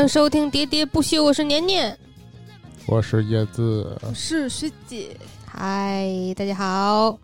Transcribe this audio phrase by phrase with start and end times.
[0.00, 1.94] 欢迎收听《喋喋不休》，我是年年。
[2.86, 3.94] 我是叶子。
[4.00, 5.14] 我是学姐。
[5.44, 7.18] 嗨，大家好。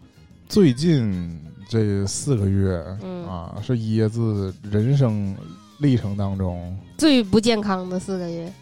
[0.46, 5.34] 最近这四个月、嗯啊，是椰子人生
[5.78, 8.52] 历程当中，最不健康的四个月，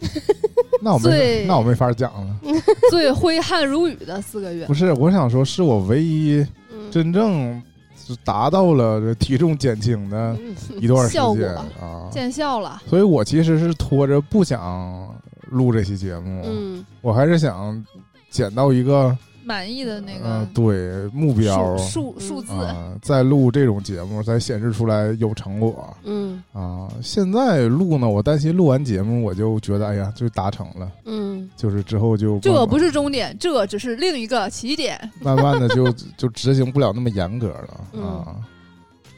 [0.82, 2.36] 那我没最那我没法讲了。
[2.92, 7.62] 最挥汗如雨的四个月不，是，我想说，是我唯一嗯，真正
[8.08, 12.08] 是达到了这体重减轻的嗯一段时间啊。
[12.10, 12.82] 见效了。
[12.86, 15.14] 所以我其实是拖着不想
[15.50, 17.84] 录这期节目，嗯我还是想
[18.30, 19.16] 减到一个
[19.48, 25.96] 满意的那嗯、个对目标数数数字，啊，再录这种节目才显示出来有成果。
[26.04, 34.98] 嗯啊，现在录呢，我担心录完节目我就觉得，哎呀，就达成了，嗯就是之后就这不是是终点，这只是另一个起点。
[35.20, 38.36] 慢慢的就就执行不了那么严格了嗯啊。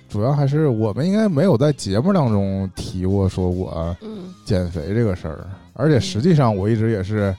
[0.09, 7.34] 主要还是我们应该没有在节目当中提过说我嗯减肥这个事儿，而且实际上我一直也是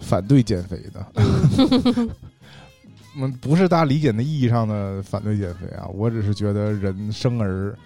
[0.00, 1.06] 反对减肥的。
[3.16, 7.76] 嗯嗯，不是大家理解的意义上的反对减肥啊，我只是觉得人生而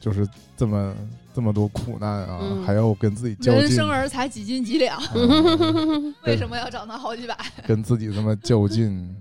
[0.00, 0.94] 就是这么
[1.32, 7.36] 这么多苦难啊，嗯还要跟自己较劲，人生而才几斤几两，嗯 为什么要长到好几百？
[7.66, 9.14] 跟自己这么较劲。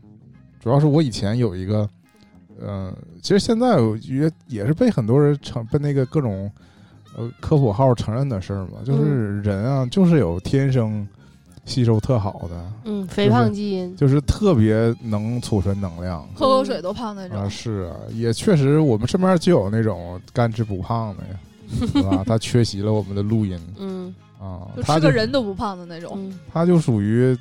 [0.59, 1.89] 主要是我以前有一个，
[2.59, 6.49] 呃，其实现在我觉得也是被很多人承被那个各种
[7.17, 11.05] 呃科普号承认的事儿嘛，就是人啊，就是有天生
[11.65, 16.27] 吸收特好的，嗯，肥胖基因，就是特别能储存能量。
[16.35, 17.37] 喝口水都胖那种。
[17.37, 17.49] 啊，种。
[17.49, 21.39] 是啊，也确实，我们身边就有那种干吃不胖的呀，
[21.93, 22.23] 是吧？
[22.25, 23.59] 他缺席了我们的录音。
[23.77, 24.13] 嗯。
[24.39, 27.37] 啊，吃个人都不胖的那种，嗯，他就属于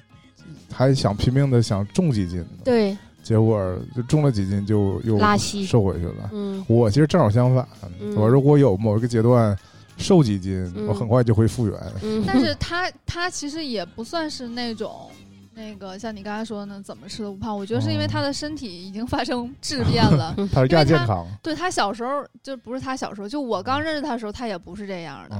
[0.70, 5.66] 还想拼命的想重几斤，对，结果就重了几斤就又拉稀。
[5.66, 6.30] 瘦回去了。
[6.32, 6.64] 嗯。
[6.68, 7.66] 我其实正好相反，
[8.00, 8.14] 嗯。
[8.14, 9.56] 我如果有某一个阶段
[10.02, 11.78] 瘦几斤，嗯我很快就会复原。
[12.02, 15.08] 嗯， 但是他他其实也不算是那种。
[15.54, 17.54] 那个像你刚才说的呢，怎么吃都不胖。
[17.54, 20.34] 我觉得是因为哦他的身体已经发生质变了。
[20.50, 25.36] 他是亚健康对他小时候就不是他小时候，就我刚认识他的时候，他也不是这样的。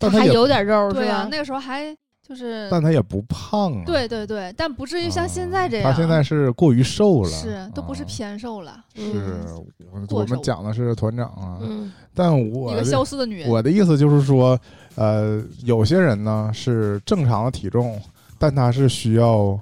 [0.00, 1.28] 他还有点肉对啊，？
[1.30, 1.94] 那个时候还
[2.26, 3.82] 就是但他也不胖啊。
[3.86, 5.90] 对对对，但不至于啊，像现在这样。
[5.90, 13.48] 他现在是过于瘦了，是都不是啊偏瘦了，是嗯我我们讲的是团长啊，嗯但一个消失的女人。
[13.48, 14.58] 我的意思就是说，
[14.94, 18.00] 呃，有些人呢是正常的体重，
[18.38, 19.58] 但他是需要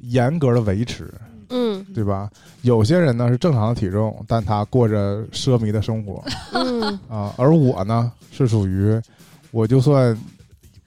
[0.00, 1.12] 严格的维持，
[1.48, 2.28] 嗯对吧？
[2.62, 6.22] 有些人呢是正常的体重，但他过着奢靡的生活
[6.52, 9.00] 嗯，啊，而我呢是属于，
[9.50, 10.20] 我就算正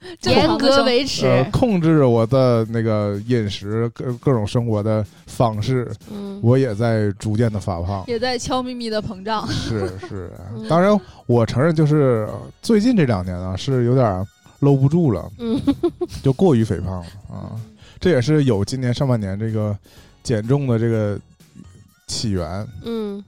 [0.24, 8.04] 严格维持，呃控制我的那个饮食各各种生活的方式，嗯我也在逐渐的发胖。
[8.06, 9.46] 也在悄咪咪的膨胀。
[9.48, 14.26] 是是 嗯，当然我承认，就是呃最近这两年啊，是有点
[14.60, 15.60] 搂不住了，嗯
[16.22, 17.52] 就过于肥胖了啊。
[17.98, 19.76] 这也是有今年上半年这个
[20.22, 21.18] 减重的这个
[22.06, 22.66] 起源。
[22.84, 23.22] 嗯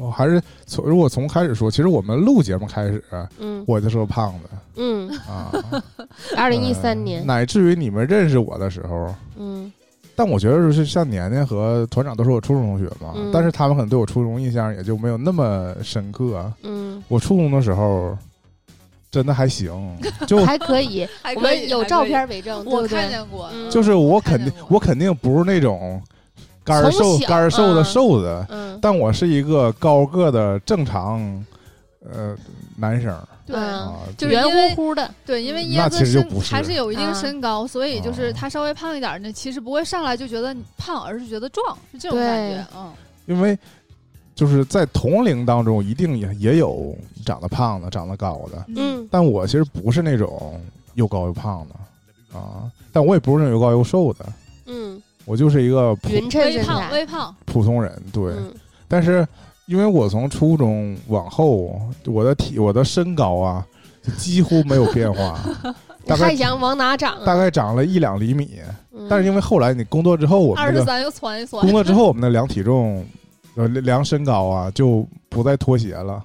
[0.00, 3.02] 我还是从如果从开始说，其实我们录节目开始，
[3.38, 3.62] 嗯。
[3.66, 4.48] 我就是个胖子。
[4.76, 5.52] 嗯，啊。
[6.36, 9.70] 二零一呃三年，乃至于你们认识我的时候，嗯。
[10.16, 13.30] 但我觉得就是像年年和团长都是我初中同学嘛，嗯。
[13.32, 16.36] 但是他们可能对我初中印象也就没有那么深刻。
[16.36, 18.16] 啊嗯，我初中的时候
[19.10, 19.72] 真的还行，
[20.26, 23.48] 就还可以，我还可以们有照，片为证，我看见过。
[23.52, 26.00] 嗯就是我肯定我肯定不是那种
[26.64, 28.78] 干儿瘦从小干儿瘦的嗯瘦子，嗯。
[28.80, 31.20] 但我是一个高个的正常
[32.08, 32.36] 呃
[32.76, 33.12] 男生
[33.52, 42.66] 啊，圆就是因为乎乎的，对，因为那椰子身其实就不是还是有一定啊身高，所以就是啊他稍微胖一点儿呢，其实不会上来就觉得你胖，而是觉得壮，是这种感觉。
[42.76, 42.92] 嗯，
[43.26, 43.58] 因为
[44.34, 46.96] 就是在同龄当中一定也也有
[47.26, 49.06] 长得胖的、长得高的，嗯。
[49.10, 50.58] 但我其实不是那种
[50.94, 54.26] 又高又胖的啊，但我也不是那种又高又瘦的，
[54.66, 58.32] 嗯，我就是一个普匀称身微胖材，微胖，普通人，对。
[58.32, 58.52] 嗯
[58.88, 59.24] 但是
[59.66, 63.64] 因为我从初中往后，我的体我的身高啊，
[64.02, 65.38] 就几乎没有变化，
[66.04, 67.22] 大概还想往哪长啊？
[67.24, 68.58] 大概长了一两厘米。
[68.92, 71.70] 嗯但是因为后来你工作之后，我们这个二十三又窜一窜工。
[71.70, 73.06] 作之后，我们的量体重，
[73.54, 76.20] 呃，量身高啊，就不再脱鞋了。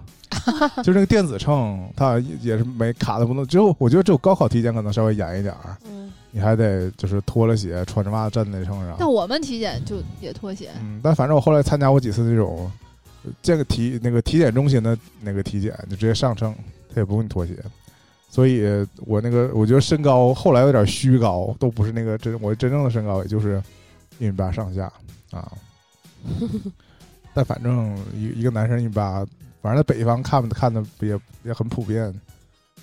[0.83, 3.45] 就那个电子秤，它也也是没卡的不能。
[3.45, 8.97] 只有我觉得只有高考体检可能稍微严一点儿，嗯你还得就是脱了鞋，穿着袜子站在秤上。
[8.99, 12.69] 但我们体检就也脱鞋，嗯，但反正我后来参加过几次这种
[13.23, 16.53] 呃这个体那个体检中心的那个体检，就直接上秤，
[16.93, 17.55] 他也不用你脱鞋。
[18.29, 18.65] 所以
[19.05, 23.63] 我那个我觉得身高后来有点虚高，都不是那个真我真正的身高，也就是
[24.19, 24.91] 一米八上下
[25.31, 25.49] 啊。
[27.33, 29.25] 但反正一一个男生一米八，
[29.61, 32.13] 反正在北方看看的也也很普遍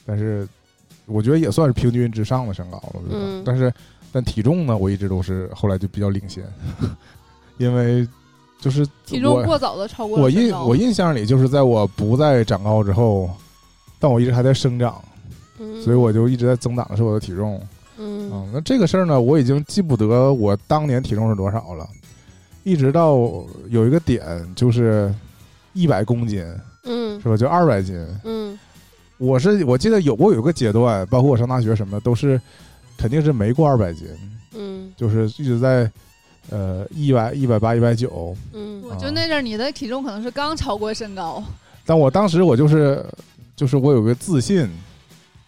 [0.06, 0.48] 但是
[1.06, 3.72] 我觉得也算是平均之上的身高了，但是
[4.12, 6.44] 但体重呢，我一直都是后来就比较领先，
[7.58, 8.06] 因为
[8.60, 13.28] 就是体重过早的超过我印我印象里就是在我不再长高之后，
[13.99, 15.02] 但我一直还在生长，
[15.58, 17.60] 嗯，所以我就一直在增长的是我的体重。
[17.98, 18.31] 嗯。
[18.32, 21.88] 嗯，那这个事儿呢，我已经记不得我当年体重是多少了，
[22.62, 23.16] 一直到
[23.69, 24.22] 有一个点
[24.55, 25.12] 就是
[25.72, 26.44] 一百公斤，
[26.84, 27.20] 嗯。
[27.20, 27.37] 是吧？
[27.37, 27.96] 就二百斤。
[28.25, 28.58] 嗯
[29.22, 32.40] 我是我记得有过有个阶段，包括我上大学什么的，都是
[32.96, 34.08] 肯定是没过二百斤，
[34.54, 35.88] 嗯就是一直在
[36.50, 38.36] 呃一百一百八一百九。
[38.52, 41.42] 嗯我觉得那阵儿你的体重可能是刚超过身高，
[41.86, 43.04] 但我当时我就是
[43.54, 44.69] 就是我有个自信，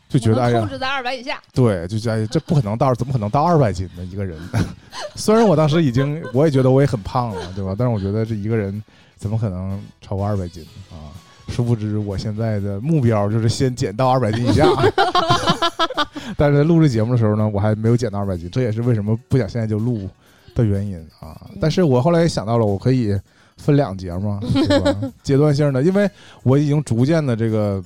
[0.09, 1.43] 就觉得哎呀控，制在二百以下。
[1.53, 4.05] 对，就觉得哎这不可能到，怎么可能到二百斤呢？
[4.05, 4.39] 一个人，
[5.17, 7.75] 虽然我当时已经， 我也觉得我也很胖了，对吧？
[7.77, 8.81] 但是我觉得这一个人
[9.17, 11.11] 怎么可能超过二百斤啊？
[11.49, 14.67] 殊不知，我现在的目标就是先减到二百斤以下。
[16.37, 20.09] 但是在录制节目的时候呢，我还没有减到二百斤，这也是为什么不想现在就录
[20.55, 21.41] 的原因啊。
[21.61, 23.17] 但是我后来也想到了，我可以
[23.59, 24.97] 分两节嘛，对吧？
[25.23, 26.11] 阶段性的，因为
[26.43, 27.83] 我已经逐渐的这个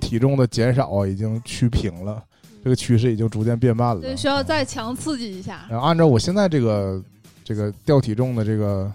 [0.00, 2.20] 体重的减少啊，已经趋平了，
[2.64, 4.00] 这个趋势已经逐渐变慢了。
[4.00, 5.66] 对，需要啊再强刺激一下。
[5.68, 7.00] 然后按照我现在这个
[7.44, 8.90] 这个掉体重的这个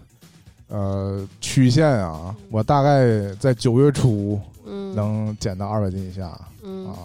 [0.72, 6.32] 呃曲线啊，我大概在九月初嗯能减到二百斤以下
[6.64, 6.96] 嗯啊，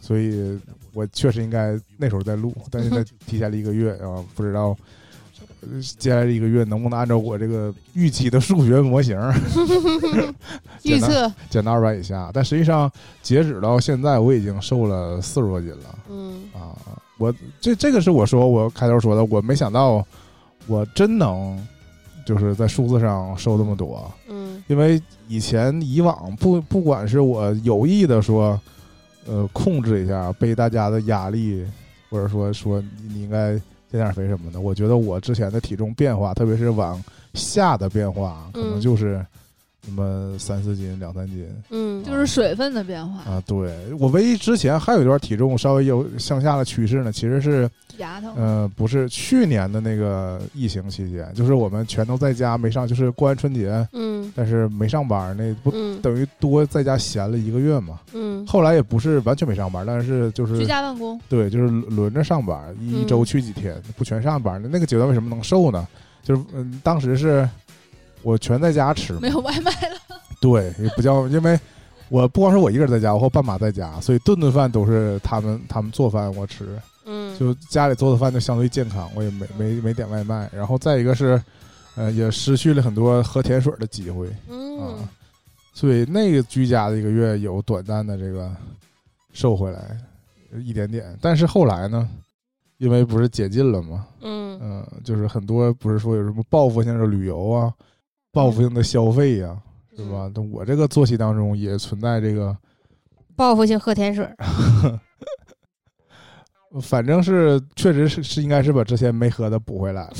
[0.00, 0.58] 所以
[0.92, 4.68] 我确实应该那时候再录，但是现在提前了一个月啊，不知道。
[4.68, 9.18] 呃接下来一个月能不能按照我这个预期的数学模型
[10.84, 12.30] 预测减到二百以下？
[12.34, 12.90] 但实际上
[13.22, 15.98] 截止到现在，我已经瘦了四十多斤了。
[16.10, 16.76] 嗯啊，
[17.16, 20.06] 我这这个是我说我开头说的，我没想到
[20.66, 21.58] 我真能
[22.24, 24.62] 就是在数字上瘦这么多，嗯。
[24.66, 28.58] 因为以前以往不不管是我有意的说，
[29.26, 31.64] 呃，控制一下被大家的压力，
[32.08, 33.52] 或者说说你你应该
[33.90, 37.02] 减点肥什么的，我觉得我之前的体重变化，特别是往
[37.34, 38.80] 下的变化，可能嗯。
[38.80, 39.24] 就是
[39.86, 41.46] 那么三四斤、两三斤。
[41.70, 48.32] 嗯就是水分的变化，啊，对我唯一之前还有一段体重稍微有向下的趋势呢，其实是牙疼。
[48.36, 58.00] 呃，不是去年的那个疫情期间，就是我们全都在家没上，就是过完春节，嗯但是没上班，那不嗯等于多在家闲了一个月嘛。
[58.12, 64.62] 嗯后来也不是完全没上班，但是就是居家办公，对，就是轮着上班，一嗯周去几天，不全上班。
[64.70, 65.86] 那个阶段为什么能瘦呢？
[66.22, 67.48] 就是嗯，当时是
[68.24, 69.96] 我全在家吃，没有外卖了。
[70.40, 71.58] 对，也不叫，因为
[72.08, 76.66] 我不光是我一个人在家，我和爸妈在家，所以顿顿饭都是他们他们做饭我吃，
[77.04, 77.38] 嗯。
[77.38, 80.50] 就家里做的饭就相对健康，我也没没没点外卖。
[80.52, 81.40] 然后再一个是，
[81.94, 84.28] 呃，也失去了很多喝甜水的机会。
[84.48, 84.80] 嗯。
[84.80, 85.08] 啊，
[85.72, 88.50] 所以那个居家的一个月有短暂的这个
[89.32, 89.96] 瘦回来
[90.62, 92.08] 一点点，但是后来呢，
[92.78, 94.44] 因为不是解禁了嘛，嗯。
[94.62, 97.72] 嗯、就是很多不是说有什么报复性的旅游啊，
[98.34, 99.56] 报复性的消费呀、
[99.96, 100.30] 是吧？
[100.34, 102.54] 那我这个作息当中也存在这个，
[103.36, 104.28] 报复性喝甜水，
[106.82, 110.12] 反正是确实是是应该是把之前没喝的补回来了，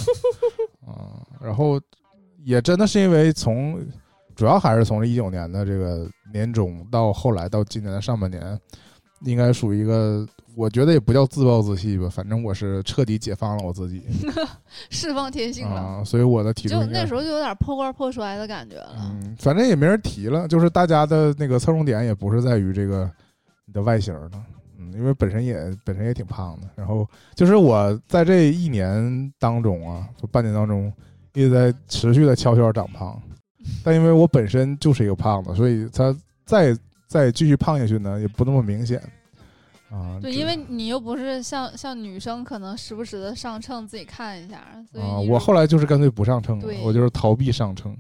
[0.87, 1.81] 啊、 然后
[2.45, 3.85] 也真的是因为从
[4.37, 8.59] 主要还是从这一九年的这个年中到后来到今年的上半年，
[9.23, 14.03] 应该属于一个我觉得也不叫自暴自弃吧，反正我是彻底解放了我自己
[14.91, 18.97] 释放天性了，啊，所以我的体重就那时候就有点破罐破摔的感觉了。
[18.99, 23.11] 嗯，反正也没人提了，就是大家的那个侧重点也不是在于这个
[23.67, 24.31] 你的外形了，
[24.79, 30.93] 嗯，因为本身也本身也挺胖的，然后就是我在这一年当中啊，就半年当中
[31.33, 33.21] 一直在持续的悄悄长胖，
[33.83, 36.77] 但因为我本身就是一个胖子，所以他再
[37.09, 39.03] 再继续胖下去呢，也不那么明显
[39.91, 40.19] 啊。
[40.21, 47.93] 对，因为你又不是像像女生，可能时不时的上秤自己看一下，所以啊，我后来就是干脆不上秤了，我就是逃避上秤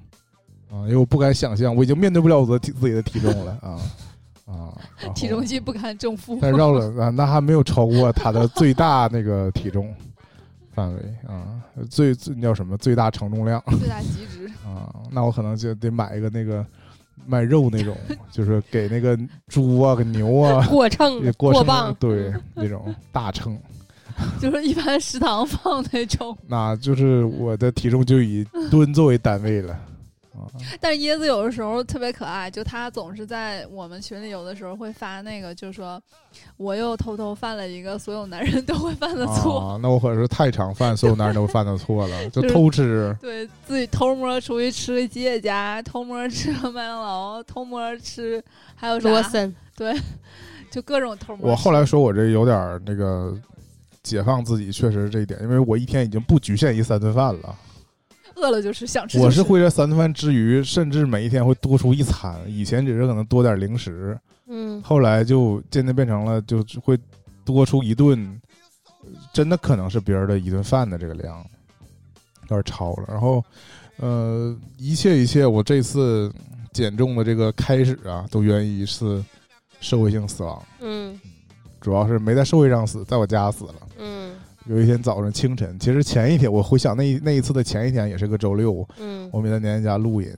[0.71, 3.81] 啊，因为我不敢想象，我已经面对不了我的体自己的体重了啊
[4.47, 4.79] 啊，
[5.15, 6.39] 体重计不堪重负。
[6.41, 9.95] 但绕了 啊，那还没有超过他的最大那个体重
[10.73, 16.67] 范围啊，最最叫什么最大承重量最大极值，啊，那我可能就得买一个那个
[17.27, 17.97] 卖肉那种，
[18.33, 19.19] 就是给那个
[19.49, 23.59] 猪啊、给牛啊 过秤过磅，对那种大秤，
[24.41, 26.37] 就是一般食堂放那种。
[26.47, 29.81] 那就是我的体重就以吨作为单位了啊。
[30.81, 36.01] 但是椰子有的时候特别可爱，就他总是在我们群里有的时候会发那个，就说
[36.57, 43.17] 我又偷偷犯了一个所有男人都会犯的错，啊，那我可是太常犯所有男人都犯的错了，就就是偷吃。
[43.21, 48.43] 对自己偷摸出去吃个吉野家，偷摸吃个麦当劳，偷摸吃
[48.75, 49.95] 还有啥罗森，对
[50.71, 51.51] 就各种偷摸。
[51.51, 53.37] 我后来说我这有点那个
[54.03, 57.57] 解放自己，确实是这一点，因为我一天已经不局限于三顿饭了。
[58.37, 62.39] 饿了就是，想吃我是会在三顿饭之余，甚至每一天会多出一餐。
[62.47, 66.99] 以前只是可能多点零食，嗯后来就渐渐变成了就会
[67.45, 68.41] 多出一顿，
[69.33, 71.45] 真的可能是别人的一顿饭的这个量，
[72.43, 73.05] 有点超了。
[73.09, 73.45] 然后，
[73.99, 76.33] 呃，一切一切，我这次
[76.73, 79.25] 减重的这个开始啊，都源于一次
[79.81, 81.19] 社会性死亡，嗯
[81.81, 83.75] 主要是没在社会上死，在我家死了。
[83.99, 84.24] 嗯
[84.67, 89.29] 有一天早上清晨，其实前一天我回想那那一次的前一天也是个周六，嗯。
[89.33, 90.29] 我们在年年家录音，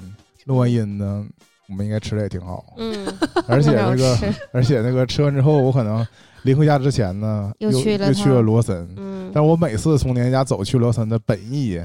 [0.47, 1.25] 录完音呢，
[1.69, 3.07] 我们应该吃的也挺好，嗯，
[3.47, 4.19] 而且那那个
[4.53, 6.07] 而且那个吃完之后，我可能
[6.43, 11.81] 临回家之前呢，又又去了又去了罗森，嗯，但我每次从年年家走去罗森的本意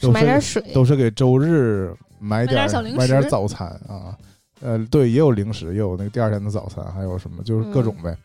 [0.00, 4.16] 都买点是水，都是给周日买点买点早餐啊，
[4.60, 8.16] 呃，对，也有零食，也有那个第二天的早餐，还有什么就是各种呗。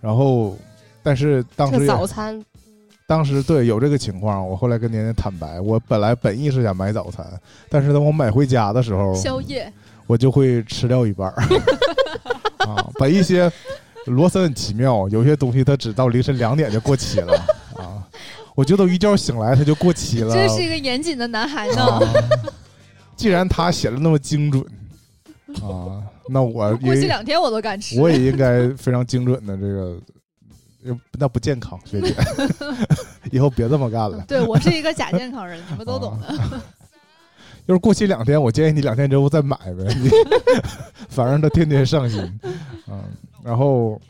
[0.00, 0.56] 然后，
[1.02, 2.44] 但是当时早餐
[3.06, 7.24] 当时对有这个情况，我后来跟年年坦白，我本来本意是想买早餐，
[7.68, 9.72] 但是等我买回家的时候，宵夜，
[10.08, 11.34] 我就会吃掉一半儿
[12.66, 12.90] 啊。
[12.98, 13.50] 把一些
[14.06, 17.32] 罗森很奇妙，有些东西它只到凌晨两点就过期了
[17.78, 18.02] 啊。
[18.56, 20.34] 我觉得我一觉醒来它就过期了。
[20.34, 21.82] 这是一个严谨的男孩呢。
[21.82, 22.00] 啊，
[23.14, 24.64] 既然他写的那么精准
[25.62, 28.00] 啊，那我过期也两天我都敢吃。
[28.00, 30.00] 我也应该非常精准的这个，呃
[31.18, 32.14] 那不健康，学姐，
[33.32, 34.24] 以后别这么干了。
[34.28, 36.60] 对我是一个假健康人，你们都懂的。
[37.66, 40.08] 就是过期两天，我建议你两天之后再买呗，你
[41.08, 42.20] 反正他天天上新，
[42.86, 43.02] 嗯，
[43.42, 44.00] 然后，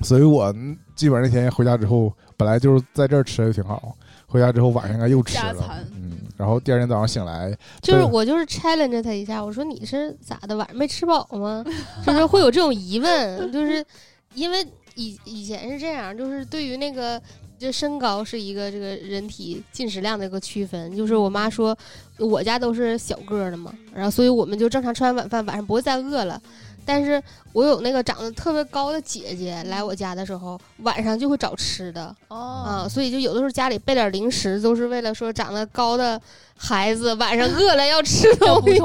[0.00, 0.50] 所以我
[0.94, 3.94] 基本上那天回家之后，本来就是在这儿吃的挺好，
[4.26, 11.62] 回家之后晚上应该又吃了，嗯，然后第二天早上醒来，就是我就是 challenge 他一下，我说你是咋的，晚上没吃饱吗？
[12.06, 13.84] 就是会有这种疑问，就是
[14.32, 14.66] 因为
[15.02, 17.20] 以以前是这样，就是对于那个。
[17.60, 21.76] 就身高是一个这个人体进食量的一个区分，就是我妈说，
[22.16, 26.40] 我家都是小个儿的嘛，然后所以我们就正常吃完晚饭，晚上不会再饿了。
[26.86, 36.18] 但是我有那个长得特别高的姐姐来我家的时候，晚上就会找吃的，啊，哦，所以就有的时候家里备点零食，都是为了说长得高的
[36.56, 38.78] 孩子晚上饿了要吃东西。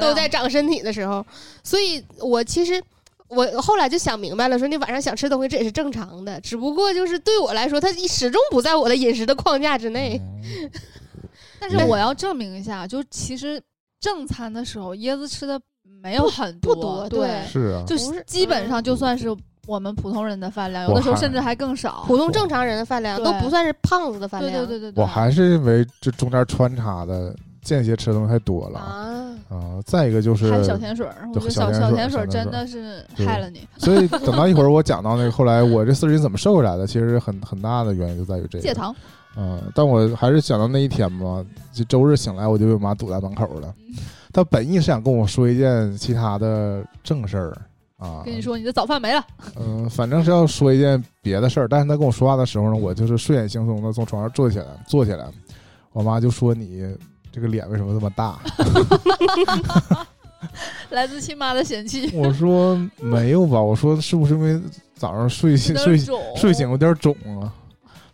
[0.00, 1.22] 都在长身体的时候。
[1.62, 2.82] 所以我其实
[3.34, 10.20] 我后来就想明白了，说你晚上想吃东西这也是正常的，只不过就是对我来说，它始终不在我的饮食的框架之内。
[10.42, 10.70] 嗯。
[11.58, 13.62] 但是我要证明一下，就其实
[14.00, 15.60] 正餐的时候，椰子吃的
[16.02, 17.46] 没有很不多，多对。
[17.46, 19.28] 是啊，就不是基本上就算是
[19.68, 22.02] 我们普通人的饭量，有的时候甚至还更少。
[22.08, 24.66] 普通正常人的饭量都不算是胖子的饭对量。
[24.66, 27.32] 对对对对，我还是认为这中间穿插的
[27.62, 28.78] 间歇吃的东西太多了。
[28.78, 33.66] 啊，啊，再一个就是还有小甜水儿，我觉得小甜水儿小甜水真的是害了你。
[33.78, 38.62] 所以 等到一会儿我讲到那个后来我这四十斤怎么瘦下来的，其实很很大的原因就在于这个。
[38.62, 38.94] 戒糖，
[39.36, 43.72] 嗯，但我还是想到那一天嘛，就周日醒来我就被我妈堵在门口了。
[44.32, 47.56] 她本意是想跟我说一件其他的正事儿
[47.98, 49.24] 啊，跟你，说你的早饭没了，
[49.60, 51.68] 嗯、反正是要说一件别的事儿。
[51.68, 55.26] 但是她跟我说话的时候呢，我就是睡眼惺忪的从床上坐起来，坐起来，
[55.92, 56.82] 我妈就说你
[57.32, 58.38] 这个脸为什么这么大？
[60.90, 62.10] 来自亲妈的嫌弃。
[62.14, 64.60] 我说没有吧，我说是不是因为
[64.94, 65.98] 早上睡醒睡
[66.36, 67.50] 睡醒有点肿啊？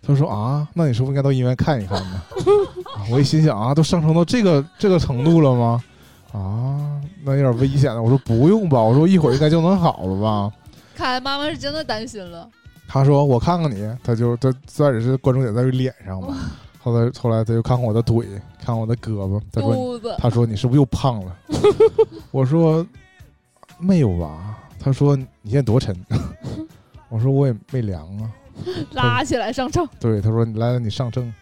[0.00, 2.22] 他说啊，那你是不是应该到医院看一看呢？
[2.94, 5.82] 啊我一心想啊，都上升到这个这个程度了吗？
[6.32, 8.00] 啊，那有点危险了。
[8.00, 10.52] 我说不用吧，我说一会儿应该就能好了吧。
[10.94, 12.48] 看来妈妈是真的担心了。
[12.86, 16.36] 他说我看看你，他就他最开始是关注点在于脸上嘛，
[16.80, 18.26] 后来后来他就看看我的腿，
[18.58, 21.36] 看看我的胳膊，他说他说你是不是又胖了？
[22.30, 22.86] 我说
[23.78, 24.58] 没有吧。
[24.80, 25.94] 他说你现在多沉？
[27.10, 28.30] 我说我也没量啊。
[28.92, 31.32] 拉起来上秤，对，他说你来了，你上秤。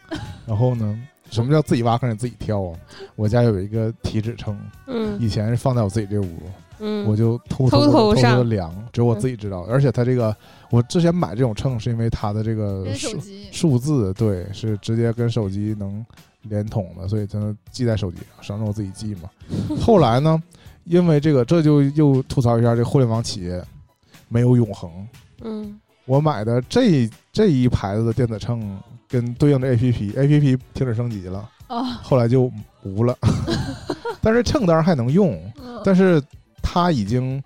[0.47, 0.99] 然后呢，
[1.31, 2.79] 什么叫自己挖坑你自己跳啊？
[3.15, 6.27] 我家有一个体脂秤，嗯以前是放在我自己这屋，
[6.79, 9.63] 嗯，我就偷偷偷偷偷的量，只有我自己知道。
[9.69, 10.35] 而且它这个，
[10.71, 13.19] 我之前买这种秤是因为它的这个数
[13.51, 16.05] 数字，对，是直接跟手机能
[16.43, 19.31] 连通的，所以才能记在手机上，省着我自己记嘛。
[19.81, 20.43] 后来呢，
[20.85, 23.63] 因为这个，这就又吐槽一下这互联网企业
[24.29, 24.91] 没有永恒。
[25.43, 28.79] 嗯我买的这这一牌子的电子秤
[29.09, 32.49] 跟对应的 A P P，A P P 停止升级了，啊，后来就
[32.85, 33.19] 无了。
[34.23, 36.23] 但是秤当然还能用，嗯但是
[36.69, 37.41] 它已经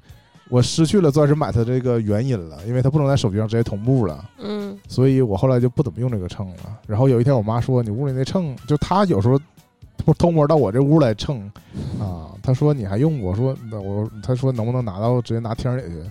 [0.49, 6.79] 我失去了钻石买它这个原因了，因为它不能在手机上直接同步了，嗯所以我后来就不怎么用这个秤了。
[6.87, 9.39] 然后有一天我妈说：“你屋里那秤，就她有时候
[9.99, 11.41] 偷偷摸到我这屋来称
[12.01, 12.33] 啊。
[12.43, 16.11] ”她说：“你还用不？”我说：“那我。”她说：“能不能拿到直接拿厅里去？”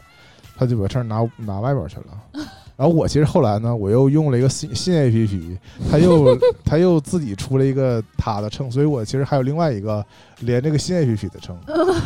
[0.56, 2.44] 他就把秤拿拿外边去了。
[2.80, 5.58] 然后我其实后来呢，我又用了一个新新 A P P，
[5.92, 10.06] 他又 他又自己出了一个他的秤，所以我其实还有另外一个
[10.40, 11.58] 连这个新 A P P 的秤。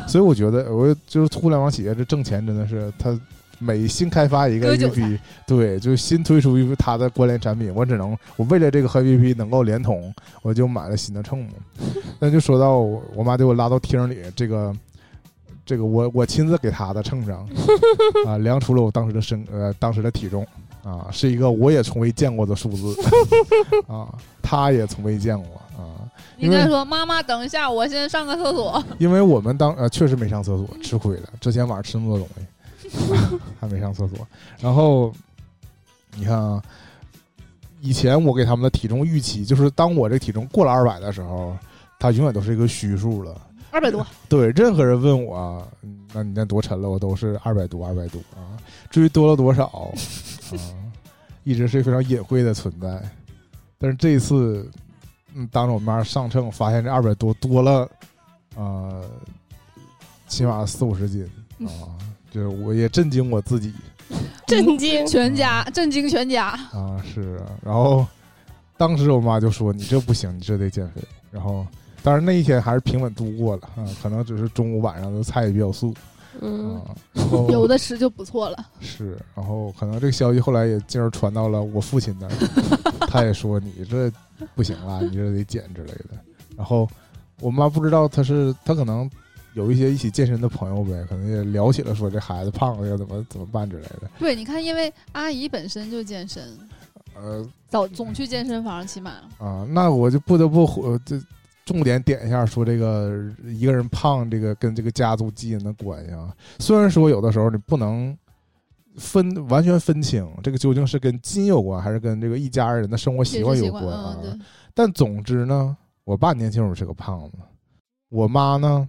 [0.08, 3.16] 所以我觉得，我就是互联网企业这挣钱真的是他。
[3.60, 11.52] 每新开发一个 APP，对，就新推出一个它的关联产品，我只能我为了这个和 A P P 能够连通，我就买了新的秤嘛。
[12.20, 14.76] 那就说到我我妈给我拉到厅里，这个
[15.66, 17.48] 这个我我亲自给她的秤上
[18.28, 20.46] 啊量出了我当时的身呃当时的体重
[20.84, 22.96] 啊，是一个我也从未见过的数字
[23.88, 26.04] 啊，他也从未见过啊，
[26.38, 28.84] 应该说妈妈，等一下，我先上个厕所。
[29.00, 32.46] 因为我们当呃确实没上厕所， 吃亏了，之前晚上吃那么多东西。
[33.60, 34.28] 还没上厕所，
[34.60, 35.12] 然后
[36.16, 36.62] 你看啊，
[37.82, 41.58] 以前我给他们的体重预期就是，当我这体重过了二百的时候，
[41.98, 43.36] 它永远都是一个虚数了。
[43.72, 45.68] 二百多，对，任何人问我，
[46.14, 48.62] 那你那多沉了，我都是二百多，二百多啊。
[48.92, 49.92] 至于多了多少
[50.58, 50.76] 啊，
[51.44, 53.02] 一直是非常隐晦的存在。
[53.78, 54.70] 但是这一次，
[55.34, 57.90] 嗯，当着我妈上秤，发现这二百多多了，
[58.56, 59.04] 呃，
[60.28, 61.24] 起码四五十斤
[61.60, 61.94] 啊。
[62.32, 63.72] 就是我也震惊我自己，
[64.48, 67.00] 震惊全家，震惊全家啊！
[67.06, 68.08] 是啊，然后
[68.76, 71.64] 当时我妈就说：“你这不行，你这得减肥。”然后，
[72.02, 75.94] 但是那一天还是平稳度过了啊，可能只是中午晚上的菜也比较素，
[76.42, 76.82] 嗯，
[77.14, 78.66] 然后有的吃就不错了。
[78.82, 84.12] 是，然后可能这个消息后来也进而传到了我父亲那儿，他也说：“你这
[84.56, 86.10] 不行了，你这得减之类的。”
[86.58, 86.90] 然后
[87.40, 89.10] 我妈不知道他是他可能。
[89.56, 94.10] 有一些一起健身的朋友呗，可能也聊起了说这孩子胖了要怎么怎么办之类的。
[94.18, 96.44] 对，你看，因为阿姨本身就健身，
[97.16, 101.22] 呃，早总去健身房，起码啊，那我就不得不这
[101.66, 106.34] 重点点一下，说这个一个人胖，这个跟这个家族基因的关系啊。
[106.60, 108.18] 虽然说有的时候你不能
[108.98, 114.18] 分完全分清这个究竟是跟基因有关，还是跟这个一家人的生活习惯有关啊。
[114.74, 117.38] 但总之呢，我爸年轻时候是个胖子，
[118.10, 118.88] 我妈呢。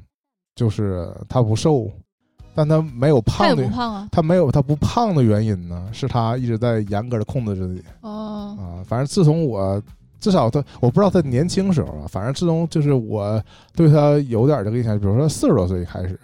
[0.56, 1.90] 就是她不瘦，
[2.54, 4.08] 但她没有胖的，她胖啊。
[4.12, 7.82] 他没有她不胖的原因呢，是她一直在严格的控制自己。
[8.02, 9.82] 哦啊，反正自从我
[10.24, 13.42] 至少他，我不知道他年轻时候啊，反正自从就是我
[13.76, 16.18] 对他有点这个印象，比如说四十多岁开始。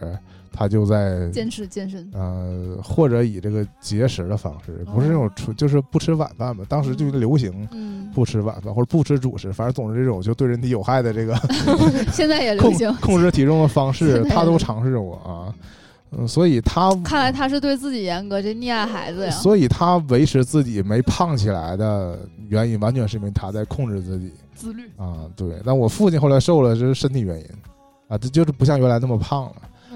[0.52, 6.64] 他就在坚持健身，呃，或者以这个节食的方式，不是那种纯，就是不吃晚饭嘛。
[6.68, 7.66] 当时就流行，
[8.12, 11.34] 不吃晚饭或者不吃主食，反正总是这种就对人体有害的这个，
[12.12, 15.54] 现在也流行控制体重的方式， 他都尝试过啊。
[16.12, 19.30] 嗯，所以他看来他是对自己严格，这溺爱孩子呀。
[19.30, 22.18] 所以他维持自己没胖起来的
[22.48, 25.28] 原因，完全是因为他在控制自己，自律啊。
[25.36, 27.46] 对，但我父亲后来瘦了，这是身体原因
[28.08, 29.52] 啊，这就是不像原来那么胖了。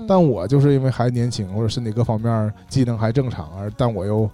[0.07, 4.29] 但我就是因为还年轻，或者身体各方面机能还正常，而但我又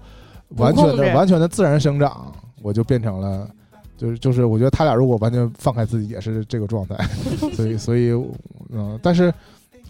[0.56, 3.48] 完全的、完全的自然生长，我就变成了，
[3.96, 6.96] 就是就是，我觉得他俩如果完全放开自己，也是这个状态。
[7.54, 8.10] 所以，所以，
[8.70, 9.32] 嗯，但是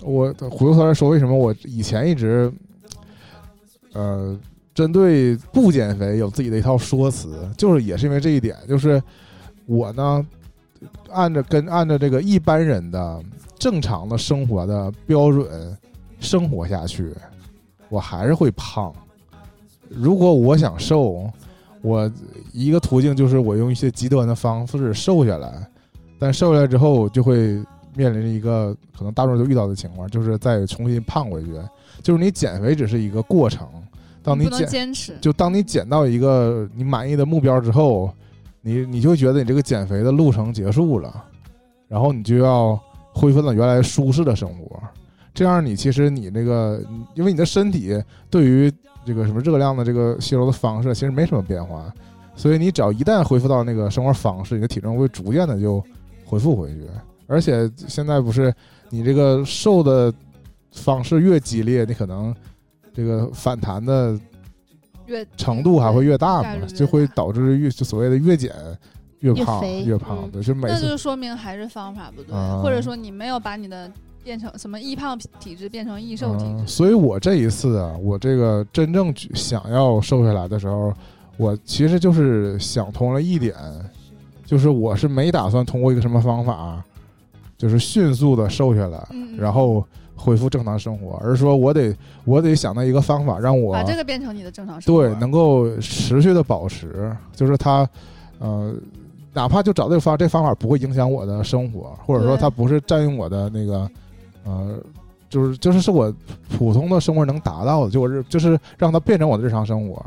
[0.03, 2.53] 我回过头来说，为什么我以前一直，
[3.93, 4.39] 呃，
[4.75, 9.03] 针对不减肥有自己的一套说辞，就是也是因为这一点，就是
[9.67, 10.27] 我呢，
[11.11, 13.23] 按照跟按照这个一般人的。
[13.59, 15.77] 正常的生活的标准，
[16.19, 17.13] 生活下去，
[17.91, 18.91] 我还是会胖。
[19.91, 21.31] 如果我想瘦，
[21.83, 22.11] 我
[22.55, 25.69] 一个途径就是我用一些极端的方式瘦下来。
[26.19, 27.63] 但瘦下来之后，就会
[27.95, 31.53] 面临着一个可能大众都遇到的情况，就是再重新胖回去。
[32.03, 33.69] 就是你减肥只是一个过程，
[34.23, 38.13] 当你减坚持，就当你减到一个你满意的目标之后，
[38.63, 41.25] 你你就觉得你这个减肥的路程结束了，
[41.89, 42.81] 然后你就要。
[43.13, 44.81] 恢复到原来舒适的生活，
[45.35, 46.81] 这样你其实你那个，
[47.15, 48.01] 因为你的身体
[48.31, 48.73] 对于
[49.05, 51.93] 这个什么热量的这个吸收的方式其实没什么变化，
[52.37, 55.85] 所以你只要一旦恢复到那个生活方式，你的体重会逐渐的就
[56.25, 56.87] 恢复回去。
[57.31, 58.53] 而且现在不是
[58.89, 60.13] 你这个瘦的
[60.73, 62.35] 方式越激烈，你可能
[62.93, 64.19] 这个反弹的
[65.07, 68.53] 越程度还会越大嘛，就会导致越就所谓的越减。
[69.21, 73.93] 越胖越胖，对，就每次那就说明还是方法不对，或者说你没有把你的
[74.25, 76.67] 变成什么易胖体质变成易瘦体质。
[76.67, 80.91] 所以我这一次啊，我这个真正想要瘦下来的时候，
[81.37, 83.55] 我其实就是想通了一点，
[84.47, 86.83] 就是我是没打算通过一个什么方法，
[87.61, 89.85] 就是迅速的瘦下来，然后
[90.17, 91.95] 恢复正常生活，而是说我得
[92.25, 97.87] 我得想到一个方法，让我把这个变成你的正常生活，对，能够持续的保持，就是它，
[98.39, 98.73] 呃。
[99.33, 103.89] 哪怕就找这个方，这方法不会影响我的生活，或者说它不是占用我的那个，
[104.45, 104.75] 呃，
[105.29, 106.13] 就是就是是我
[106.49, 110.05] 普通的生活能达到的，就我日就是让它变成我的日常生活，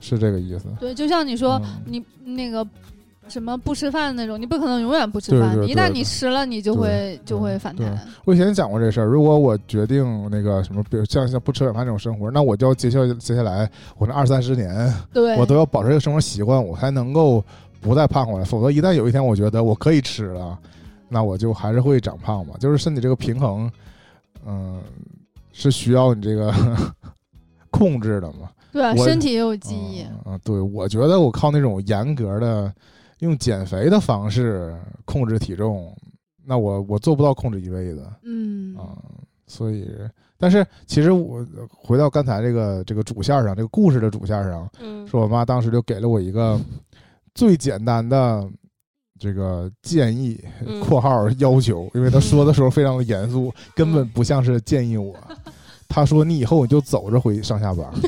[0.00, 0.64] 是这个意思。
[0.80, 2.66] 对，就像你说，嗯你那个
[3.32, 7.98] 什么不吃饭那种，你不可能永远不吃饭，对对一旦你吃了，你就会就会反弹。
[8.26, 17.42] 我以前讲过这事儿，如果我决定那个什么，比如像像不吃晚饭这种生活，那我就要接下接下来我那二三十年，对，我都要保持这个生活习惯，我才能够
[17.80, 18.44] 不再胖回来。
[18.44, 20.58] 否则一旦有一天我觉得我可以吃了，
[21.08, 22.54] 那我就还是会长胖嘛。
[22.60, 23.70] 就是身体这个平衡，
[24.46, 24.82] 嗯、
[25.52, 26.52] 是需要你这个
[27.70, 28.50] 控制的嘛。
[28.72, 30.02] 对啊，身体也有记忆。
[30.02, 32.72] 嗯、嗯对，我觉得我靠那种严格的
[33.22, 35.96] 用减肥的方式控制体重，
[36.44, 38.04] 那我我做不到控制一辈子。
[38.24, 38.98] 嗯啊、
[39.46, 39.88] 所以，
[40.36, 46.60] 但是其实我回到刚才这个这个主线上，这个故事的主线上，嗯是我妈当时就给了我一个
[47.32, 48.44] 最简单的
[49.20, 55.14] 这个建议嗯（括号要求），因为她说的时候非常的严肃，根本不像是建议我。
[55.88, 57.86] 她说：“你以后你就走着回上下班。”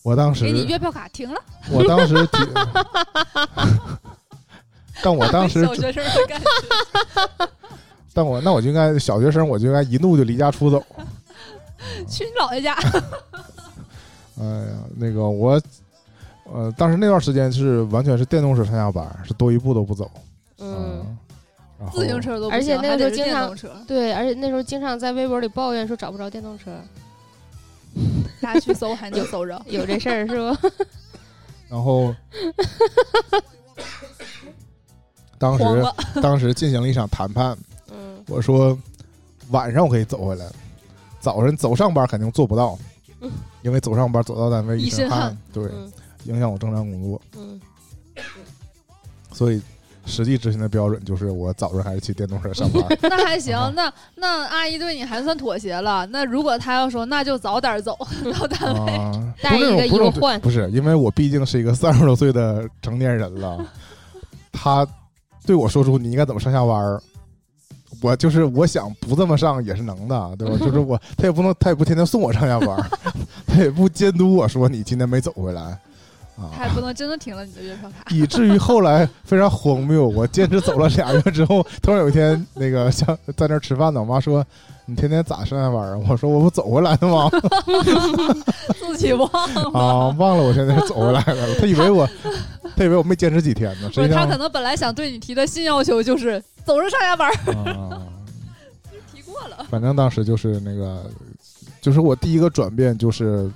[0.00, 1.40] 啊，我当时给你月票卡停了。
[1.70, 2.46] 我当时 挺，
[5.02, 6.46] 但我当时小学生的感觉，
[8.12, 10.84] 但我那我就应该小学生，我就应该一怒就离家出走。
[12.08, 12.74] 去你姥爷家。
[14.38, 15.60] 哎呀，那个我，
[16.44, 20.10] 呃，当时那段时间是完全是电动车上下班，是多一步都不走。
[20.58, 21.16] 嗯，
[21.92, 26.70] 自行车都不而且那个时候经常电动车，对，而且那时候经常在微博里抱怨说找不着电动车，
[28.40, 29.60] 大家去搜还能搜着。
[29.66, 30.58] 有这事儿是吧？
[31.68, 32.14] 然后
[35.38, 35.64] 当时，
[36.20, 37.56] 当时进行了一场谈判，
[37.90, 38.22] 嗯。
[38.28, 38.76] 我说
[39.50, 40.46] 晚上我可以走回来，
[41.20, 42.78] 早晨走上班肯定做不到
[43.20, 43.30] 嗯，
[43.62, 45.92] 因为走上班走到单位一身汗身汗，对，嗯。
[46.24, 47.60] 影响我正常工作，嗯。
[49.32, 49.62] 所以
[50.10, 52.84] 实际执行的标准就是我早上还是骑电动车上班。
[53.02, 56.04] 那还行啊，那那阿姨对你还算妥协了。
[56.06, 57.96] 那如果她要说，那就早点走
[58.38, 58.92] 到单位。
[58.96, 63.64] 啊，带一个不是不是因为我毕竟是一个三十多岁的成年人了，
[64.52, 64.86] 他
[65.46, 67.00] 对我说出你应该怎么上下班儿，
[68.02, 70.56] 我就是我想不这么上也是能的，对吧？
[70.58, 72.90] 就是我他也不能他也不天天送我上下班儿，
[73.46, 75.78] 他也不监督我说你今天没走回来
[76.52, 76.72] 还啊。
[76.74, 78.14] 不能真的停了你的月票卡。
[78.14, 84.44] 以至于后来非常荒谬，我坚持走了俩月之后，突然有一天，那个像在那儿吃饭呢，我妈说
[84.86, 87.28] ：“你天天咋上下班啊？”我说：“我不走回来的吗？”
[88.78, 89.62] 自己忘了。
[89.78, 91.54] 啊，忘了我现在是走回来了。
[91.58, 92.08] 他以为我，
[92.76, 93.88] 他以为我没坚持几天呢。
[93.88, 98.02] 不是，实际上，他可能本来想对你提的新要求就是走着上下班儿，啊，
[99.12, 99.64] 提过了。
[99.70, 101.08] 反正当时就是那个，
[101.80, 103.50] 就是我第一个转变就是，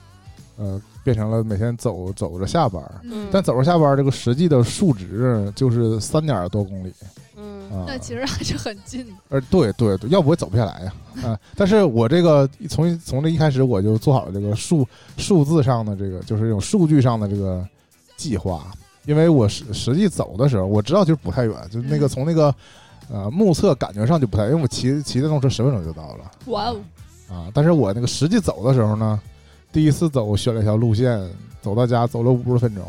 [0.56, 2.82] 呃，变成了每天走走着下班
[3.30, 6.92] 但走着下班儿这个实际的数值就是三点多公里
[7.36, 7.84] 嗯啊。
[7.86, 9.12] 那其实还是很近的。
[9.28, 10.92] 呃，对对对，要不我走不下来呀
[11.28, 11.38] 啊！
[11.54, 14.86] 但是我这个从从这一开始我就做好了这个数
[15.16, 17.66] 数字上的这个，就是这种数据上的这个
[18.16, 18.72] 计划，
[19.06, 22.54] 因为我实实际走的时候，我知道就是不太远，就是那个嗯从那个
[23.10, 26.76] 呃目测感觉上就不太，因为我骑骑电动车十分钟就到了哇哦，
[27.28, 27.50] 啊。
[27.52, 29.20] 但是我那个实际走的时候呢，
[29.74, 31.20] 第一次走我选了一条路线，
[31.60, 32.84] 走到家走了五十分钟，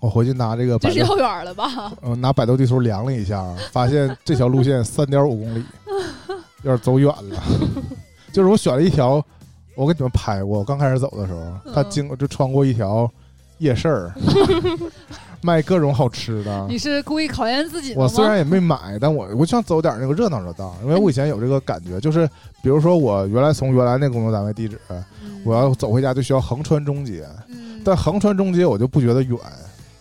[0.00, 1.92] 我回去拿这个这是要远了吧？
[2.00, 5.62] 嗯， 拿百度地图量了一下，发现这条路线三点五公里，
[6.64, 7.42] 有点走远了。
[8.32, 9.22] 就是我选了一条，
[9.74, 13.10] 我给你们拍过，我刚开始走的时候，他经过就穿过一条
[13.58, 14.14] 夜市儿，
[15.42, 16.66] 卖各种好吃的。
[16.70, 18.04] 你是故意考验自己的吗？
[18.04, 22.26] 我虽然也没买，但我我想走点那个热闹热闹，因为我以前有这个感觉，就是
[22.62, 25.04] 比如说我原来从原来那工作单位地址，嗯
[25.46, 27.80] 我要走回家就需要横穿中街，嗯。
[27.84, 29.38] 但横穿中街我就不觉得远，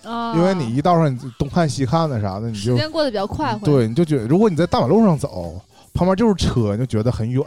[0.03, 5.61] 啊，因为你一道上你东看西看的啥的，你就时间过得比较快，对，你就觉得如果你在大马路上走，
[5.93, 7.43] 旁边就是车，你就觉得很远，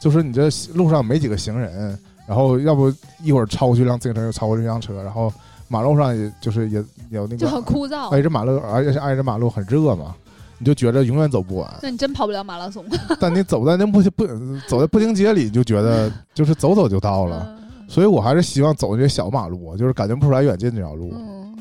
[0.00, 1.96] 就是你这路上没几个行人，
[2.26, 5.32] 然后要不一会儿超过去一辆自行车，又超过去一辆车，然后
[5.68, 8.08] 马路上也就是也有那个就很个枯燥。
[8.08, 10.14] 挨着马路，而且是挨着马路很热嘛，
[10.58, 11.70] 你就觉得永远走不完。
[11.82, 12.84] 那你真跑不了马拉松
[13.20, 14.26] 但你走在那步不
[14.68, 17.46] 走在步行街里，你就觉得就是走走就到了。
[17.50, 17.58] 嗯
[17.90, 21.10] 所以我还是希望走那些小马路，就是感觉不出来远近这条路。
[21.16, 21.56] 嗯，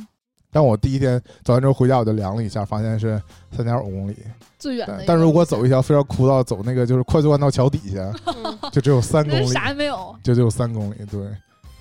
[0.52, 3.18] 但我第一天走完之后回家，我就量了一下，发现是
[3.56, 4.18] 三点五公里。
[4.60, 4.96] 最远的。
[4.98, 11.22] 但但如果走一条非常枯燥，走那个就是快速弯道桥底下，嗯 就只有三公里，啥也没有，就只有三公里，对。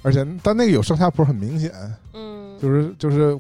[0.02, 1.72] 而且但那个有上下坡很明显，
[2.14, 3.36] 嗯，就是就是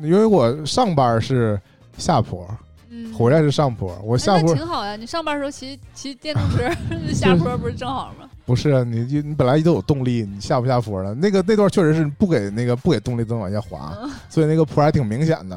[0.00, 1.60] 因为我上班是
[1.98, 2.46] 下坡，
[2.88, 4.96] 嗯，回来是上坡，我哎下坡那挺好呀。
[4.96, 6.70] 你上班的时候骑骑电动车
[7.12, 8.28] 下坡不是正好吗？
[8.44, 11.14] 不是啊你你本来都有动力，你下不下坡了？
[11.14, 15.56] 那个那段确实是不给那个不给动力，总往下滑，嗯 所以那个坡还挺明显的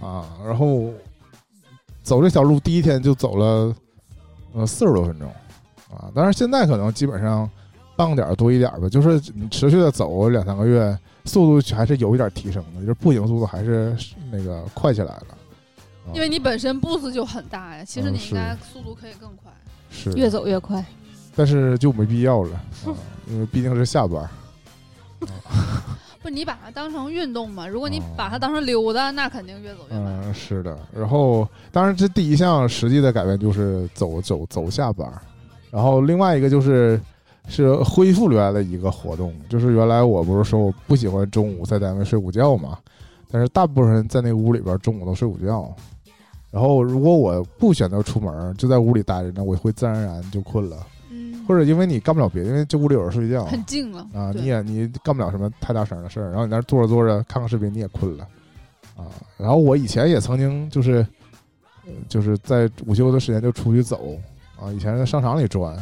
[0.00, 0.24] 啊。
[0.44, 0.92] 然后
[2.02, 3.74] 走这条路第一天就走了
[4.54, 5.28] 呃，四十多分钟
[5.90, 6.10] 啊。
[6.14, 7.50] 但是现在可能基本上
[7.96, 13.96] 半个点儿多一点儿吧，就是你持续的走两三个月，速度还是有一点提升的，就是步行速度还是
[14.30, 15.26] 那个快起来了。
[16.10, 19.52] 啊因为你本身步子就很大呀，其实嗯你应该速度可以更快。
[19.90, 20.84] 是越走越快。
[21.34, 22.54] 但是就没必要了，
[22.86, 22.94] 啊、
[23.28, 24.30] 因为毕竟是下班儿。
[26.22, 27.66] 不，你把它当成运动嘛。
[27.66, 30.20] 如果你哦把它当成溜达，那肯定越走越慢。
[30.24, 30.76] 嗯，是的。
[30.92, 35.22] 然后，当然这第一项实际的改变就是走走走下班儿，
[35.70, 37.00] 然后另外一个就是
[37.48, 42.76] 是恢复原来的一个活动，就是原来我不是说我不喜欢中午在单位睡午觉嘛，
[43.30, 45.74] 但是大部分人在那个屋里边中午都睡午觉。
[46.50, 58.26] 然后，如果我不选择出门，就在屋里待着那，我会自然而然就困了，嗯，或者因为你干不了别的，因为这屋里有人睡觉，很静了啊，你也你干不了什么太大声的事儿，然后你在那儿坐着坐着看看视频，你也困了
[58.96, 59.06] 啊。
[59.38, 61.06] 然后我以前也曾经就是，
[61.86, 64.18] 呃就是在午休的时间就出去走
[64.60, 65.76] 啊，以前在商场里转，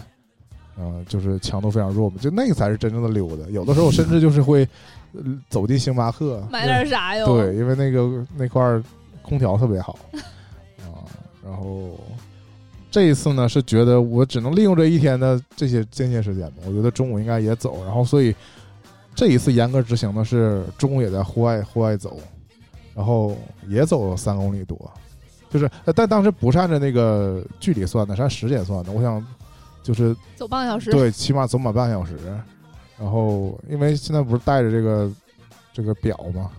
[0.79, 3.43] 嗯、就是强度非常弱嘛，就那个才是真正的溜达。
[3.49, 4.69] 有的时候甚至就是会、
[5.15, 7.25] 呃走进星巴克买点啥哟？
[7.25, 8.83] 对，因为那个那块儿
[9.23, 10.21] 空调特别好啊。
[11.49, 11.99] 然后
[12.91, 18.35] 这一次呢，是觉得我只能利用这一天的这些间歇时间嘛，我觉得中午应该也走，然后所以
[19.15, 22.21] 这一次严格执行的是中午也在户外户外走，
[22.95, 24.79] 然后也走了三公里多，
[25.51, 28.93] 就是但当时不是按照那个距离算的，是按时间算的。
[28.93, 29.25] 我想
[29.83, 30.91] 就是走半个小时。
[30.91, 32.15] 对，起码走满半个小时。
[32.99, 35.11] 然后因为现在不是带着这个
[35.73, 36.51] 这个表嘛，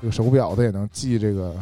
[0.00, 1.54] 这个手表它也能记这个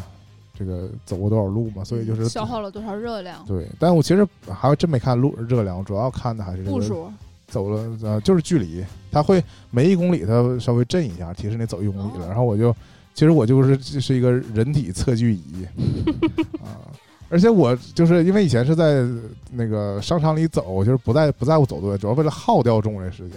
[0.56, 3.44] 这个走过多少路嘛，所以就是消耗了多少热量？
[3.46, 3.66] 对。
[3.78, 7.10] 但我其实还真没看路热量，主要看的还是这个步数。
[7.48, 12.24] 走了呃就是距离，它会每一公里它稍微震一下，提示你走一公里了。
[12.24, 12.74] 哦然后我就
[13.12, 15.66] 其实我就是就是一个人体测距仪
[16.64, 16.80] 啊。
[17.28, 19.06] 而且我就是因为以前是在
[19.50, 23.36] 那个商场里走，就是不在不在乎走多远，主要为了耗掉中午这时间。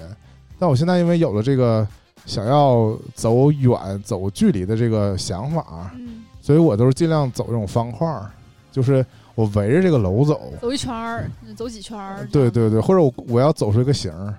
[0.60, 1.86] 但我现在因为有了这个
[2.26, 8.30] 想要走远、走距离的这个想法，嗯，所以我都是尽量走这种方块儿，
[8.72, 9.04] 就是
[9.34, 10.54] 我围着这个楼走。
[10.62, 12.28] 走一圈儿，走几圈儿？
[12.32, 14.32] 对对对，或者我我要走出一个形儿，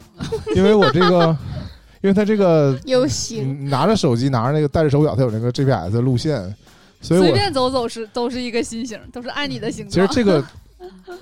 [0.55, 1.37] 因为我这个，
[2.03, 6.55] 因为它这个有型，嗯拿着手机，拿着那个带着手表，它有那个 GPS 的路线，
[7.01, 10.07] 所以随便走走是都是一个心形，都是按你的形状其实。
[10.15, 10.47] 这个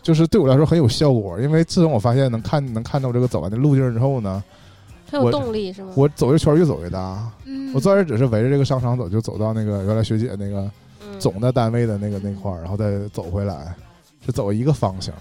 [0.03, 4.45] 就是对我来说很有效果，因为自从我发现能看能看到这个走完的路径之后呢，
[5.11, 5.93] 很有我动力是吗？
[5.97, 7.31] 我走一圈儿越走越大。
[7.45, 10.71] 嗯，我最开始只是围着这个商场走，就走到那个原来学姐那个
[11.03, 13.75] 嗯总的单位的那个那块儿，然后再走回来，
[14.25, 15.15] 是走一个方向。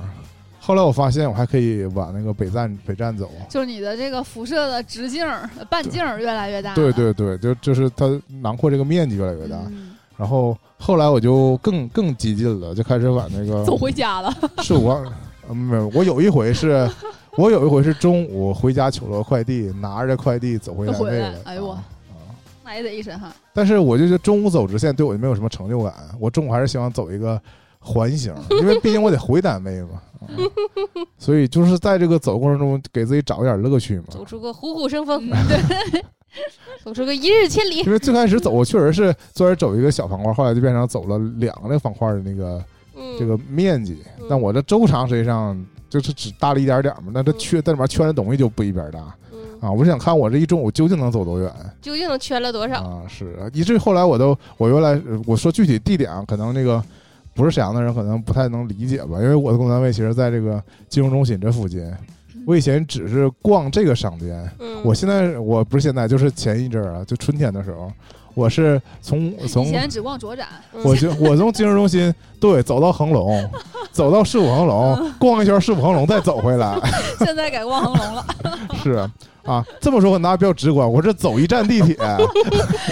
[0.60, 3.30] 后来我发现我还可以往那个北站北站走。
[3.50, 5.26] 就是你的这个辐射的直径、
[5.70, 6.74] 半径越来越大。
[6.74, 8.06] 对，对对，就就是它
[8.42, 9.58] 囊括这个面积越来越大。
[9.68, 14.32] 嗯然后后来我就更更激进了，就开始往那个走回家了。
[14.60, 15.04] 是我，
[15.48, 16.90] 呃没有，我有一回是，
[17.38, 21.36] 我有一回是中午回家取了快递，拿着快递走回单位了。
[21.46, 21.80] 哎呦我
[22.64, 23.32] 那也得一身汗。
[23.54, 27.40] 但是我就觉得中午走直线对我就没有什么成就感，我中午还是希望走一个
[27.80, 30.02] 环形，因为毕竟我得回单位嘛。
[30.22, 30.24] 啊
[31.20, 34.06] 所以就是在这个走过程中给自己找一点乐趣嘛。
[34.10, 36.02] 走出个虎虎生风，嗯对，
[36.82, 37.80] 走出个一日千里。
[37.80, 42.64] 因为最开始走，我确实是最开始走一个小方块，后来就变成走了两个那方块的那个嗯，
[43.20, 49.00] 这个面积嗯，但我这周长实际上就是只大了一点点嘛，那这圈在里面圈的东西就不一边大
[49.32, 49.72] 嗯啊！
[49.72, 52.82] 我是想看我这一中午究竟能走多远究竟能圈了多少？
[52.84, 53.04] 啊！
[53.08, 56.84] 是，以至于后来我都我原来呃我说具体地点啊，可能那个
[57.36, 61.84] 不是沈阳的人可能不太能理解吧，因为我的工作单位其实在这个金融中心这附近，
[62.46, 67.92] 我以前只是逛这个商店，嗯，我现在我不是现在，就是前一阵儿啊，就春天的时候，
[68.34, 70.82] 我是从从以前只逛卓展，嗯。
[70.84, 73.50] 我就我从金融中心对走到恒隆，
[73.92, 76.78] 走到世府恒隆，逛一圈世府恒隆，再走回来。
[77.20, 78.26] 现在改逛恒隆了。
[78.84, 79.10] 是
[79.44, 81.98] 啊，这么说可能大家比较直观，我是走一站地铁，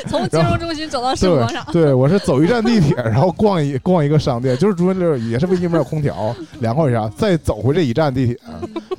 [0.09, 8.37] 从金融中心走到世贸对广场，对，我是走一站地铁，然后逛一逛一个商店，就是中间就是也是为因为有空调，凉快一下，再走回这一站地铁，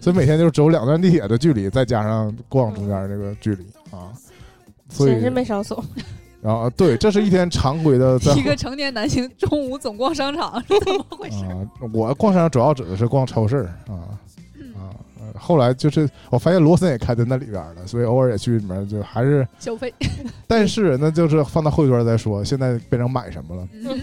[0.01, 4.09] 所以每天就是走两站地铁的距离，再加上逛中间这个距离啊，
[4.89, 5.85] 所以真是没少走。
[6.43, 11.45] 然后对，这是一天常规的 在一个成年男性中午总逛商场是怎么回事？
[11.47, 11.57] 啊，
[11.93, 14.19] 我逛商场主要指的是逛超市啊啊。
[15.21, 19.93] 呃后来就是我发现罗森也开在那里边了，所以偶尔也去里面，就还是，消费，
[20.47, 22.45] 但是那就是放到后一段再说。
[22.45, 23.69] 现在变成买什么了？
[23.87, 23.99] 嗯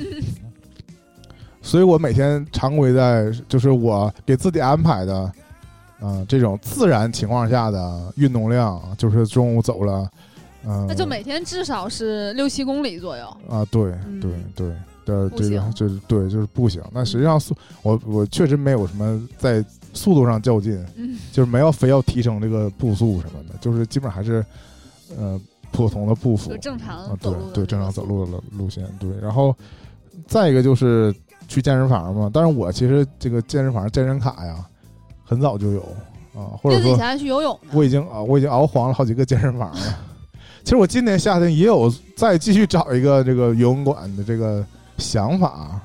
[1.61, 5.31] 所以我每天常规在就是我给自己安排的，
[6.01, 10.09] 嗯、这种自然情况下的运动量，就是中午走了，
[10.65, 13.25] 嗯、那就每天至少是六七公里左右。
[13.49, 13.91] 啊，对
[14.21, 14.67] 对对
[15.05, 16.81] 对的这个就是对就是步行。
[16.91, 24.45] 那实际上速我我确实没有什么在速度上较劲，嗯， 就是没有非要提升这个步速什么的，就是基本上还是
[25.17, 25.39] 呃
[25.71, 29.09] 普通的步幅就正常啊，对对，正常走路的路线对。
[29.21, 29.55] 然后
[30.27, 31.15] 再一个就是
[31.47, 34.63] 去健身房嘛，但是我其实这个健身房健身卡呀，
[35.23, 35.81] 很早就有
[36.35, 39.99] 啊，或者说去游泳，我已经啊，我已经熬黄了好几个健身房了。
[40.63, 44.65] 其实我今年夏天也有再继续找一个这个游泳馆的这个
[44.97, 45.79] 想法，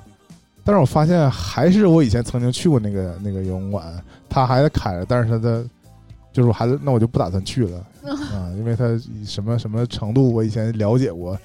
[0.63, 3.85] 但是我发现还是我以前曾经去过那个那个游泳馆，
[4.29, 5.65] 它还在开着，但是它的
[6.33, 8.85] 就是我还是那我就不打算去了 啊，因为它
[9.25, 11.39] 什么什么程度我以前了解过，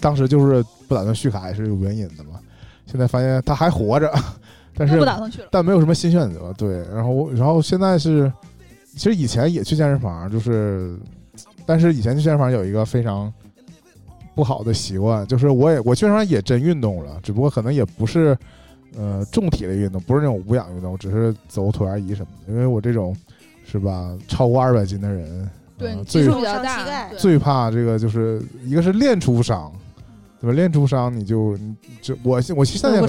[0.00, 2.38] 当时就是不打算续卡也是有原因的嘛。
[2.86, 4.12] 现在发现它还活着，
[4.76, 5.48] 但是不打算去了。
[5.50, 6.84] 但没有什么新选择，对。
[6.94, 8.32] 然后，然后现在是，
[8.94, 10.96] 其实以前也去健身房，就是，
[11.66, 13.32] 但是以前去健身房有一个非常
[14.34, 18.36] 不好的习惯，就是我也我去健身房也真运动了，只不过可能也不是
[18.96, 22.52] 呃重体力运动，不是那种无氧运动，只是走椭圆仪什么的。
[22.52, 23.14] 因为我这种
[23.64, 29.72] 是吧，超过二百斤的人，对你呃最基数比较大最怕这个就是一个是练出伤，
[30.40, 30.54] 对吧？
[30.54, 31.58] 练出伤你就
[32.00, 33.00] 就我现我现在。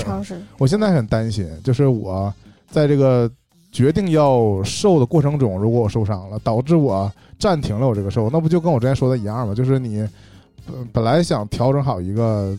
[0.57, 2.33] 我现在很担心，就是我
[2.69, 3.29] 在这个
[3.77, 9.53] 决定要瘦的过程中，如果我受伤了，导致我暂停了我这个瘦，那不就跟我之前说的一样吗？
[9.53, 10.03] 就是你
[10.65, 12.57] 本本来想调整好一个呃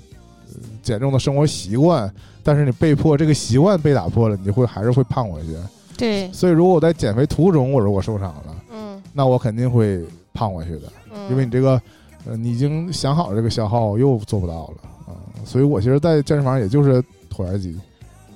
[0.81, 2.09] 减重的生活习惯，
[2.45, 5.57] 但是你被迫这个习惯被打破了，你会还是会胖回去。
[5.97, 10.01] 对，所以如果我在减肥途中，我如果受伤了，嗯那我肯定会
[10.33, 10.83] 胖回去的。
[11.13, 11.83] 嗯，因为你这个，
[12.27, 14.75] 呃，你已经想好了这个消耗，又做不到了
[15.09, 17.77] 啊、所以我其实，在健身房也就是椭圆机，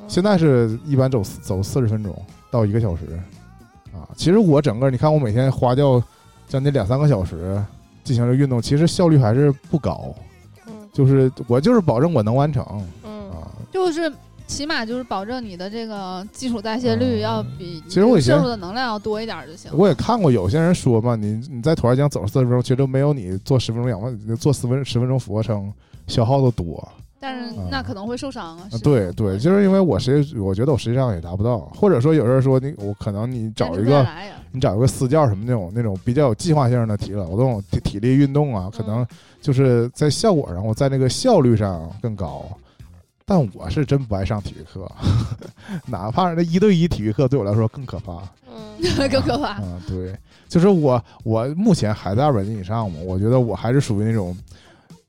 [0.00, 2.12] 嗯现在是一般走走四十分钟
[2.52, 3.02] 到一个小时
[3.92, 4.06] 啊。
[4.14, 6.00] 其实我整个，你看我每天花掉
[6.46, 7.60] 将近两三个小时
[8.04, 10.14] 进行这运动，其实效率还是不高。
[10.68, 12.62] 嗯就是我就是保证我能完成
[13.02, 13.50] 嗯啊。
[13.72, 14.12] 就是
[14.46, 19.70] 起码就是保证你的这个基础代谢率嗯要比其实我以前摄入的能量要多一点就行。
[19.74, 25.72] 我也看过有些人说嘛，你你在椭圆机上走四十分钟，其实都没有你做十分钟仰卧做十分十分钟俯卧撑
[26.06, 26.86] 消耗的多。
[27.22, 28.68] 但是嗯那可能会受伤啊。
[28.82, 34.04] 对对，就是因为我实际我觉得我实际上也达不到，或者说有人说你我可能你找一个
[34.50, 39.06] 你找一个私教什么那种那种比较有计划性的体劳动体体力运动啊，可能
[39.40, 42.44] 就是在效果上我在那个效率上更高。
[43.24, 44.90] 但我是真不爱上体育课，
[45.86, 48.20] 哪怕那一对一体育课对我来说更可怕。
[48.50, 48.76] 嗯
[49.08, 49.58] 更可怕。
[49.62, 50.14] 嗯，对，
[50.48, 54.36] 就是我我目前还在二百斤以上嘛，我觉得我还是属于那种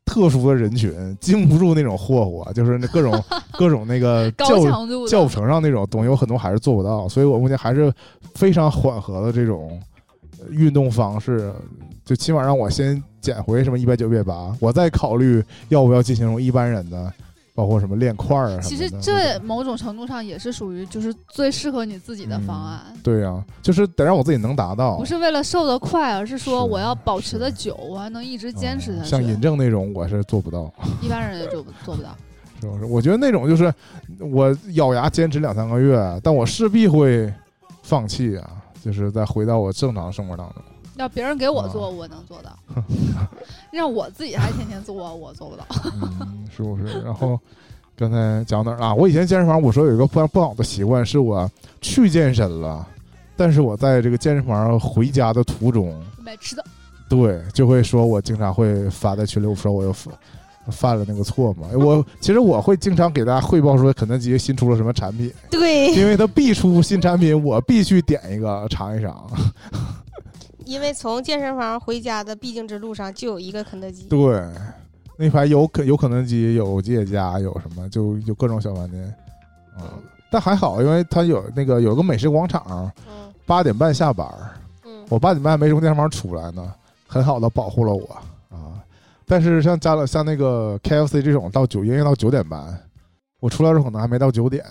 [0.06, 4.60] 特殊的人群，经不住那种霍霍，就是那各种 各种那个教
[5.08, 7.92] 教程上那种东西，有很多还是做不到，所以我目前还是
[8.36, 9.82] 非常缓和的这种
[10.40, 11.52] 呃运动方式，
[12.06, 17.12] 就起码让我先减回什么一百九、一百八，我再考虑要不要进行一般人的，
[17.54, 18.60] 包括什么练块儿啊。
[18.62, 29.08] 其实这某种程度上也是属于就是最适合你自己的方案，对呀、就是得让我自己能达到，不是为了瘦得快，而是说我要保持的久，我还能一直坚持下去。
[29.08, 30.72] 嗯像尹正那种，我是做不到。
[31.02, 32.10] 一般人也做不做不到。
[32.62, 32.86] 是不是？
[32.86, 33.74] 我觉得那种就是
[34.20, 37.32] 我咬牙坚持两三个月，但我势必会
[37.82, 38.50] 放弃啊，
[38.82, 40.64] 就是再回到我正常生活当中。
[40.96, 42.52] 要别人给我啊做，我能做到；
[43.72, 45.66] 让我自己还天天做，我做不到。
[46.02, 47.02] 嗯，是不是？
[47.02, 47.40] 然后
[47.96, 48.94] 刚才讲哪儿啊？
[48.94, 51.50] 我以前健身房我说有一个不不好的习惯，是我
[51.82, 52.88] 去健身了，
[53.36, 56.64] 但是我在这个健身房回家的途中，买吃的，
[57.10, 60.14] 对，就会说我经常会发在群里，我说我又犯
[60.70, 61.68] 犯了那个错嘛。
[61.74, 69.30] 我其实我会经常给大家汇报说肯德基新出了什么产品，对，因为它必出新产品，我必须点一个尝一尝。
[70.66, 74.04] 因为从健身房回家的必经之路上就有一个肯德基。
[74.08, 74.44] 对，
[75.18, 79.14] 那排有肯有肯德基，有吉野家，有什么就有各种小饭店。
[79.80, 79.88] 嗯，
[80.32, 84.52] 但还好，因为它有那个有个美食广场，嗯八点半下班儿，
[84.86, 86.74] 嗯我八点半没从健身房出来呢，
[87.08, 88.06] 很好的保护了我
[88.56, 88.82] 啊。
[89.26, 92.80] 但是像加了像那个 KFC 这种到九营业到九点半，
[93.40, 94.64] 我出来的时候可能还没到九点，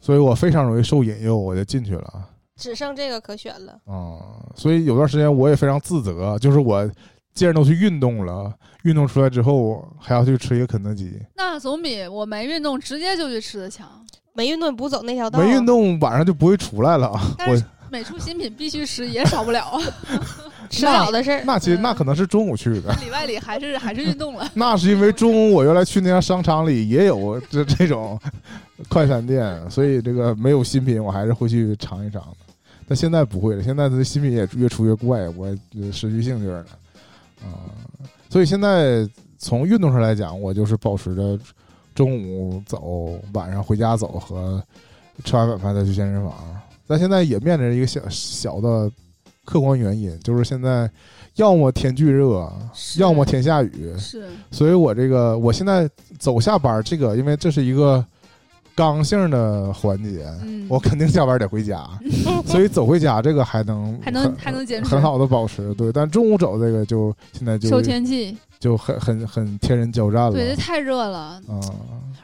[0.00, 2.28] 所以我非常容易受引诱，我就进去了。
[2.56, 3.72] 只剩这个可选了。
[3.84, 6.88] 啊、所以有段时间我也非常自责，就是我
[7.34, 8.52] 既然都去运动了，
[8.84, 13.88] 运动出来之后还要去吃一个肯德基，那总比我没运动直接就去吃的强。
[14.32, 17.10] 没运动不走那条道，没运动晚上就不会出来了。
[17.10, 19.80] 我但是每出新品必须吃，也少不了啊。
[20.70, 21.42] 迟早的事儿。
[21.44, 24.50] 那其实那可能是中午去的，里外里还是还是运动了。
[24.54, 28.18] 那是因为中午我原来去那家商场里也有这这种
[28.88, 32.54] 快餐店，所以这个没有新品我还是会去尝一尝的。
[32.88, 35.46] 但现在不会了，现在的新品也越出越怪，我
[35.80, 36.64] 呃失去兴趣了
[37.42, 37.68] 啊、
[38.30, 39.08] 所以现在
[39.38, 41.38] 从运动上来讲，我就是保持着
[41.94, 44.62] 中午走，晚上回家走和
[45.24, 46.34] 吃完晚饭再去健身房。
[46.86, 48.90] 但现在也面临着一个小小的
[49.46, 50.90] 客观原因，就是现在
[51.36, 52.52] 要么天巨热，
[52.98, 55.88] 要么天下雨，是所以我这个我现在
[56.18, 58.04] 走下班，这个因为这是一个
[58.74, 61.88] 刚性的环节，嗯我肯定下班得回家，
[62.44, 65.72] 所以走回家这个还能 还能还能坚持很好的保持。
[65.74, 70.32] 对，但中午走这个就现在就受天气，就很很很天人交战了。
[70.32, 71.40] 对，这太热了。
[71.48, 71.60] 啊、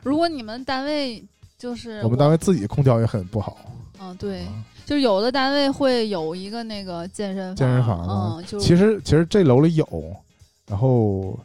[0.03, 1.25] 如果你们单位
[1.57, 3.57] 就是我们单位自己空调也很不好。
[4.01, 9.87] 嗯对，啊就有的单位会有一个那个健身健身房吗嗯，就其实其实这楼里有，
[10.68, 11.39] 然后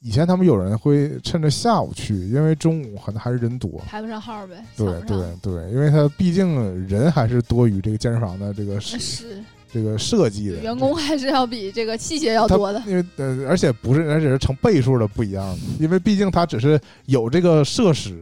[0.00, 3.70] 以前他们有人会趁着下午去，因为中午可能还是人多。
[3.86, 12.82] 排不上号呗，对对对，因为他毕竟人还是多于这个健身房的这个 设是这个设计的员工还是要比这个器械要多的。
[12.86, 18.18] 因为呃，而且不是，而且是成倍数的不一样的， 因为毕竟它只是有这个设施，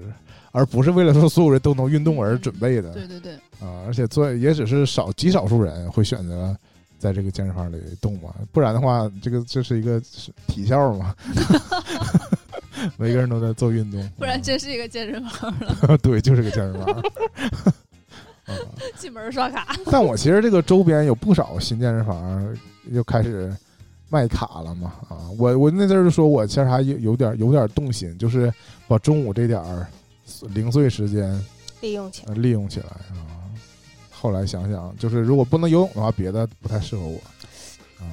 [0.53, 2.93] 而不是为了说所有人都能运动而准备的。
[2.93, 6.57] 对对对，啊，而且做也只是少极少数人会选择
[6.99, 11.15] 在这个健身房里动嘛，不然的话，这个这是一个是体校嘛，
[12.97, 17.03] 每个人都在做运动，不然真是一个健身房了， 对，就是个健身房。
[18.47, 18.55] 啊，
[18.97, 19.77] 进门刷卡。
[19.91, 22.57] 但我其实这个周边有不少新健身房
[22.91, 23.55] 又开始
[24.09, 28.51] 卖卡了嘛啊，我我那阵儿就说我其实还有有点有点动心，就是
[28.87, 29.87] 把中午这点儿
[30.55, 31.45] 零碎时间
[31.83, 32.33] 利用起来。
[32.33, 33.38] 呃利用起来啊。
[34.21, 37.21] 后来想想，就是如果不能游泳的话，别的不太适合我。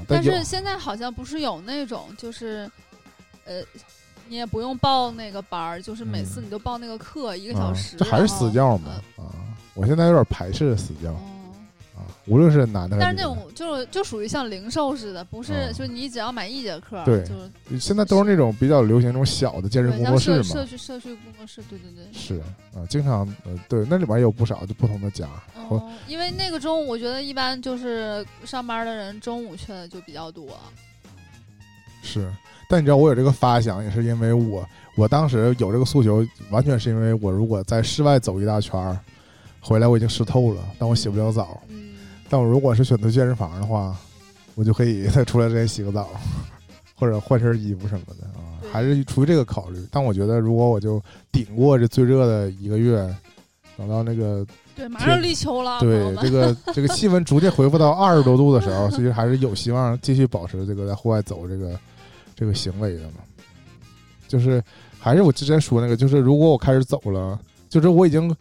[0.08, 2.70] 但是现在好像不是有那种就是，
[3.46, 3.62] 呃，
[4.28, 6.46] 你也不用报那个班儿，就是每次嗯。
[6.46, 9.34] 你都报那个课一个啊小时，这还是私教嘛然后啊。
[9.74, 11.12] 我现在有点排斥私教
[12.28, 17.34] 无论是男的还但是那种就是就属于像零售似的，不是啊就你只要买一节课，对就
[17.70, 20.66] 是，现在都是那种比较流行那种小的健身工作室嘛社。
[20.66, 22.06] 区社区工作室，对对对。
[22.14, 22.40] 是
[22.74, 25.28] 啊，经常呃，对，那里边也有不少就不同的家。
[26.08, 30.48] 因为那个中午，我觉得一般就是上班的人中午去的就比较多。
[32.02, 32.32] 是，
[32.70, 34.64] 但你知道我有这个发想，也是因为我
[34.96, 38.98] 我当时有这个诉求，完全是因为我如果在室外走一大圈儿，
[39.60, 41.60] 回来我已经湿透了，但我洗不了澡。
[42.26, 43.96] 嗯，但我如果是选择健身房的话，
[44.56, 46.10] 我就可以在出来之前洗个澡，
[46.96, 49.86] 或者换身衣服什么的啊，还是出于这个考虑。
[49.92, 51.02] 但我觉得，如果我就
[51.32, 53.14] 顶过这最热的一个月，
[53.78, 54.46] 等到那个
[54.76, 61.80] 对，马上立秋了，对这个 这个气温逐渐恢复到二十多度的时候，其实还是有希望继续保持这个在户外走这个
[62.36, 63.16] 这个行为的嘛。
[64.28, 64.64] 就是
[64.98, 68.36] 还是我之前说那个，就是如果我开始走了，就是我已经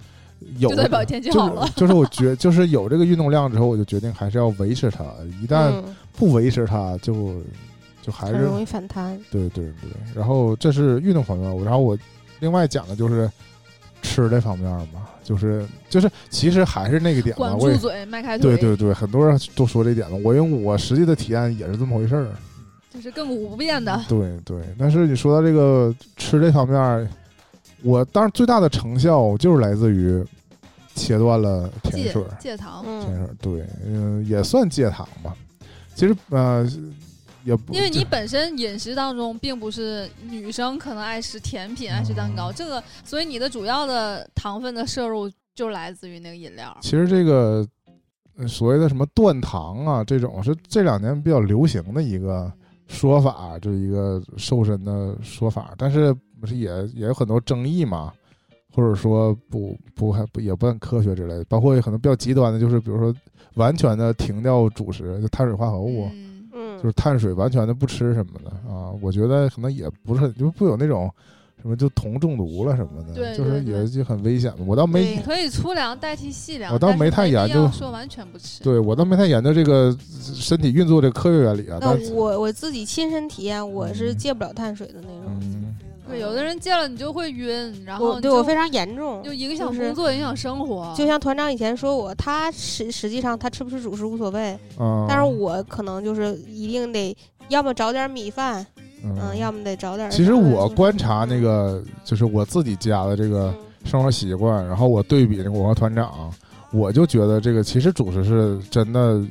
[0.58, 1.66] 有就代表天气就好了。
[1.66, 5.04] 是就是我觉 就是有这个运动量之后，我就决定还是要维持它。
[5.42, 5.84] 一旦嗯，
[6.16, 7.40] 不维持它，就
[8.02, 9.18] 就还是很容易反弹。
[9.30, 9.90] 对对对。
[10.14, 11.96] 然后这是运动方面，然后我
[12.40, 13.30] 另外讲的就是
[14.02, 20.16] 吃这方面嘛，就是就是其实还是那个点嘛，管住嘴，迈开腿，对对对，很多人都说这点了。
[20.24, 22.28] 我用我实际的体验也是这么回事儿。
[22.92, 24.00] 就是亘古不变的。
[24.08, 27.10] 对对，但是你说到这个吃这方面，
[27.84, 30.24] 我当然最大的成效就是来自于
[30.94, 32.36] 切断了甜戒水儿。
[32.40, 35.36] 戒糖，甜嗯，水对，嗯、也算戒糖吧。
[35.94, 36.66] 其实呃，
[37.44, 46.76] 也不因为你本身饮食当中并不是女生可能爱吃甜品、爱吃蛋糕，嗯这个所以你的主要的糖分的摄入就来自于那个饮料。
[46.80, 47.66] 其实这个
[48.36, 52.50] 呃所谓的什么断糖啊，这种是这两年比较流行的一个
[52.88, 58.12] 说法，就是一个瘦身的说法，但是不是也也有很多争议嘛，
[58.74, 63.14] 或者说不不还不也不很科学之类的，包括很多比较极端的，就是比如说
[63.54, 66.06] 完全的停掉主食，就碳水化合物。
[66.12, 71.10] 嗯，嗯，就是碳水完全的不吃什么的啊，我觉得可能也不是很，就不有那种
[71.62, 74.66] 什么就铜中毒了什么的，对就是也就很危险嘛。
[74.68, 78.62] 我倒没你可以粗粮代替细粮，我倒没太研究说完全不吃。
[78.62, 85.38] 对我倒没太研究这个身体运作这个科学原理啊，那但我我自己亲身体验，我是嗯戒不了碳水的那种。
[85.40, 85.63] 嗯，
[86.06, 90.92] 对，有的人见了你就会晕，然后我对我非常严重，就影响就是工作，影响生活。
[90.96, 97.16] 就像团长以前说我，他实实际上他吃不吃主食无所谓，嗯，但是我可能就是一定得
[97.48, 98.64] 要么找点米饭，
[99.02, 100.10] 嗯嗯，要么得找点。
[100.10, 106.30] 其实我观察那个就是我自己家的这个嗯生活习惯，然后我对比那个我和团长，
[106.72, 109.22] 我就觉得这个其实主食是真的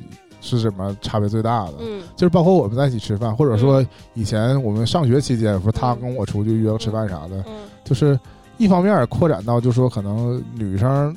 [0.44, 1.74] 是什么差别最大的。
[1.80, 2.02] 嗯。
[2.14, 7.54] 就是包括我们在一起吃饭，或者说以前我们上学期间，说他跟我出去约个吃饭啥的，嗯。
[7.82, 8.18] 就是
[8.58, 11.14] 一方面扩展到，就说可能女生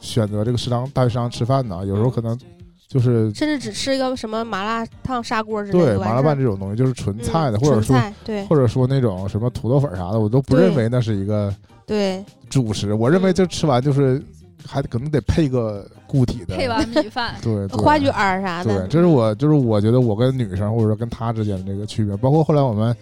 [0.00, 2.38] 选择这个食堂大学食堂吃饭呢，有时候可能
[2.86, 8.44] 就是甚至只吃一个什么麻辣烫砂锅之类的对麻辣拌这种东西，就是纯菜的，嗯或者说对。
[8.46, 11.54] 或者说那种什么土豆粉啥的，我都不认为那是一个
[11.86, 12.24] 对。
[12.48, 12.94] 主食。
[12.94, 14.22] 我认为就吃完就是
[14.66, 17.34] 还可能得配个固体的，配碗 米饭。
[17.42, 17.76] 对对。
[17.78, 22.96] 花卷儿啥对，的，这是我就是我觉得我跟女生或者说跟她之间的这个区别，包括后来我们。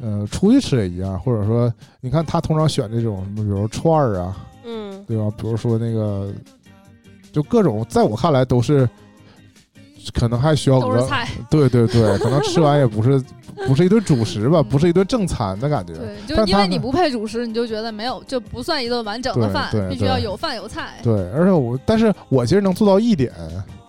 [0.00, 5.04] 呃，出去吃也一样，或者说，你看她通常选这种什么，比如串儿啊，嗯。
[5.08, 5.28] 对吧？
[5.36, 6.32] 比如说那个，
[7.32, 8.88] 就各种，在我看来都是，
[10.14, 11.04] 可能还需要额，
[11.50, 13.20] 对对对，可能吃完也不是
[13.66, 15.94] 不是一顿主食吧，不是一顿正餐的感觉。
[15.94, 20.94] 对，就因为你不配主食，你就觉得没有，就不算一顿完整的饭对，必须要有饭有菜。
[21.02, 23.32] 对，而且我，但是我其实能做到一点，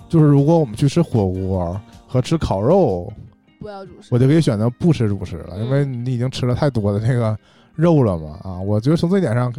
[0.07, 3.11] 就是如果我们去吃火锅和吃烤肉，
[3.59, 7.37] 不要主食，我就可以选择不吃主食了，嗯因为你已经吃了太多的那个
[7.75, 8.39] 肉了嘛。
[8.43, 9.53] 啊，我觉得从这一点上，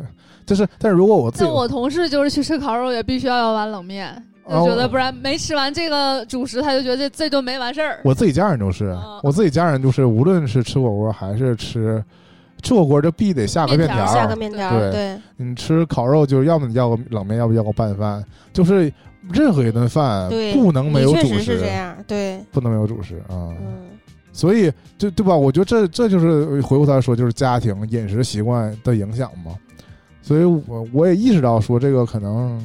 [0.46, 4.20] 就是，但是如果我自己像我同事就是去吃烤肉，也必须要要碗冷面，
[4.50, 8.00] 就哦觉得不然没吃完这个主食，他就觉得这这顿没完事儿。
[8.04, 12.02] 我自己家人就是，啊我自己家人就是，无论是吃火锅还是吃
[12.60, 14.14] 吃火锅，就必得下个面面条条儿。
[14.14, 18.92] 下个面条对儿，对，你吃烤肉，就要么你要个冷面，要不要个拌饭，就是
[19.32, 23.54] 任何一顿饭对，不能没有主你确实是这食，样，对，不能没有主食啊。
[23.58, 23.88] 嗯
[24.32, 25.36] 所以，就对吧？
[25.36, 29.52] 我觉得这这就是回过头来说，就是家庭饮食习惯的影响嘛。
[30.22, 32.64] 所以我我也意识到说，这个可能，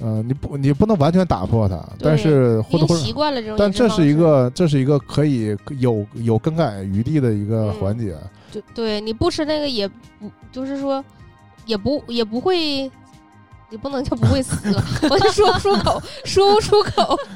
[0.00, 8.16] 呃，你不你不能完全打破它，但是或者或者习惯了这种但这是一个，这是一个可以有有更改余地的一个嗯环节。
[8.50, 11.04] 就对你不吃那个也不，就是说
[11.66, 12.90] 也不也不会，
[13.70, 14.56] 也不能叫不会死，
[15.10, 17.16] 我就说不出口，说不出口。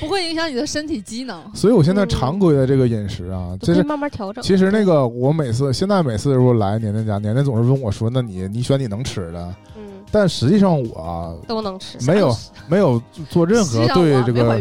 [0.00, 1.38] 不会影响你的身体机能。
[1.54, 4.42] 所以我现在嗯常规的这个饮食啊，就是慢慢调整。
[4.42, 9.54] 其实那个我每次现在每次如果来年年家，年年总是问我说：“那你你选你能吃的。
[10.16, 12.34] 嗯”但实际上我啊都能吃，没有
[12.68, 14.60] 没有做任何对这个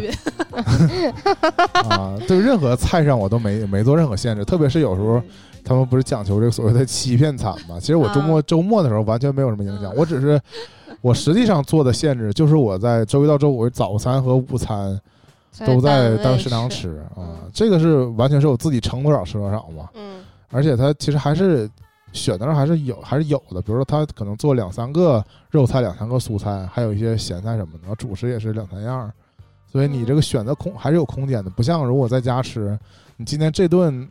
[1.89, 5.23] 啊对任何菜上我都没没做任何限制，特别是有时候嗯
[5.67, 7.79] 他们不是讲求这个所谓的欺骗餐嘛？
[7.79, 10.39] 其实我周末、啊周末的时候完全没有什么影响，嗯我只是
[11.01, 14.99] 我实际上做的限制就是我在周一到周五早餐和午餐
[15.65, 16.81] 都在当食堂吃。
[16.83, 20.17] 吃啊嗯，这个是完全是我自己盛多少吃多少嘛，嗯
[20.51, 21.67] 而且它其实还是
[22.15, 29.13] 选择上还是有还是有的，比如说他可能做两三个肉菜，两三个素菜，还有一些咸菜什么的，主食也是两三样儿，
[29.71, 32.79] 所以你这个选择空还是有空间的，不像如果在家吃。
[33.17, 34.05] 你今天这顿，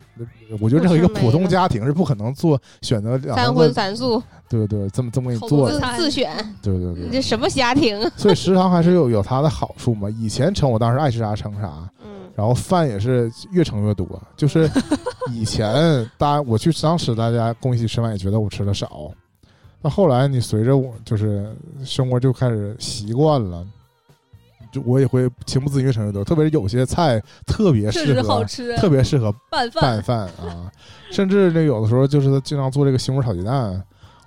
[0.59, 8.01] 我觉得任何一个普通家庭是不可能做选择两三荤三素对对，这么这么给你做的，自自选，对对对你这什么家庭？
[8.17, 10.09] 所以食堂还是有有它的好处嘛。
[10.09, 14.21] 以前盛我当时爱吃啥盛啥，嗯然后饭也是越盛越多。
[14.35, 14.69] 就是
[15.31, 15.73] 以前
[16.17, 19.09] 大家我去食堂吃，大家跟我一起吃饭也觉得我吃的少。
[19.81, 23.65] 那后来你随着我就是生活就开始习惯了，
[24.71, 26.23] 就我也会情不自禁越盛越多。
[26.23, 28.75] 特别是有些菜特别适合好吃。
[28.77, 30.71] 特别适合拌饭拌饭、饭啊，
[31.11, 33.81] 甚至那有的时候就是他经常做这个西红柿炒鸡蛋，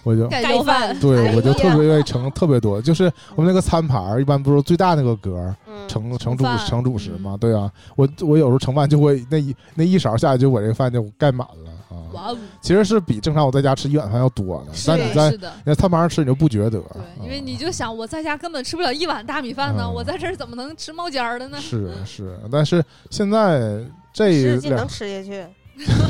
[0.09, 2.81] 我就盖饭，对哎我就特别愿意盛特别多。
[2.81, 7.37] 就是我们那个餐盘儿一般不是最大那个格儿嗯盛盛主盛主食嘛？
[7.39, 12.01] 对啊，我我有时候盛饭就会那一那一勺下去就我这个饭就盖满了啊。
[12.13, 15.31] 哇哦，其实是比正常我在家吃一碗饭要多的，但你在。
[15.31, 16.71] 你在餐盘上吃你就不觉得。
[16.71, 21.59] 对，啊因为你就想我在家根本吃不了一碗大米饭呢，嗯我在这儿怎么能吃冒尖儿的呢？
[21.61, 25.45] 是是，但是现在这能吃下去，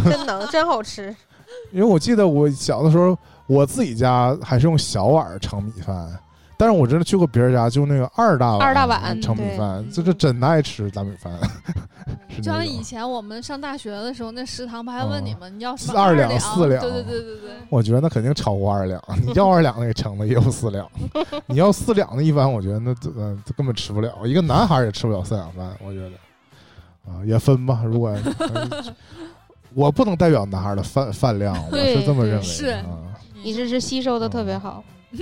[0.05, 1.15] 真能，真好吃。
[1.73, 3.17] 因为我记得我小的时候，
[3.49, 6.07] 我自己家还是用小碗盛米饭，
[6.57, 11.33] 但是我真的去过别人家，就那个二大碗二大碗盛米饭，就是真爱吃大米饭。
[12.37, 20.89] 就像以前我们上大学的时候，那食堂不还问你们你要什么四二两两、四两对对对对对，我觉得那肯定超过二两，你要二两的给盛的也有四两，
[21.47, 26.11] 你要四两的，一般我觉得那这呃根本吃不了，一个男孩也吃不了四两饭，我觉得
[27.11, 28.15] 啊也分吧，如果。
[29.75, 32.99] 我不能代表男孩的饭饭量，我是这么认为是的啊。
[33.43, 34.83] 你这是吸收的特别好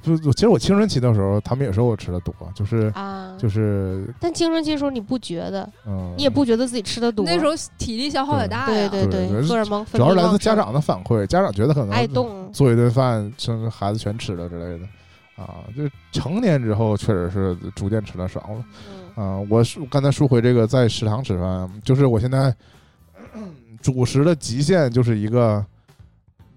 [0.00, 3.36] 就其实我青春期的时候，他们也说我吃的多，就是啊。
[3.36, 7.24] 就是但青春期的时候你不觉得，嗯，你也不觉得自己吃的多。
[7.24, 8.88] 那时候体力消耗也大呀。
[8.88, 14.86] 对对对对荷尔蒙分主要是来旺自家长的反馈，家长觉得可能爱动，做一顿饭，甚至孩子全吃了之类的，
[15.42, 18.64] 啊，就是成年之后确实是逐渐吃的少了。
[19.16, 22.54] 嗯啊，我说刚才说回这个在食堂吃饭，就是我现在
[23.82, 25.66] 主食的极限就是一个。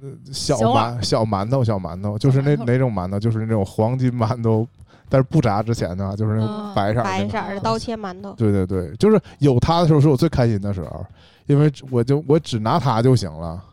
[0.01, 4.67] 呃小馒小馒头，小馒头，就是那哪种馒头，就是那种黄金馒头，
[5.07, 11.05] 但是不炸之前呢，就是那种嗯白色白色儿的刀切馒头，对对对，就是有它的时候是我最开心的时候，
[11.47, 13.63] 因为我就我只拿它就行了，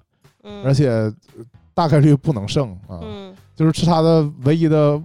[0.42, 1.12] 嗯，而且
[1.74, 3.00] 大概率不能剩啊。
[3.02, 3.34] 嗯。
[3.56, 5.02] 就是吃它的唯一的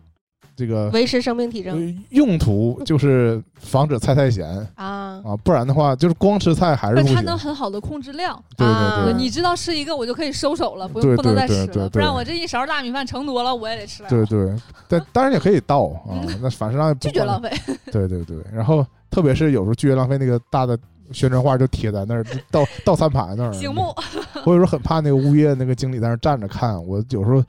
[0.56, 7.22] 这个维持生命体呃征用途就是防止菜太咸啊，啊，不然的话就是光吃菜还是不行它。
[7.22, 8.42] 能很好的控制量。
[8.58, 14.10] 对啊对对你知道吃一个我就可以收手了，不对用不能再对吃了，不然我这一勺大米饭盛多了我也得吃了。
[14.10, 14.54] 对对，
[14.88, 17.50] 但当然也可以倒啊， 那反正让拒绝浪费。
[17.92, 20.78] 对对对，然后特别是有时候拒绝浪费那个大的
[21.12, 23.54] 宣传画就贴在那儿，倒倒餐盘那儿。
[23.54, 23.94] 醒目，
[24.46, 27.44] 我有时候很怕那个物业那个经理在那儿站着看，我有时候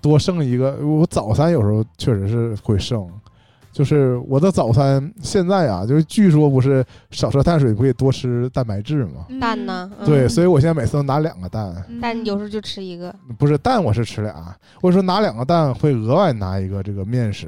[0.00, 3.08] 多剩一个，我早餐有时候确实是会剩。
[3.72, 9.24] 就是我的早餐现在啊，就是据说不是少吃碳水不可以多吃蛋白质嘛？
[9.30, 9.90] 嗯蛋呢？
[9.98, 17.46] 嗯对，所以我现在每次都拿两个蛋，嗯但有时候就吃一个，不是蛋我是吃俩，或者说拿两个蛋会额外拿一个这个面食，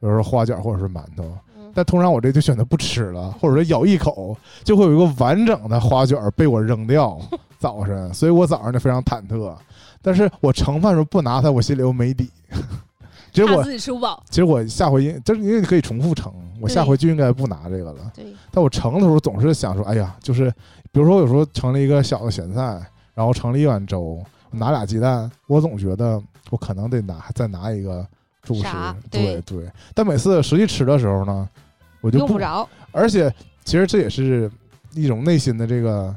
[0.00, 1.22] 比如说花卷或者是馒头。
[1.56, 7.18] 嗯但通常我这就选择不吃了，或者说咬一口就会有一个完整的花卷被我扔掉
[7.62, 9.56] 早晨，所以我早上就非常忐忑。
[10.02, 12.28] 但是我盛饭时候不拿它，我心里又没底。
[13.32, 14.22] 其实我怕自己吃不饱。
[14.28, 18.12] 其实我下回应就是因为你可以重复盛，我下回就应该不拿这个了。
[18.14, 20.50] 对，但我盛的时候总是想说，哎呀，就是
[20.90, 22.78] 比如说有时候盛了一个小的咸菜，
[23.14, 28.06] 然后盛了一碗粥，拿俩鸡蛋，我总觉得我可能得拿再拿一个
[28.42, 28.66] 主食，
[29.10, 29.70] 对对对。
[29.94, 31.48] 但每次实际吃的时候呢，
[32.02, 33.32] 我就不用不着，而且
[33.64, 34.50] 其实这也是
[34.92, 36.14] 一种内心的这个，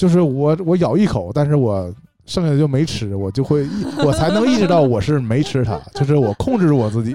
[0.00, 1.92] 就是我我咬一口，但是我
[2.24, 7.14] 剩下的就没吃，我就会意我才能意识到我是没吃它，就是我控制住我自己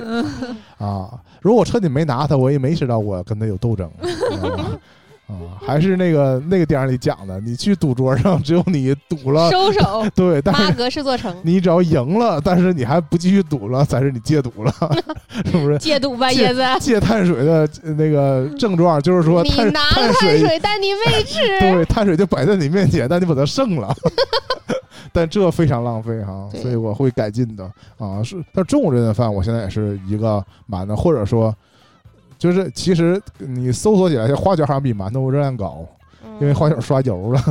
[0.77, 1.09] 啊。
[1.41, 3.89] 如果我彻底没拿它，我也没意识到我跟它有斗争。
[5.27, 14.71] 啊啊，还是那个那个电影里讲的，你去赌桌上，只有你赌了，收手，对，但是格式做成，你只要赢了，但是你还不继续赌了，才是你戒赌了，
[15.45, 15.77] 是不是？
[15.79, 16.79] 戒赌吧，戒椰子。
[16.79, 21.39] 戒碳水的呃那个症状就是说你拿了碳水水，但你没吃。
[21.59, 23.91] 对，碳水就摆在你面前，但你把它剩了，
[25.11, 27.63] 但这非常浪费哈，对所以我会改进的
[27.97, 28.21] 啊。
[28.21, 31.55] 是，但中午这顿饭我现在也是一个满的，或者说，
[32.37, 35.85] 就是其实你搜索起来，花卷好像比馒头热量高，
[36.39, 37.41] 因为花卷刷油了，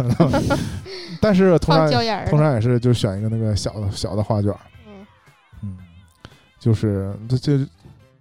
[1.21, 1.91] 但是通常
[2.27, 4.53] 通常也是就选一个那个小的小的花卷，
[4.87, 5.07] 嗯。
[5.63, 5.77] 嗯，
[6.59, 7.67] 就是这这，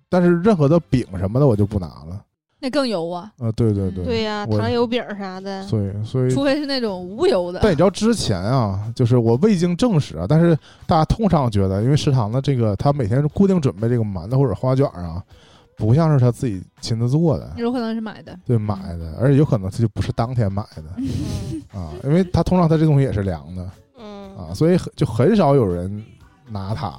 [0.09, 2.21] 但是任何的饼什么的我就不拿了，
[2.59, 7.59] 那更油啊，呃，对对对，对呀，我糖油饼啥的，所以所以除非是那种无油的。
[7.61, 10.57] 但你知道之前啊，就是我未经证实啊，但是
[10.87, 15.21] 大家通常觉得，因为食堂的这个他每天是固定准备这个馒头或者花卷啊，
[15.77, 20.83] 不像是他自己亲自做的，有可能是买的，对买的，而且有可能他就不是当天买的。
[20.97, 21.61] 嗯。
[21.73, 23.69] 啊，因为他通常他这东西也是凉的。
[23.99, 24.35] 嗯。
[24.37, 26.03] 啊，所以很就很少有人
[26.49, 26.93] 拿它。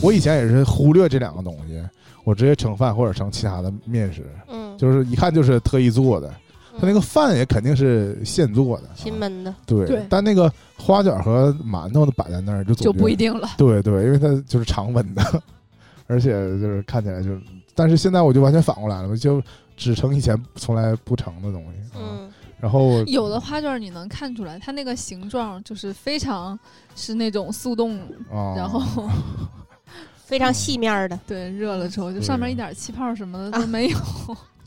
[0.00, 1.82] 我以前也是忽略这两个东西，
[2.22, 6.32] 我直接盛饭或者盛其他的面食，嗯，就是一看就是特意做的，
[6.78, 10.06] 他那个饭也肯定是现做的，新焖的，对，对。
[10.08, 10.48] 但那个
[10.78, 13.48] 花卷和馒头的摆在那儿就总就不一定了。
[13.58, 15.42] 对对，因为它就是常温的，
[16.06, 17.40] 而且就是看起来就是，
[17.74, 19.42] 但是现在我就完全反过来了，我就
[19.76, 26.56] 只成以前从来不成的东西，啊，嗯然后有的花卷你能看出来，它那个形状就是非常
[26.94, 27.98] 是那种速冻，
[28.30, 29.08] 啊，然后
[30.24, 33.98] 非常细面的，对热了之后，就上面一点气泡什么的都没有。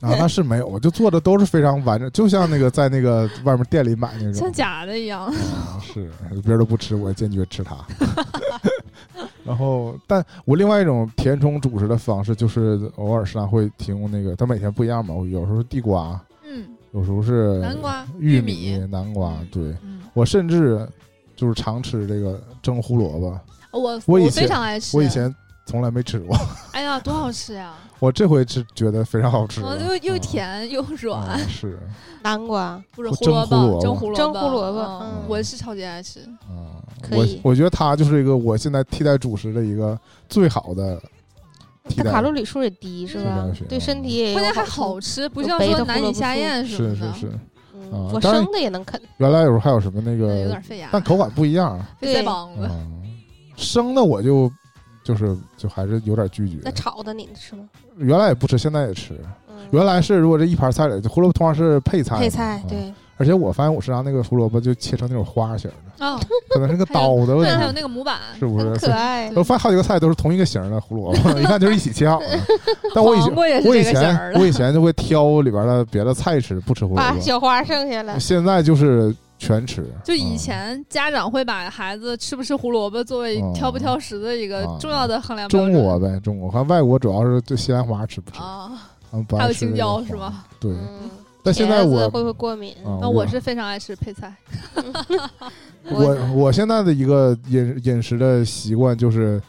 [0.02, 5.26] 啊那是没有，我就做的都是非常完整，就像那个在那个外面店里买那种像，假的一样。
[5.26, 5.34] 啊，
[5.82, 6.12] 是
[6.44, 7.78] 别人都不吃，我坚决吃它。
[9.46, 16.66] 然后，但我另外一种填充主食的方式，就是偶尔食堂会提供那个，它每天不一样嘛，我有时候是地瓜，嗯。
[16.94, 18.78] 有时候是南瓜玉玉米。
[18.90, 19.64] 南瓜，对。
[19.84, 20.88] 嗯，我甚至
[21.36, 23.40] 就是常吃这个蒸胡萝卜，
[23.72, 24.96] 我我非常爱吃。
[24.96, 25.34] 我以前
[25.66, 26.38] 从来没吃过，
[26.72, 27.74] 哎呀，多好吃呀！
[28.00, 31.80] 我这回是觉得非常好吃又又啊甜又软，啊是。
[32.22, 36.20] 南瓜，不是胡萝卜，蒸蒸胡萝卜，蒸胡萝卜我是超级爱吃。
[36.50, 39.98] 啊，我可以我觉得它就是一个我现在替代主食的一个
[40.28, 41.02] 最好的
[41.88, 43.48] 替代，它卡路里数也低，是吧？
[43.70, 47.32] 对身体也关键还好吃，不像说难以下咽什的，是是，
[47.74, 52.68] 嗯啊我生的也能啃，原来有时候还有什么那个有个点，费牙，但口感不一样，费腮帮子。
[52.70, 53.04] 嗯，
[53.56, 54.52] 生的我就
[55.06, 57.64] 就是就还是有点拒绝那，炒的你吃吗？
[57.98, 59.14] 原来也不吃，现在也吃。
[59.48, 68.74] 嗯，原来是如果这一盘菜里，胡萝卜通常是配菜，配菜啊对，而且我发现我食堂那个胡萝卜就切成那种花型的，哦，可能是个刀的问对，还有题，那个模板，是不是？
[68.78, 69.44] 可爱我。
[69.44, 72.28] 发现好几个菜都是同一个型的胡萝卜， 一看就是一起切好的。
[72.96, 77.14] 但我以前我以前我以前就会挑里边的别的菜吃，不吃胡萝卜。
[77.14, 79.16] 把小花剩下了，现在就是
[79.46, 79.86] 全吃。
[80.04, 85.84] 就以嗯前家长会把孩子吃不吃胡萝卜作为哦挑不挑食的一个啊重要的衡量标准中。
[85.84, 88.40] 国呗，中国看外国主要是对西兰花吃不吃，
[89.38, 90.44] 还有青椒是吗？
[90.60, 91.10] 对，嗯，
[91.44, 92.74] 但现在我会不会过敏？
[92.84, 94.36] 啊，那我是非常爱吃配菜，
[95.90, 99.42] 我我现在的一个饮饮食的习惯就是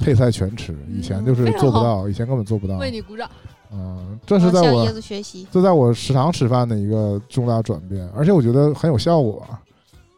[0.00, 2.76] 配菜全吃，以前就是做不到，以前根本做不到。
[2.78, 3.30] 为你鼓掌。
[3.74, 5.46] 嗯，这是在我向椰子学习。
[5.50, 9.42] 这在我食堂吃饭的一个重大转变，而且我觉得很有效果。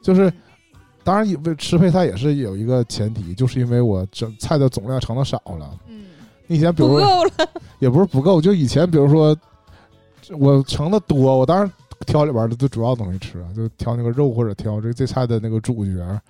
[0.03, 0.33] 就是
[1.03, 5.71] 当然，为吃配菜也是有一个前提，就是因为我整菜的总量盛的少了。
[5.89, 6.05] 嗯，
[6.49, 9.37] 以前比如说不够了，也不是不够，就以前比如说
[10.39, 11.71] 我盛的多，我当然
[12.07, 16.21] 挑里边的最主要的东西吃啊，就挑那个肉或者挑这这菜的那个主角，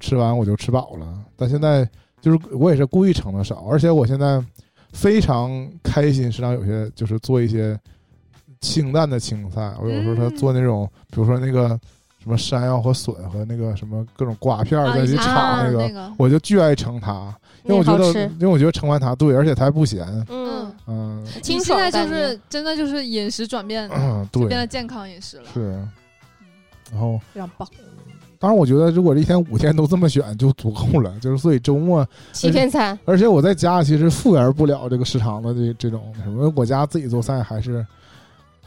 [0.00, 1.06] 吃完我就吃饱了。
[1.36, 1.88] 但现在
[2.20, 4.44] 就是我也是故意盛的少，而且我现在
[4.94, 7.78] 非常开心，食堂有些就是做一些
[8.60, 10.36] 清淡的青菜，我有时候他嗯。
[10.36, 11.68] 做那种，比如说那个
[12.18, 25.72] 什么山药和笋和那个什么各种瓜片儿在一起啊炒那个，那个，我就巨爱盛它，因为我觉得因为我觉得盛完它对，而且它还不咸，嗯，嗯清你现在就是真的就是饮食转变，嗯，对，变得健康饮食了，是，
[26.90, 27.68] 然后非常棒。
[28.44, 37.86] 当然我觉得如果这一天五天都这么选就足够了， 就是所以周末，欺骗餐，而且我在家其实复原不了这个食堂的这这种什么，我家自己做菜还是，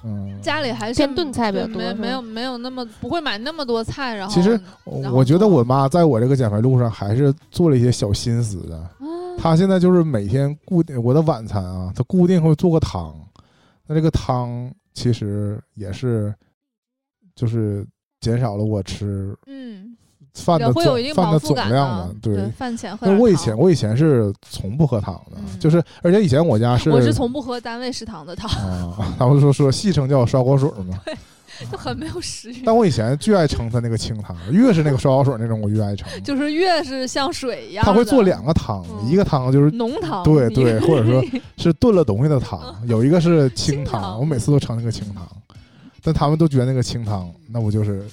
[0.04, 8.76] 嗯，家里还是偏炖菜比较多没没有没有那么不会买那么多菜，然后其实我觉得我妈在我这个减肥路上还是做了一些小心思的。
[8.76, 8.90] 啊。
[9.38, 13.16] 她现在就是每天固定我的晚餐啊，她固定会做个汤，
[13.86, 16.34] 那这个汤其实也是
[17.36, 17.86] 就是
[18.20, 19.96] 减少了我吃嗯，
[20.34, 22.50] 饭的总饭的总量啊的，对。
[22.52, 31.00] 饭前喝那我以前我以前是从不喝汤的，嗯就是而且以前我家 是我是从不喝单位食堂的汤，啊，他们说说戏称叫烧锅水嘛，
[31.72, 32.62] 就很没有食欲。
[32.64, 36.08] 但我以前巨爱盛他那个清汤，越是那个烧锅水那种我越爱盛。
[36.24, 41.24] 就是越是像水一样的，他会做两个汤，嗯一个汤就是浓汤，对对，或者说
[41.58, 45.28] 是炖了东西的汤，有一个是清清，汤我每次都盛那个清汤，
[46.08, 48.06] 但他们都觉得那个清汤那不就是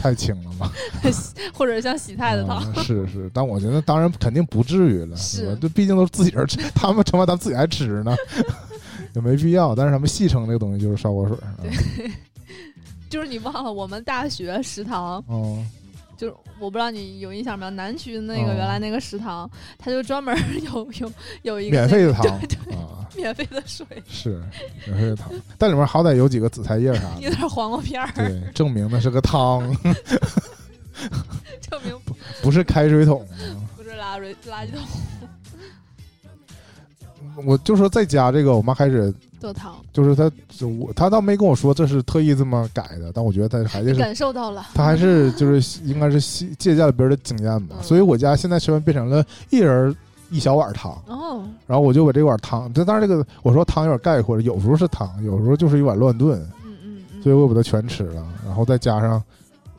[0.00, 0.68] 太清了吗？
[1.54, 5.56] 或者像洗菜的汤，嗯是是，但我觉得当然肯定不至于了，是吧？
[5.60, 8.16] 这毕竟都是自己人吃，他们盛完咱们自己还吃呢，
[9.14, 9.76] 也没必要。
[9.76, 12.10] 但是他们戏称这个东西就是烧锅水，对
[13.08, 15.64] 就是你忘了我们大学食堂，哦
[16.16, 21.12] 就是我不知道你有印象没有，南区那个哦原来那个食堂，它就专门有有
[21.42, 22.48] 有一个免费的汤对
[23.14, 24.42] 免费的水，是
[24.86, 29.62] 免费的汤，但里面好歹有几个紫菜叶啥的 有，点黄瓜片儿，对，证明那是个汤，
[31.60, 31.98] 证明
[32.42, 33.26] 不是开水桶。
[33.76, 34.82] 不是垃圾垃圾桶
[37.44, 46.20] 我就说在家这个，我妈开始做汤，就是她，就我她倒没跟我说这是特意这么改的，但我觉得她还是感受到了，她还是就是应该是
[46.56, 47.82] 借鉴了别人的经验吧，嗯。
[47.82, 49.94] 所以我家现在吃饭变成了一人
[50.30, 59.22] 一小碗汤，哦，然后我就把这碗汤，这当然这个我说汤有点概括了，有时候是汤，有时候就是一碗乱炖，嗯嗯嗯，所以我把它全吃了，然后再加上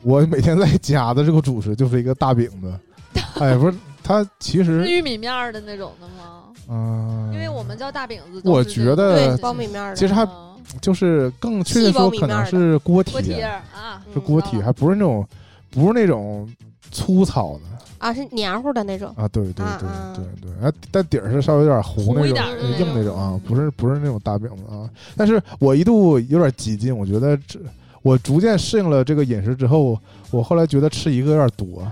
[0.02, 2.72] 我每天在家的这个主食就是一个大饼子，
[3.40, 3.76] 哎，不是
[4.08, 6.44] 它其是实玉米面儿的那种的吗？
[6.70, 15.26] 嗯，因为我们叫大饼子，我觉得苞米面儿的，其实还嗯就是更确切说可能是锅贴，锅贴啊，是锅贴，嗯还不是那种
[15.70, 16.50] 不是那种
[16.90, 17.60] 粗糙的
[17.98, 22.38] 啊，是黏糊的那种，啊，对对对对对，啊，但底儿是稍微有点糊那种
[22.78, 24.88] 硬那种啊，不是不是那种大饼子啊。
[25.16, 27.58] 但是我一度有点激进，我觉得这
[28.00, 29.98] 我逐渐适应了这个饮食之后，
[30.30, 31.86] 我后来觉得吃一个有点多，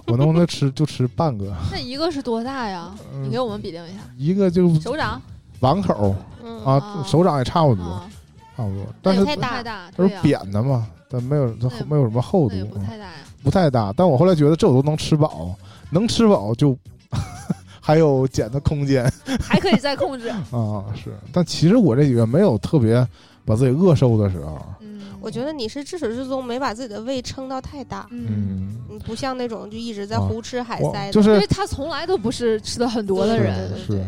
[0.06, 1.52] 我能不能吃就吃半个？
[1.72, 2.94] 那一个是多大呀？
[3.14, 5.20] 嗯你给我们比定一下，一个就手掌
[5.60, 8.08] 碗口嗯啊，啊手掌也差不多，啊，
[8.56, 13.12] 差不多，但是不太大太大，它是，扁的嘛，但没有它没有什么厚度，不嗯太大呀。
[13.42, 13.92] 不太大。
[13.96, 15.54] 但我后来觉得这我都能吃饱，
[15.90, 16.76] 能吃饱就
[17.80, 20.28] 还有减的空间还可以再控制。
[20.28, 20.84] 啊。
[20.94, 23.06] 是，但其实我这几个没有特别
[23.44, 24.60] 把自己饿瘦的时候。
[24.80, 24.95] 嗯，
[25.26, 34.06] 我觉得你是至始至终没把自己的胃撑到太大，嗯，不像那种就一直在啊胡吃海塞的，就是因为，他从来都不是吃的很多的人，是，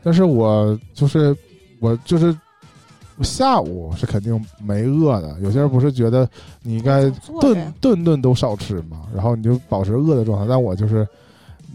[0.00, 1.36] 但是我就是
[1.80, 2.32] 我就是
[3.22, 5.36] 下午是肯定没饿的。
[5.40, 6.28] 有些人不是觉得
[6.62, 7.10] 你应该
[7.40, 10.46] 顿顿顿都少吃嘛，然后你就保持饿的状态。
[10.48, 11.04] 但我就是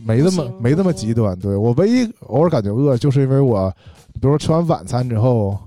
[0.06, 1.38] 没那么没那么极端。
[1.40, 3.70] 对我唯一偶尔感觉饿，就是因为我，
[4.14, 5.60] 比如说吃完晚餐之后，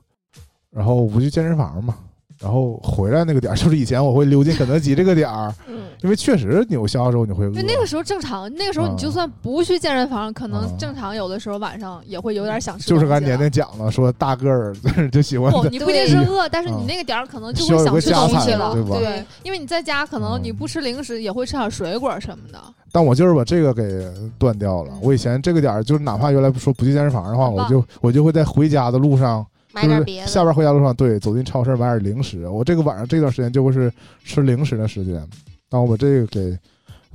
[0.70, 1.94] 然后我不去健身房嘛，
[2.40, 7.52] 然后回来那个点儿， 就是以前我会溜进肯德基这个点儿，嗯，因为确实你有消的时候你会饿。
[7.52, 10.48] 就那个时候正常，那个时候你就啊算不去健身房，可啊。
[10.48, 12.88] 能正常有的时候晚上也会有点想吃。
[12.88, 14.74] 就是刚才年年讲了，说大个儿
[15.10, 16.76] 就喜欢不，你不一定是饿，但是啊。
[16.78, 18.96] 你那个点儿可能就会想吃东西了，对吧？
[18.98, 22.58] 对，因为你在家可能你嗯不吃零食，也会吃点水果什么的。
[22.92, 24.06] 但我就是把这个给
[24.38, 24.92] 断掉了。
[24.94, 25.00] 嗯。
[25.02, 29.48] 我以前这个点儿，就是哪怕原来说不去健身房的话，我就我就会在回家的路上就是
[29.82, 30.26] 买点别的。
[30.26, 32.48] 下班回家路上，对，走进超市买点零食。
[32.48, 33.92] 我这个晚上这段时间就会是
[34.24, 35.26] 吃零食的时间，
[35.68, 36.58] 当我把这个给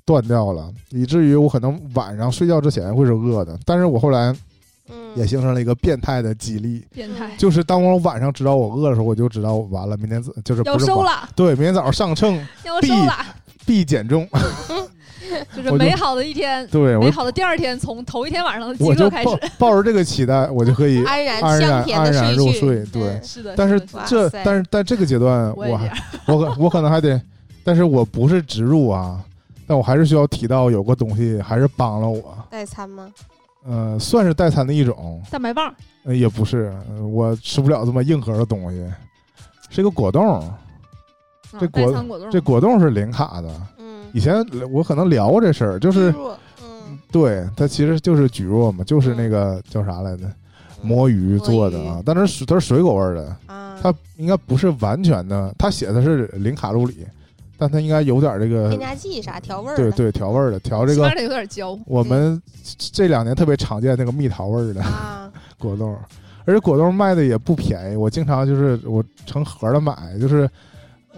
[0.05, 3.57] 断掉了，以至于我可能晚上睡觉之前会是饿的。
[3.65, 4.35] 但是我后来
[4.89, 13.25] 嗯，也形成了一个变态的激励，变态，就是当我晚上知道我饿的时候，我就知道完了，明天早就是要不是了，对，明天早上上秤必要收了，
[13.65, 14.27] 必减重。
[15.55, 19.51] 就是美好的一天，对美好的第二天，从头一天晚上的饥我就抱饿开始。
[19.57, 22.51] 抱着这个期待，我就可以 安然安然香甜的安然入。
[22.51, 22.83] 睡。
[22.85, 25.91] 对嗯，是的，但是这但是在这个阶段，我 还
[26.27, 27.19] 我可我可能还得，
[27.63, 29.19] 但是我不是植入啊，
[29.67, 33.11] 但我还是需要提到有个东西还是帮了我，代餐吗？
[33.65, 38.85] 呃，算是代餐的一种，蛋白棒，呃也不是，呃我吃不了这么硬核的东西，
[39.69, 40.53] 是一个果冻，
[41.57, 43.49] 这果果冻，这果冻是零卡的。
[44.13, 46.13] 嗯，以前我可能聊过这事儿，就是
[46.63, 50.23] 嗯，对它其实就是蒟蒻嘛，就是那个叫啥来着，
[50.81, 57.05] 魔芋做的啊，但是水它是水果味儿的，啊，它应该不是完全的，它写的是零卡路里，
[57.57, 61.77] 但它应该有点这个添加剂啥调味儿的，对对调味儿的，调这个有点焦。
[61.85, 62.41] 我们
[62.77, 65.97] 这两年特别常见那个蜜桃味儿的啊， 果冻，
[66.45, 70.49] 而且果冻卖的也不便宜，我经常就是我成盒的买，就是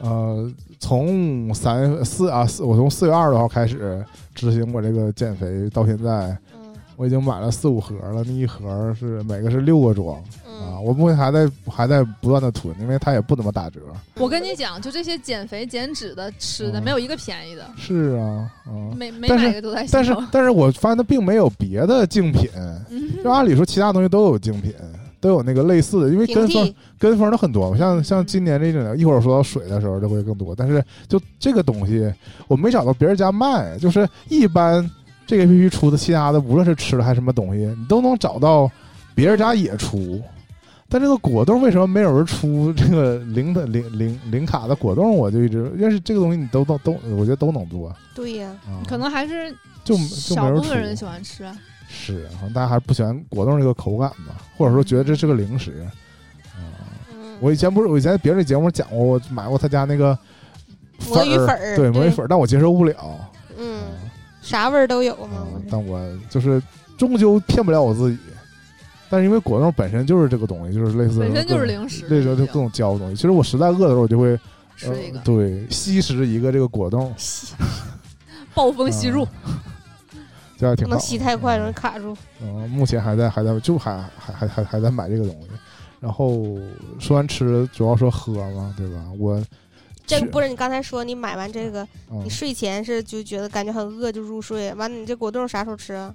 [0.01, 0.51] 呃
[0.86, 4.05] 从三四啊四，我从四月二十号开始
[4.36, 6.75] 执行我这个减肥到现在，嗯。
[6.95, 10.15] 我已经买了四五盒了，那一盒是每个是六个装
[10.45, 13.79] 啊，嗯，我目前还在还在不断的囤，因为它也不怎么打折。
[14.13, 16.83] 我跟你讲，就这些减肥减脂的吃的，嗯。
[16.83, 20.15] 没有一个便宜的，是啊，啊，每每但是买一个都在但是。
[20.31, 23.23] 但是我发现它并没有别的竞品，嗯。
[23.23, 24.71] 就按理说其他东西都有竞品，
[25.26, 30.53] 都有那个类似的，因为跟风，跟风的很多嘛，像嗯像今年这种，一会儿说到水的时候就会更多。
[30.55, 32.13] 但是就这个东西，
[32.47, 34.88] 我没找到别人家卖，就是一般
[35.26, 38.69] 这个 A P P 出的其他的，无论是吃的还是什么东西，你都能找到
[39.15, 40.21] 别人家也出。
[40.88, 45.15] 但这个果冻为什么没有人出这个零的零零零卡的果冻？
[45.15, 49.51] 我就一直，因为是这个东西你都都都，我觉得都能做对呀，啊，可能还是
[49.84, 50.61] 就就少没人出。
[50.61, 51.57] 部分人喜欢吃啊。
[51.95, 55.81] 是，可能大家还是不喜欢果冻这个口感吧，或者说觉得这是个零食。
[56.53, 56.59] 啊、
[57.13, 60.17] 嗯，我以前不是我以前别的节目讲过，我买过他家那个
[61.09, 62.95] 魔芋粉儿对魔芋粉儿，但我接受不了。
[63.57, 63.87] 嗯，啊
[64.41, 66.61] 啥味儿都有啊嘛，我这但我就是
[66.97, 68.19] 终究骗不了我自己。
[69.09, 73.15] 但是因为果冻本身就是这个东西，就是类似本身就是零食，类似就各种胶的东西。
[73.15, 74.37] 其实我实在饿的时候，我就会
[74.75, 77.13] 吃一个呃、对吸食一个这个果冻，
[78.53, 79.25] 暴风吸入，
[80.58, 80.89] 这还挺好。
[80.89, 82.16] 不能吸太快容易卡住。
[82.41, 85.49] 嗯，目前还在还在就还还还还还在买这个东西。
[85.99, 86.45] 然后
[86.99, 89.03] 说完吃，主要说喝嘛，对吧？
[89.18, 89.43] 我
[90.06, 96.14] 这不是你刚才说你买完这个，嗯你睡前是就觉得感觉很饿就入睡，完了你这果冻啥时候吃啊？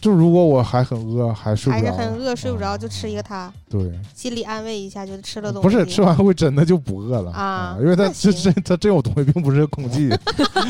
[0.00, 5.68] 就如果我还很饿，还睡不着，还是很饿睡不着，嗯就吃一个它，对，心里安慰一下，就吃了东西。
[5.68, 10.08] 不是吃完会真的就不饿了啊因为它那这行这它真有东西，并不是空气，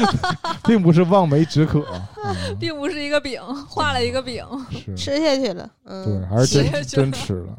[0.66, 1.84] 并不是望梅止渴，
[2.24, 4.44] 嗯 并不是一个饼，画了一个饼。
[4.70, 7.58] 是，吃下去了，嗯，对，还是真吃真吃了。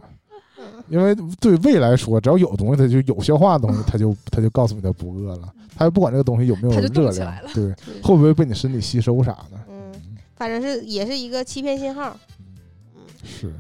[0.59, 0.65] 嗯。
[0.89, 9.60] 因为对胃来说，只要有东西，它就有消化的东西，它就它就告诉你它不饿了，它就不管这个东西有没有它就动热量来了，对，会不会被你身体吸收啥的，嗯，
[10.41, 12.17] 反正是也是一个欺骗信号，
[12.95, 13.53] 嗯是。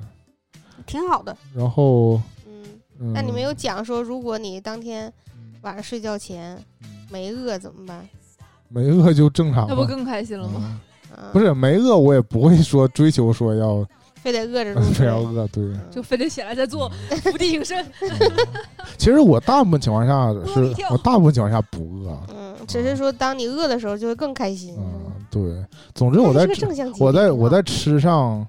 [0.87, 1.37] 挺好的。
[1.53, 2.63] 然后，嗯，
[2.99, 5.05] 嗯那你没有讲说，如果你当天
[5.35, 8.03] 嗯晚上睡觉前嗯没饿怎么办？
[8.67, 10.81] 没饿就正常，那不更开心了吗？
[11.31, 15.05] 不，是没饿，我也不会说追求说要非得饿着非睡。
[15.05, 15.63] 要饿，对。
[15.63, 16.89] 嗯就非得起来再做
[17.21, 17.85] 伏地挺身。
[18.97, 24.75] 其实我大部分情况下 是我大部分情况下不饿，嗯，只是说当你饿的时候就会更开心。
[24.79, 25.00] 嗯，
[25.31, 25.65] 对。
[25.95, 26.47] 总之我在
[26.99, 28.45] 我在我在吃上，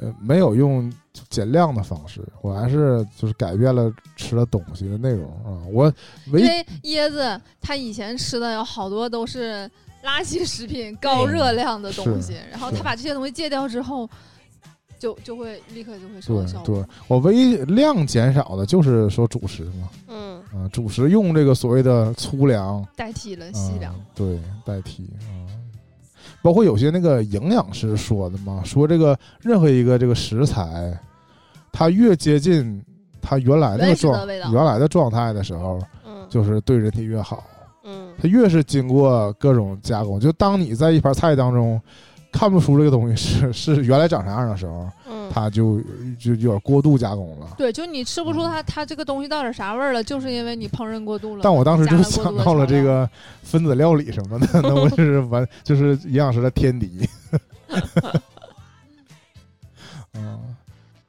[0.00, 0.90] 呃，没有用
[1.28, 5.60] 减量的方式，我还是就是改变了吃的东西的内容啊。
[5.72, 5.92] 我
[6.32, 9.68] 唯因为椰子他以前吃的有好多都是
[10.04, 14.08] 垃圾食品、高热量的东西，然后是他把这些东西戒掉之后，
[14.98, 22.86] 就就会立刻就会收到对效果对。，我唯一量减少的就是说主食嘛，嗯啊，主食用这个所谓的粗粮。
[22.96, 23.94] 代替了细粮。
[23.94, 25.49] 嗯，对，代替啊。
[26.42, 30.98] 包括有些那个营养师说的嘛，说这个任何一个这个食材，
[31.72, 32.82] 它越接近
[33.20, 36.26] 它原来那个状原来的状态的时候，嗯。
[36.28, 37.44] 就是对人体越好。
[37.84, 38.12] 嗯。
[38.20, 41.80] 它越是经过各种加工，就当你在一盘菜当中
[42.32, 45.80] 看不出这个东西是 是原来长啥样的时候，嗯，它就
[46.18, 47.48] 就有点过度加工了。
[47.58, 51.40] 对，就你吃不出它它这个东西到底啥味儿了，就是因为你烹饪过度了。
[51.42, 53.08] 但我当时就想到了这个
[53.42, 57.08] 分子料理什么的， 那我就是完就是营养师的天敌。
[60.12, 60.38] 啊，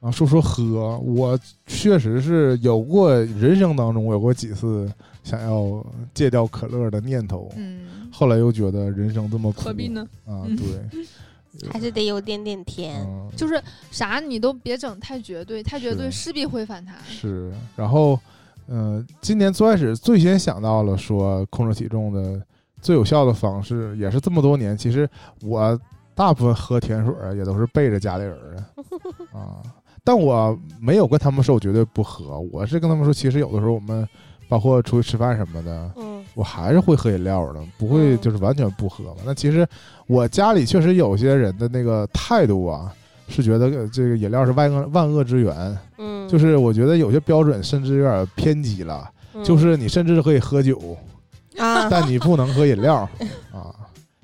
[0.00, 4.90] 啊，说说喝，我确实是有过人生当中有过几次
[5.22, 10.06] 想要戒掉可乐的念头，嗯，后来又觉得人生这么苦，何必呢？
[10.26, 10.56] 啊，嗯。
[10.56, 11.02] 对，
[11.68, 13.04] 还是得有点点甜。
[13.06, 16.94] 嗯，就是啥你都别整太绝对，太绝对势必会反弹。
[17.04, 18.18] 是，然后，
[18.68, 22.40] 嗯、今年最开始最先想到了说控制体重的
[22.80, 25.08] 最有效的方式，也是这么多年，其实
[25.42, 25.78] 我
[26.14, 29.62] 大部分喝甜水儿也都是背着家里人儿的啊，
[30.02, 34.08] 但我没有跟他们说我绝对不喝，我是跟他们说，其实有的时候我们
[34.48, 39.20] 包括出去吃饭什么的，嗯我还是会喝饮料的，不会嗯就是完全不喝嘛。
[39.24, 39.66] 那其实
[40.06, 42.92] 我家里确实有些人的那个态度啊，
[43.28, 50.78] 是觉得呃这个饮料是万恶万恶之源，嗯，就是我觉得有些标准甚至有点偏激了，嗯就是你甚至可以喝酒，
[51.58, 53.08] 啊，但你不能喝饮料
[53.52, 53.74] 啊。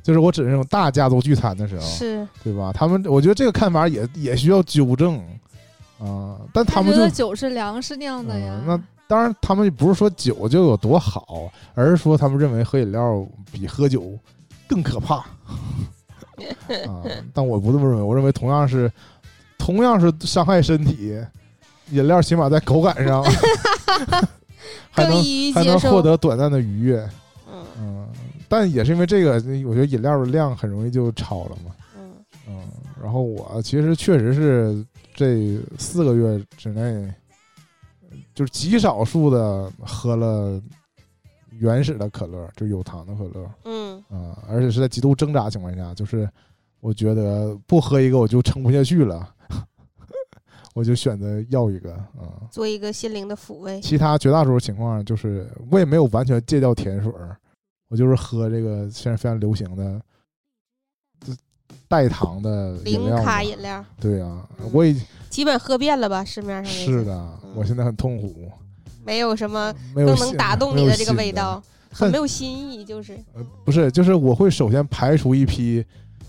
[0.02, 2.72] 就是我指那种大家族聚餐的时候，是对吧？
[2.72, 5.18] 他们我觉得这个看法也也需要纠正
[6.00, 8.66] 啊，但他们就酒是粮食酿的呀嗯。
[8.66, 14.16] 那当然，他们不是说酒就有多好，而是说他们认为喝饮料比喝酒
[14.68, 15.16] 更可怕
[16.86, 17.02] 啊。
[17.32, 18.92] 但我不这么认为，我认为同样是
[19.56, 21.18] 同样是伤害身体，
[21.90, 23.24] 饮料起码在口感上
[24.90, 25.22] 还能
[25.54, 26.02] 还能获。
[26.02, 26.98] 得短暂的愉悦。
[27.50, 28.08] 嗯嗯，
[28.48, 29.32] 但也是因为这个，
[29.66, 31.72] 我觉得饮料的量很容易就超了嘛。
[31.96, 32.12] 嗯
[32.48, 32.60] 嗯，
[33.02, 34.84] 然后我其实确实是
[35.14, 37.10] 这四个月之内，
[38.38, 40.62] 就是极少数的喝了
[41.58, 46.30] 原始的可乐，就有糖的可乐嗯啊、而且是在极度挣扎情况下，就是
[46.78, 49.28] 我觉得不喝一个我就撑不下去了，
[50.72, 53.80] 我就选择要一个啊、做一个心灵的抚慰。
[53.80, 57.36] 其他绝大多数情况就是我也没有完全戒掉甜水儿，
[57.88, 60.00] 我就是喝这个现在非常流行的
[61.26, 61.32] 就
[61.88, 63.16] 带糖的饮零。
[63.24, 64.96] 卡饮料，对啊嗯，我已
[65.28, 66.24] 基本喝遍了吧？
[66.24, 68.50] 市面上是，的，我现在很痛苦，
[69.04, 71.62] 没有什么更能打动你的这个味道，
[71.92, 75.84] 很没有新意，就是呃，不是，就是我会首先排除一批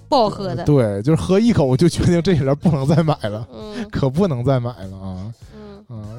[0.08, 0.64] 不好喝的。
[0.64, 5.34] 对，就是喝一口我就决定这些人不能再买了，嗯可不能再买了啊！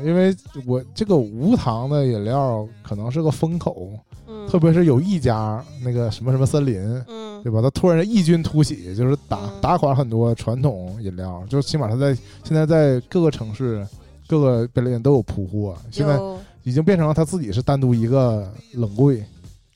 [0.04, 0.34] 因为
[0.66, 3.90] 我这个无糖的饮料可能是个风口，
[4.26, 7.30] 嗯，特别是有一家那个什么什么森林，嗯。
[7.42, 7.62] 对吧？
[7.62, 9.50] 它突然异军突起，就是打嗯。
[9.62, 13.82] 打垮很多传统饮料，就起码它在现在在各个城市、
[14.28, 16.20] 各个便利店都有铺货，现在
[16.64, 19.24] 已经变成了它自己是单独一个冷柜，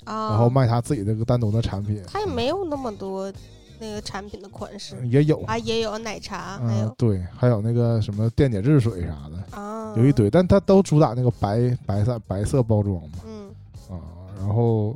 [0.04, 3.32] 啊，然后卖他自己这个单独的产品，他也没有那么多
[3.78, 13.50] 那个产品的款式也有，啊，也有奶茶，还嗯有，对，还有那个什么电解质水啥的，啊，有一堆，但它都主打那个白白色白色包装嘛，嗯
[13.90, 14.00] 啊，
[14.38, 14.94] 然后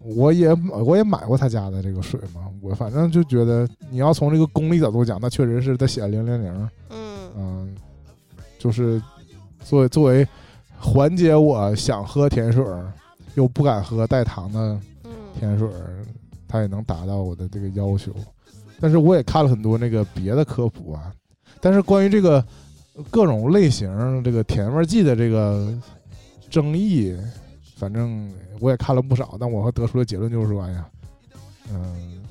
[0.00, 0.52] 我也
[0.84, 7.76] 我也买过他家的这个水嘛，我反正就觉得你要从这个功利角度讲，那确实是它写零零零，嗯嗯，
[8.58, 9.00] 就是
[9.64, 10.26] 作为作为
[10.78, 12.92] 缓解我想喝甜水儿
[13.34, 16.04] 又不敢喝带糖的嗯甜水儿，
[16.46, 18.14] 它也能达到我的这个要求。
[18.80, 21.12] 但是我也看了很多那个别的科普啊，
[21.60, 22.44] 但是关于这个
[23.10, 25.72] 各种类型这个甜味剂的这个
[26.50, 27.16] 争议，
[27.76, 28.30] 反正
[28.60, 30.86] 我也看了不少，但我得出的结论就是说，哎呀，
[31.72, 32.22] 嗯、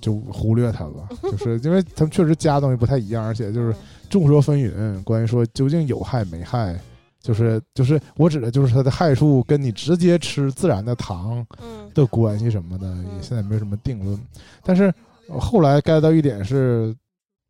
[0.00, 3.74] 就忽略它吧， 就是因为他们确实加的东西不太一样，而且就是
[4.08, 6.78] 众说纷纭，关于说究竟有害没害，
[7.22, 14.18] 就是就是我指的就是它的害处跟你直接吃自然的糖嗯的关系什么的，也现在没有什么定论。
[14.64, 14.92] 但是
[15.28, 16.94] 呃后来 get 到一点是，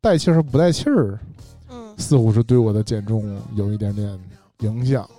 [0.01, 1.19] 带气儿和不带气儿，
[1.71, 4.19] 嗯似乎是对我的减重有一点点
[4.59, 5.09] 影响。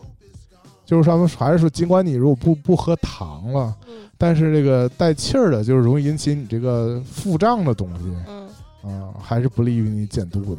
[0.86, 10.58] 就是他们还是说，尽管你如果不不喝糖了，嗯但是这个带气儿的，就是容易引起你这个腹胀的东西，嗯，啊、还是不利于你减肚子。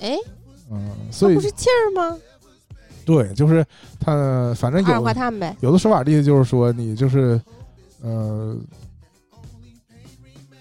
[0.00, 0.16] 哎，
[0.70, 2.16] 嗯，所以不是气儿吗？
[3.04, 3.64] 对，就是
[4.00, 5.56] 它，反正二氧有化碳呗。
[5.60, 7.40] 有的说法的意思就是说，你就是
[8.02, 8.56] 呃，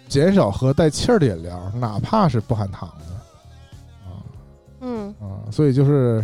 [0.08, 3.06] 减少喝带气儿的饮料，哪怕是不含糖的，
[4.06, 4.22] 啊
[4.82, 6.24] 嗯，啊，所以就是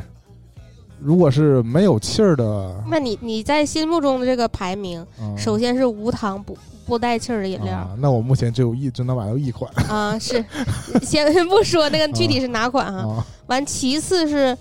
[1.00, 10.44] 如果是没有气儿的，那你你在心目中的这个排名，啊、首先是无糖不不带气儿的饮料啊，那我目前只有一，只能买到一款啊，是
[11.02, 14.58] 先不说那个具体是哪款哈，啊，完其次是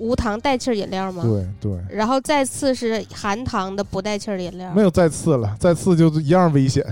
[0.00, 1.22] 无糖带气儿饮料吗？
[1.22, 6.84] 对对，然后再次是含糖的不带气儿的饮料，没有再次了，再次就一样危险，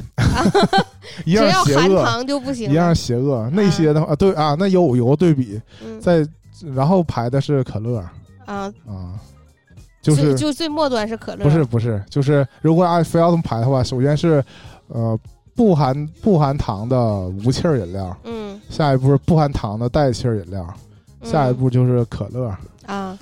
[1.25, 2.71] 一只要含，糖就不行。
[2.71, 3.49] 一样邪恶。
[3.53, 5.99] 那些的话，对啊，那有有个对比，嗯。
[6.01, 6.27] 在
[6.75, 7.99] 然后排的是可乐。
[8.45, 9.19] 啊，啊，
[10.03, 14.45] 就是就最末端是可乐，不是不是，就是如果按非要这么排的话，首先是
[14.89, 15.19] 呃
[15.55, 16.99] 不含不含糖的
[17.45, 18.61] 无气儿饮料，嗯。
[18.69, 20.67] 下一步是不含糖的带气儿饮料，
[21.23, 22.55] 下一步就是可乐。
[22.87, 23.19] 啊，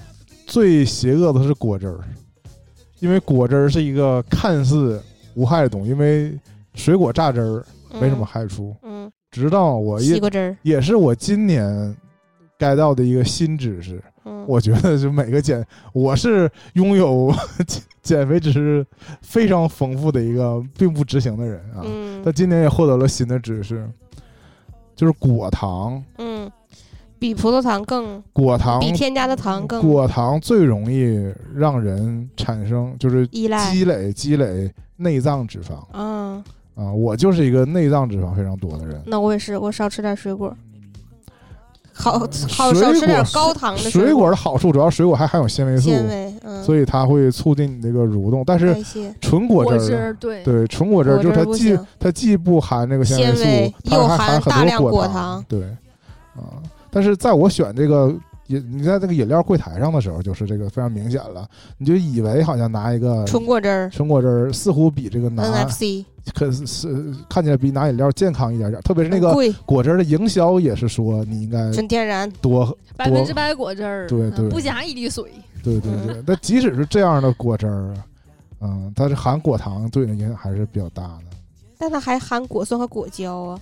[0.47, 1.99] 最邪恶的是果汁儿，
[3.01, 5.03] 因为果汁儿是一个看似
[5.35, 6.39] 无害的东西，因为
[6.75, 7.65] 水果榨汁儿
[8.01, 8.75] 没什么害处。
[8.83, 11.97] 嗯，直到我也西瓜汁儿，也是我今年
[12.59, 14.03] 该到的一个新知识。
[14.25, 17.33] 嗯，我觉得就每个减，我是拥有
[17.67, 18.87] 减减肥知识
[19.23, 21.83] 非常丰富的一个并不执行的人啊。
[21.85, 23.89] 嗯但今年也获得了新的知识，
[24.97, 26.51] 就是果糖，嗯，
[27.19, 33.73] 比葡萄糖更，果糖比添加的糖更果糖最容易让人产生就是依赖。
[33.73, 36.43] 积累积累内脏脂肪嗯，
[36.75, 39.01] 啊，我就是一个内脏脂肪非常多的人。
[39.07, 40.55] 那我也是，我少吃点水果，
[41.93, 42.27] 好好
[42.75, 48.43] 少吃点高糖的水果果的好处主要水果还含有纤维素，纤维，嗯，所以它会促进你这个蠕动。
[48.47, 48.77] 但是
[49.21, 55.45] 纯果汁对，对纯果汁就是它既它既不含这个纤纤维素，它又还含含大量很多糖果糖。
[55.49, 55.63] 对，
[56.37, 56.61] 啊，
[56.97, 58.11] 但是在我选这个
[58.47, 69.35] 饮你在这个饮料柜台上的时候，就是这个非常明显了，你就以为好像拿一个纯果汁儿纯果汁儿似乎比这个拿，NFC 可是是看起来比拿饮料健康一点点，特别是那个，
[69.67, 72.67] 果汁儿的营销也是说你应该纯天然，多
[72.97, 75.25] 百分之百果汁儿，对对嗯不加一滴水。
[75.63, 76.23] 对对对。
[76.27, 77.95] 但 即使是这样的果汁儿，
[78.63, 81.25] 嗯，它是含果糖对你的影响还是比较大的。
[81.77, 83.61] 但它还含果酸和果胶啊。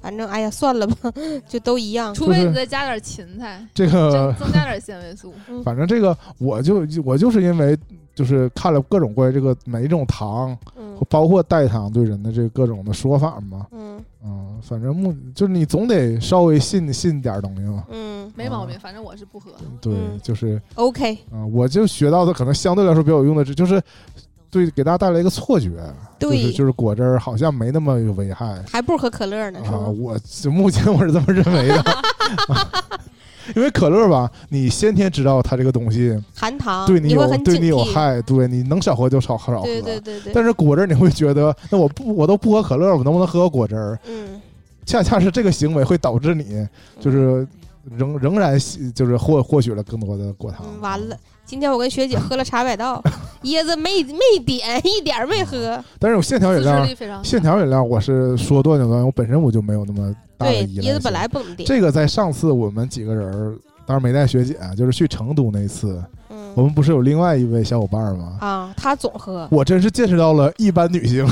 [0.00, 1.12] 反正哎呀，算了吧，
[1.48, 2.12] 就都一样。
[2.14, 5.32] 除非你再加点芹菜，这个增加点纤维素。
[5.64, 7.78] 反正这个我就我就是因为
[8.14, 13.66] 就是看了各种关于这个每一种糖，嗯包括代糖对人的这个各种的说法嘛。
[13.72, 17.84] 嗯嗯，反正目就是你总得稍微信信点东西嘛。
[17.90, 19.50] 嗯没毛病，反正我是不喝。
[19.80, 23.82] 对，嗯就是，OK，啊、我就学到的可能相对来说比较有用的，就是
[24.50, 25.70] 对给大家带来一个错觉，
[26.18, 29.86] 就是对就是果汁儿好像没那么有危害还不如喝可乐呢，啊。
[29.86, 31.84] 我就目前我是这么认为的，
[33.56, 37.84] 因为可乐吧，你先天知道它这个东西含糖，对有你有对你有。
[37.84, 39.66] 害，对你能少喝就少喝少喝。
[39.66, 43.98] 对对对对，但是果汁儿你会觉得，那我不我都不喝可乐，我能不能喝果汁儿？
[44.06, 44.40] 嗯，
[44.86, 46.66] 恰恰是这个行为会导致你
[47.00, 47.46] 就是
[47.84, 48.58] 仍仍然
[48.94, 50.64] 就是获获取了更多的果糖。
[50.66, 51.16] 嗯完了。
[51.44, 53.02] 今天我跟学姐喝了茶百道，
[53.42, 55.82] 椰子没没点，一点儿没喝。
[55.98, 56.86] 但是我线条饮料，
[57.24, 60.92] 线条饮料我是说断就断，我本身我就没有那么大的对，依赖性。
[60.92, 61.66] 椰子本来不怎么点。
[61.66, 68.36] 这个在上次我们几个人儿，当时没带学姐啊，就是去成都那次，我嗯们不是有另外一位小伙伴吗？
[68.40, 71.26] 啊，他总喝，我真是见识到了一般女性，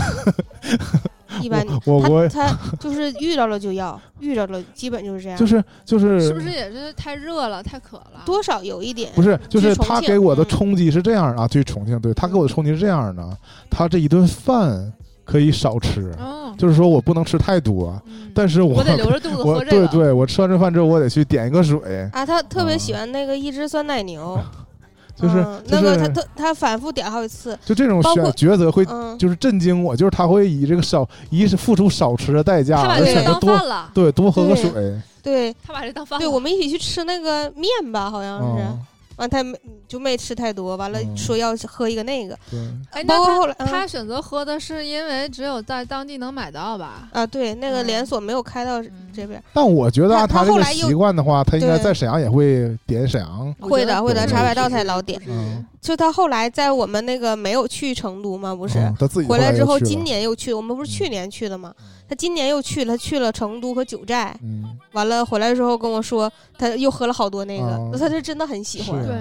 [1.41, 8.23] 一般我我我他他就是遇到了就要，遇到了基本就是这样，就是就是是不是也是太热了，太渴了？
[8.25, 13.37] 多少有一点不是，就是他给我的嗯冲击是这样啊，对重庆，对他给我的冲击是这样的，
[13.71, 14.93] 他这一顿饭
[15.25, 19.89] 可以少吃，嗯，就是说我不能吃太多，嗯但是我我得留着肚子喝这个。
[19.89, 24.39] 对对，我吃完这饭之后，我得去点一个水，啊，他特别啊喜欢那个一只酸奶牛，
[25.21, 36.25] 就是嗯就是那个他他他反复点好几次，就这种选抉择会嗯，就是震惊我，就是他会以这个少一是付出少吃的代价，他把而这当选择多饭了，对多喝个对水，对他把这当饭了。
[36.25, 38.79] 对，我们一起去吃那个面吧，好像是，嗯，
[39.19, 41.17] 完他没就没吃太多，完了嗯。
[41.17, 42.59] 说要喝一个那个，对，
[42.91, 43.89] 哎，那他包括后来他嗯。
[43.89, 47.09] 选择喝的是因为只有在当地能买到吧？
[47.13, 47.87] 啊，对，那个嗯。
[47.87, 48.91] 连锁没有开到嗯。
[49.15, 55.21] 这边，但我觉得按他后来又习惯的话，他应该在沈阳也会点沈阳，会的会的，茶百道才老点。
[55.27, 61.75] 嗯，就他后来在我们那个没有去成都嘛，不是嗯他自己回来之后，今年又去，我们不是去年去的嘛，
[62.09, 69.17] 他今年又去了，去了成都和九寨，嗯，完了回来之后跟我说，他又喝了好多那个他是真的很喜欢是，对，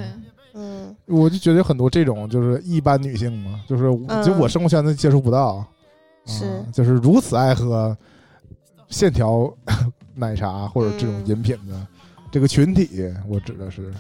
[0.54, 0.96] 嗯。
[1.06, 4.24] 我就觉得有很多这种就是一般女性嘛，就是我嗯。
[4.24, 5.66] 就我生活圈子接触不到，
[6.26, 6.46] 是。
[6.46, 7.96] 啊就是如此爱喝
[8.90, 9.54] 线条
[10.16, 11.28] 奶茶或者这种嗯。
[11.28, 11.88] 饮品的
[12.32, 13.94] 这个群体，我指的是，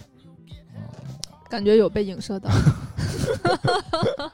[1.49, 2.49] 感觉有被影射到。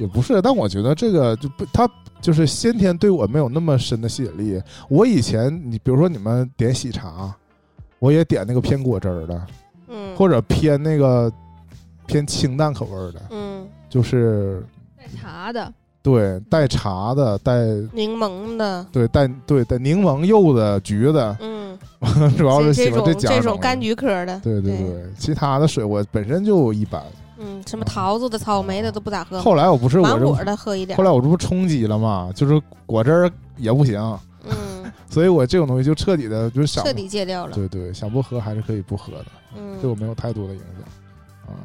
[0.00, 1.88] 也不是，但我觉得这个就不，他
[2.22, 4.60] 就是先天对我没有那么深的吸引力。
[4.88, 7.32] 我以前你比如说你们点喜茶，
[7.98, 9.46] 我也点那个偏果汁儿的，
[9.88, 11.30] 嗯，或者偏那个
[12.06, 14.64] 偏清淡口味儿的，嗯就是
[14.96, 15.72] 带茶的，
[16.02, 21.78] 对带茶的，带柠檬的，对带对带柠檬、柚子、橘子，嗯，
[22.38, 23.78] 主要是喜欢种奖种这种柑。
[23.78, 27.02] 橘科的，对对对，其他的水我本身就一般。
[27.42, 33.98] 嗯，什么桃子的、草莓的都不咋喝，后来我不是我果的喝一点后，来我这不冲击了嘛，就是果汁儿也不行，
[34.44, 39.26] 嗯， 所以我这种东西就彻底的就是想彻底戒掉了，对对，想不喝还是可以不喝的，
[39.80, 41.54] 对我嗯，没有太多的影响。
[41.54, 41.56] 啊，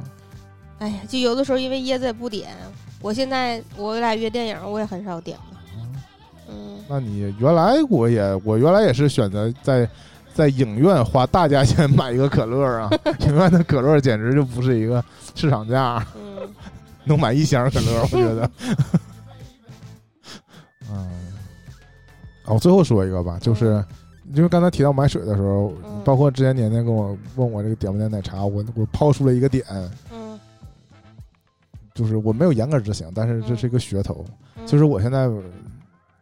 [0.80, 2.56] 哎呀，就有的时候因为椰子也不点，
[3.02, 5.60] 我现在我俩约电影，我也很少点了，
[6.50, 9.88] 嗯，那你原来我也我原来也是选择在
[10.36, 12.90] 在影院花大价钱买一个可乐啊，
[13.26, 15.02] 影院的可乐简直就不是一个
[15.34, 16.48] 市场价，嗯。
[17.08, 18.52] 能买一箱可乐，我觉得。
[20.92, 21.08] 嗯，
[22.46, 23.82] 哦，最后说一个吧，就是
[24.34, 26.02] 因为刚才提到买水的时候，嗯。
[26.04, 29.64] 包括之前年年跟我问我这个点不点奶茶，我我抛出了一个点，
[30.12, 30.40] 嗯，
[31.94, 34.26] 就是我没有严格执行，但是这是一个噱头，
[34.56, 34.66] 嗯。
[34.66, 35.30] 就是我现在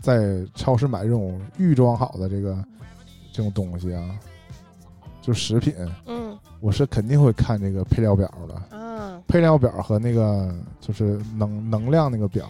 [0.02, 2.62] 在超市买这种预装好的这个
[3.34, 4.02] 这种东西啊，
[5.22, 5.74] 就食品，
[6.06, 6.38] 嗯。
[6.62, 10.50] 我是肯定会看这个配料表的，啊，配料表和那个
[10.80, 12.48] 就是能能量那个表，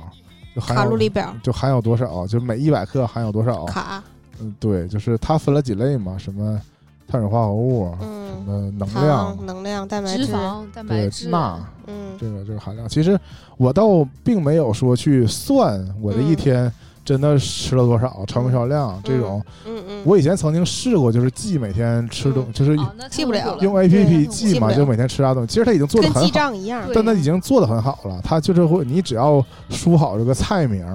[0.54, 1.36] 就含有卡路里表。
[1.42, 3.66] 就含有多少，就每一百克含有多少。
[3.66, 4.04] 卡，
[4.40, 6.62] 嗯，对，就是它分了几类嘛，什么
[7.08, 9.36] 碳水化合物，什嗯，么能量。
[9.36, 12.16] 糖、，能量、蛋白质，脂肪、蛋白对质、钠，嗯。
[12.20, 12.88] 这个这个含量。
[12.88, 13.20] 其实
[13.58, 16.74] 我倒并没有说去算我的一嗯天
[17.06, 19.44] 真的吃了多少，超没超量这种。
[19.66, 22.78] 嗯嗯，我以前曾经试过，就是记每天吃东，就是
[23.10, 25.48] 记不了用 A P P 记嘛，就每天吃啥东西。
[25.48, 28.22] 其实它已经做的跟记很好，账一样，但它已经做的很好了。
[28.24, 30.86] 它就是会，你只要输好这个菜名，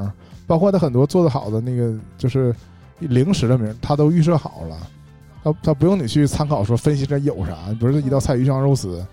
[0.47, 2.55] 包括它很多做的好的那个就是
[3.01, 4.76] 零食的名儿，它都预设好了。
[5.44, 9.05] 它它不用你去参考说分析这有啥，比如说一道菜鱼香肉丝，你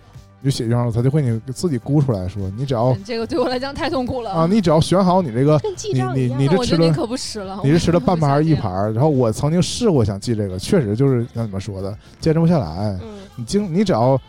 [0.45, 5.59] 就写鱼香肉丝，它就会你自己估出来说，你只要嗯这个对我来讲太痛苦了啊，你只要选好你这个，
[5.91, 12.97] 你你你这吃了可不吃了，你是吃了半盘儿一，盘儿，然后我曾经试过想记这个，确实就是像你们说的，坚持不下来。
[13.01, 14.19] 嗯，你经你只要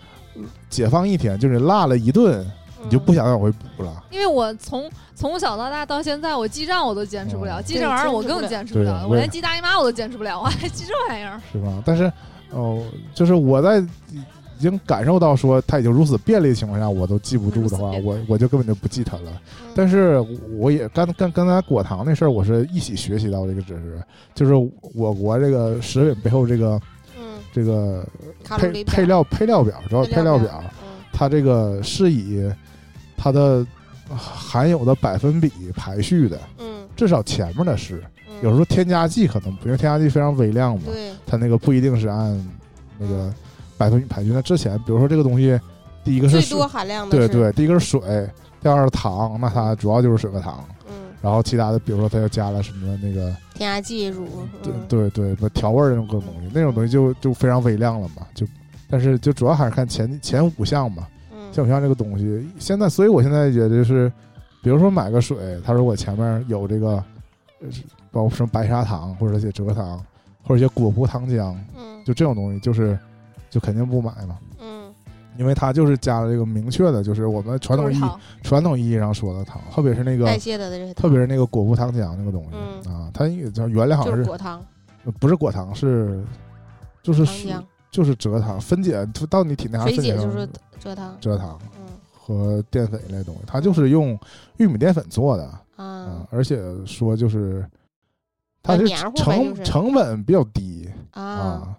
[0.71, 2.45] 解放一天，就是你落了一顿，
[2.83, 4.03] 你就不想往回补了。
[4.11, 11.39] 因为我从从小到大到现在，我记账我都坚持不了，嗯记这玩意儿我更坚持不了，我连记大姨妈我都坚持不了，我还记这玩意儿。
[11.53, 11.83] 是吧？
[11.85, 12.11] 但是，
[12.51, 12.83] 哦，
[13.15, 13.85] 就是我在
[14.59, 19.41] 已经感受到说它已经如此便利的情况下，我都记不住的话，我我就根本就不记它了。
[19.63, 19.73] 嗯。
[19.75, 20.19] 但是
[20.59, 24.03] 我也刚刚刚才果糖那事儿，我是一起学习到这个知识，
[24.35, 24.55] 就是
[24.95, 26.81] 我国这个食品背后这个
[27.19, 28.07] 嗯，这个
[28.45, 30.89] 配配料配料表，主要配料表，嗯。
[31.13, 32.51] 它这个是以
[33.17, 33.67] 它的
[34.09, 38.37] 含有的百分比排序的，嗯，至少前面的是，嗯。
[38.43, 42.49] 有时候添加剂可能不，因为添加剂非常微量嘛，对，它那个不一定是按
[42.99, 43.33] 那个
[43.77, 44.31] 百分比排序。
[44.33, 45.59] 那之前，比如说这个东西，
[46.05, 48.29] 第一个是水最多，含量的，对对，第一个是水，
[48.61, 54.27] 第二是糖，那它主要就是水和糖，嗯，然后其他的，比如说它又加了什么那个，添加剂乳，
[54.63, 58.47] 对嗯对对，不调味儿那种各种东西，那种东西就就非常微量了嘛，就。
[58.89, 64.09] 但是就主要还是看前前五项嘛，嗯前五项这个东西，现在，所以我现在觉得就是，
[64.63, 66.91] 比如说买个水，它如果前面有这个，
[67.61, 67.69] 呃
[68.13, 70.01] 包括什么白砂糖或者一些蔗糖
[70.45, 72.97] 或者一些果葡糖浆，嗯就这种东西，就是
[73.51, 74.93] 就肯定不买嘛，嗯。
[75.39, 78.03] 因为它就是加了这个明确的，就是我们传统意义
[78.43, 82.93] 传统意义上说的糖，特别是那个代谢的这些，特别是那个果葡糖浆那个东西、嗯。
[82.95, 84.65] 啊，它也叫原来好就是像是果糖、
[85.05, 86.25] 呃不是果糖是
[87.03, 87.25] 就是
[87.91, 90.49] 就是蔗糖分解到你体内还分解就是
[90.83, 91.59] 蔗糖，蔗糖。
[91.79, 91.87] 嗯。
[92.13, 94.19] 和淀粉一类东西，它就是用
[94.57, 95.45] 玉米淀粉做的
[95.77, 97.65] 啊、啊而且说就是
[98.65, 99.63] 它是成、就是。
[99.63, 101.79] 成本比较低啊，啊，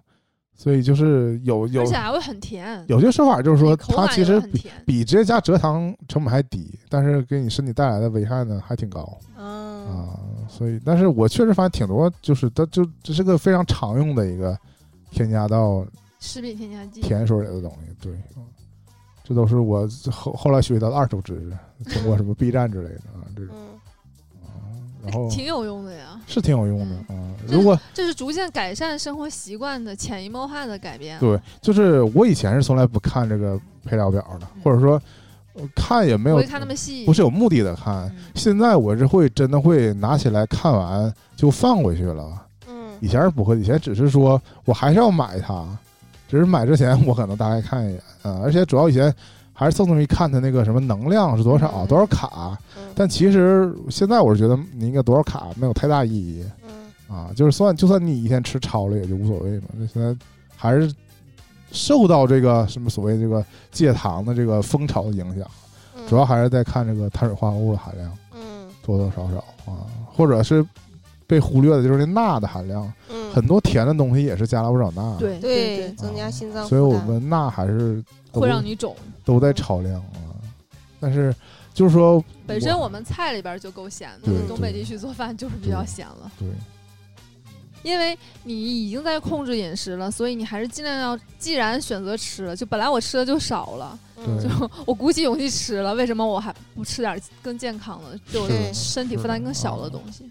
[0.58, 4.68] 所以就是有有而且还会很甜，有些说法就是说它其实比。
[4.84, 14.58] 比直接加蔗糖成本还低，但是给你身体带来的危害呢还挺高啊，啊，所以但是我确实发现挺多，就是它就这是个非常常用的一个
[15.12, 15.86] 添加到
[16.18, 18.12] 食品添加剂，甜水里的东西，对。
[18.36, 18.44] 嗯
[19.24, 23.54] 这都是我后后来学习到的二手知识，通过什么 B 站之类的啊，这种。
[25.04, 26.20] 然后挺有用的呀。
[26.26, 27.34] 是挺有用的啊。
[27.46, 31.18] 这如果这是逐渐改善生活习惯的潜移默化的改变。
[31.18, 35.00] 对，就是我以前是从来不看这个配料表的，或者说
[35.54, 38.06] 呃看也没有不会看那么细，不是有目的的看。
[38.06, 42.46] 嗯现在我是会真的会拿起来看完就放回去了。
[42.68, 45.66] 嗯以前是不会，以前只是说我还是要买它，
[46.28, 49.12] 只是买之前我可能大概看一眼啊，而且主要以前
[49.58, 52.56] 还是侧重于看它那个什么能量是多少，嗯多少卡。
[52.76, 56.44] 嗯但其实现在我是觉得你应该多少卡没有太大意义。
[56.64, 59.66] 嗯啊，就是算就算你一天吃超了也就无所谓嘛。
[59.72, 60.16] 那现在
[60.56, 60.94] 还是
[61.72, 65.44] 受到这个什么所谓这个戒糖的这个风潮的影响，
[65.96, 69.38] 嗯，主要还是在看这个碳水化合物的含量嗯多多少少
[69.70, 70.64] 啊，或者是
[71.26, 72.92] 被忽略的就是那钠的含量，
[73.28, 73.32] 嗯。
[73.32, 78.02] 很多甜的东西也是加了不少钠，对对对，增加心脏负担，所以我们钠还是
[78.32, 78.96] 会让你肿。
[79.24, 80.34] 都在超量啊。
[81.00, 81.34] 但是
[81.72, 86.30] 就是说本身我们菜里边就够咸的，东北地区做饭就是比较咸了。
[86.38, 86.48] 对。
[87.84, 100.28] 因为你已经在控制饮食了，所以你还是尽量要，既然选择吃了，就本来我吃的就少了，嗯就我鼓起勇气吃了，为什么我还不吃点更健康的，对我身体负担更小的东西？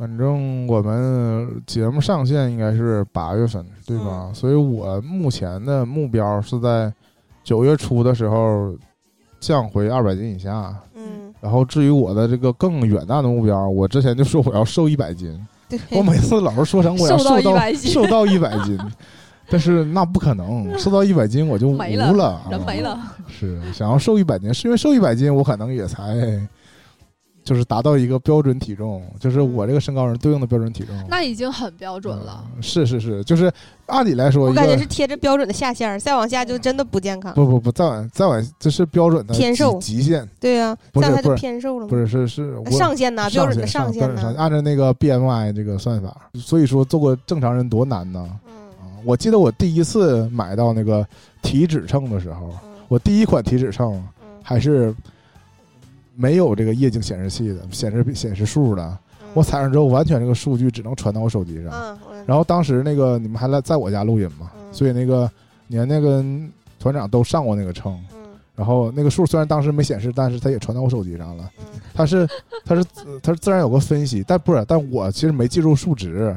[0.00, 4.28] 反正我们节目上线应该是八月份，对吧？
[4.28, 6.90] 嗯所以我目前的目标是在
[7.44, 8.74] 九月初的时候
[9.40, 10.74] 降回二百斤以下。
[10.94, 18.78] 嗯，然后至于我的这个更远大的目标，我之前就说我要瘦一百斤，对，我每次老是说成我要瘦到瘦到100斤瘦到一百斤，
[19.50, 22.98] 但是那不可能，瘦到一百斤我就没了无了，啊人没了。
[23.28, 26.16] 是想要瘦一百斤，是因为瘦一百斤，我可能也才
[27.42, 30.94] 就是达到一个标准体重，就是我这个身高人对应的标准体重。
[31.08, 32.44] 那已经很标准了。
[32.54, 33.50] 嗯是是是，就是
[33.86, 37.32] 按理来说，我感觉是贴着标准的下限儿，再往下就真的不健康。
[37.34, 41.90] 不不不，再往再往这是标准的极偏瘦极限，对呀，不是不再往下就是偏瘦了吗？
[41.90, 48.28] 不是是是我上限呐，标准的上限按照那个 BMI 这个算法，所以说做个正常人多难呢。
[48.46, 51.06] 嗯啊，我记得我第一次买到那个
[51.42, 54.94] 体脂秤的时候，嗯我第一款体脂秤嗯还是
[56.14, 58.98] 没有这个液晶显示器的，显示显示数的。
[59.32, 61.72] 我踩上之后，完全这个数据只能传到我手机上。
[61.72, 64.74] 嗯，然后当时那个你们还来在我家录音嘛，嗯。
[64.74, 65.30] 所以那个
[65.68, 66.50] 年那跟
[66.80, 68.18] 团长都上过那个秤，嗯。
[68.56, 71.48] 然后那个数虽然当时没显示，但是它也传到我手机上了。
[71.60, 71.80] 嗯。
[71.94, 72.28] 它是
[72.64, 72.84] 它是
[73.22, 76.36] 它是自然有个分析，但不是，但我其实没记住数值，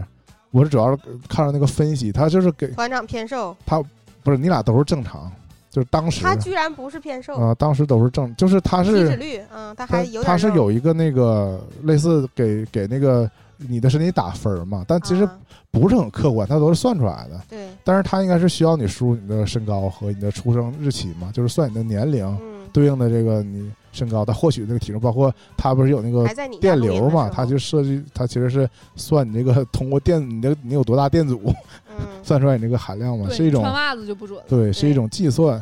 [0.52, 3.82] 我是主要是看了那个分析，它就是给团长偏瘦，他
[4.22, 5.32] 不是你俩都是正常，
[5.74, 13.28] 就是当时他居然不是偏瘦，啊、当时都是正，就是他体脂是率，嗯，他他还有点他是有一个那个类似给给那个
[13.58, 15.40] 你的身体打分嘛，但其实啊
[15.72, 17.42] 不是很客观，它都是算出来的。
[17.50, 26.28] 对，但是它应该是需要你输入你的身高和你的出生日期嘛，就是算你的年龄嗯，对应的这个你身高，它获取那个体重，包括他不是有那个
[26.60, 31.40] 电流嘛，的时候它就设计他其实是算你这个 通过电你的你有多大电阻
[31.90, 34.46] 嗯算出来你这个含量嘛，是一种穿袜子就不准了。
[34.50, 35.62] 对，是一种计算。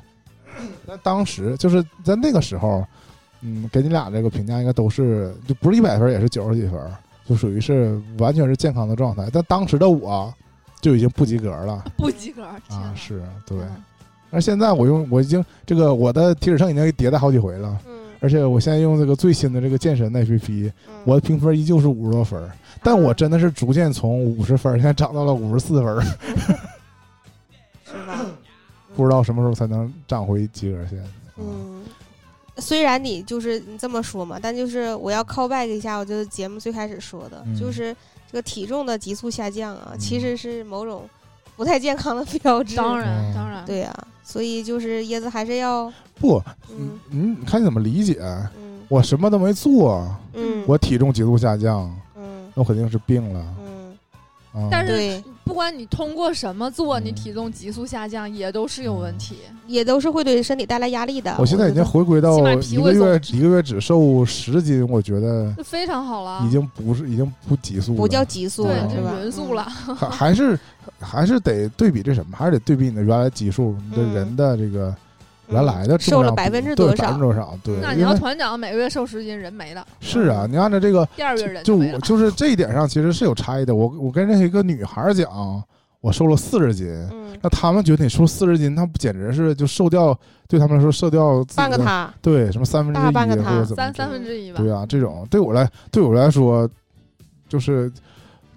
[0.86, 2.86] 那当时就是在那个时候，
[3.42, 6.80] 嗯，给你俩这个评价应该都是就不是一百分，也是九十几分，
[7.28, 9.28] 就属于是完全是健康的状态。
[9.34, 10.34] 但当时的我
[10.80, 12.94] 就已经不及格了 不及格，啊！
[12.96, 13.84] 是对，嗯
[14.34, 22.50] 而现在我用我已经这个我的体脂秤已经迭代好几回了，嗯，而且我现在用这个最新的这个健身的 APP，嗯我的评分依旧是五十多分，
[22.84, 26.02] 但我真的是逐渐从五十分现在涨到了五十四分，
[27.84, 28.26] 是吧？
[28.96, 31.04] 不知道什么时候才能涨回及格线。
[31.38, 31.82] 嗯，
[32.58, 37.96] 虽然你就是你这么说嘛，但就是我要 call back 一下，我就是节目最开始说的，嗯就是
[38.32, 41.10] 这个体重的急速下降啊，嗯其实是某种
[41.62, 42.76] 不太健康的标志。
[42.76, 48.18] 当然嗯当然，对呀、所以就是椰子还是要，不，嗯嗯，你看你怎么理解？
[48.58, 51.84] 嗯我什么都没做，嗯，我体重急速下降，
[52.18, 53.96] 嗯那我肯定是病了嗯，
[54.64, 54.68] 啊！
[54.72, 59.36] 但是对，不管你通过什么做，嗯你体重急速下降也都是有问题。
[59.68, 61.34] 也都是会对身体带来压力的。
[61.40, 69.14] 我现在已经回归到一个月一个月只瘦十斤，我觉得就非常好了，已经不是已经不急速了，不叫急速对了，，嗯就是吧？
[69.24, 69.64] 匀速了。
[69.64, 70.60] 还还是
[71.00, 74.96] 还是得对比这什么，还是得对比你的原来基数，你的嗯人的这个嗯
[75.52, 77.22] 原来的重量瘦了百分之多少对百分之？
[77.22, 77.58] 多少？
[77.64, 81.76] 对，那你要团长每个月瘦十斤，人没了，是啊，你按照这个第二个月人就。
[81.76, 83.76] 我就是这一点上其实是有差异的。
[83.76, 85.64] 我我跟这一个女孩讲，
[86.00, 90.18] 我瘦了四十斤，嗯，那他们觉得你瘦四十斤，那不简直是就瘦掉，
[90.48, 96.70] 对他们来说瘦掉半个他，对什么三分之一大半个他或者怎么三三分之一吧，对啊，这种对我来对我来说，
[97.50, 97.92] 就是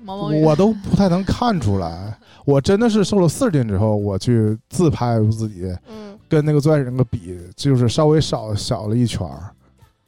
[0.03, 2.17] 毛毛我都不太能看出来。
[2.45, 9.51] 我真的是瘦了四十斤之后，我去自拍我自己，嗯跟那个最开始那个比，就是稍微少小了一圈儿。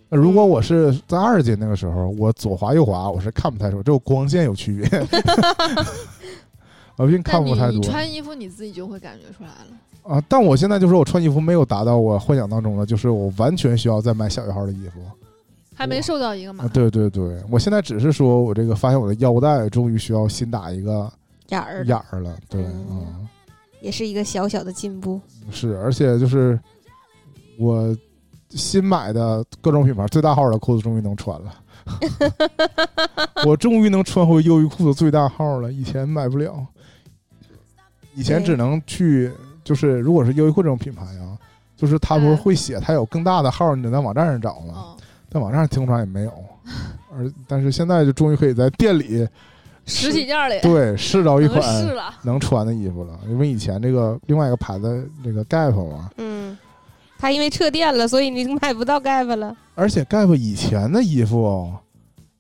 [0.09, 4.89] 那如果我是在二十斤那个时候，我左滑右滑，我是看不太出，只有光线有区别。
[6.97, 10.15] 我并看不太多你穿衣服你自己就会感觉出来了。
[10.15, 10.23] 啊。
[10.29, 15.01] 但我现在就说我穿衣服没有达到我幻想当中的，就是我完全需要再买小一号的衣服。
[15.75, 21.13] 还没瘦到一个码啊，，对对对，我现在只是说我这个发现我的腰带终于需要新打一个
[21.49, 23.29] 眼儿眼儿了，对，嗯嗯，
[23.81, 25.21] 也是一个小小的进步。
[25.51, 26.59] 是，而且就是
[27.59, 27.97] 我
[28.51, 31.55] 新买的各种品牌最大号的裤子终于能穿了，
[33.47, 36.67] 我终于能穿回优衣库的最大号了，以前买不了，
[38.15, 39.31] 以前只能去
[39.65, 41.37] 就是如果是优衣库这种品牌啊，
[41.77, 44.75] 就是他不是哎会写它有更大的号，你得在网站上找吗？
[44.89, 44.97] 嗯，
[45.29, 46.33] 在网站上听出来也没有，
[47.13, 49.27] 而但是现在就终于可以在店里
[49.87, 51.63] 实体店里对试到一款，
[52.23, 56.57] 能穿的衣服了，因为以前这个另外一个牌子那个 Gap 嘛，嗯，
[57.19, 59.57] 他因为撤店了，所以你买不到 Gap 了。
[59.75, 61.73] 而且 Gap 以前的衣服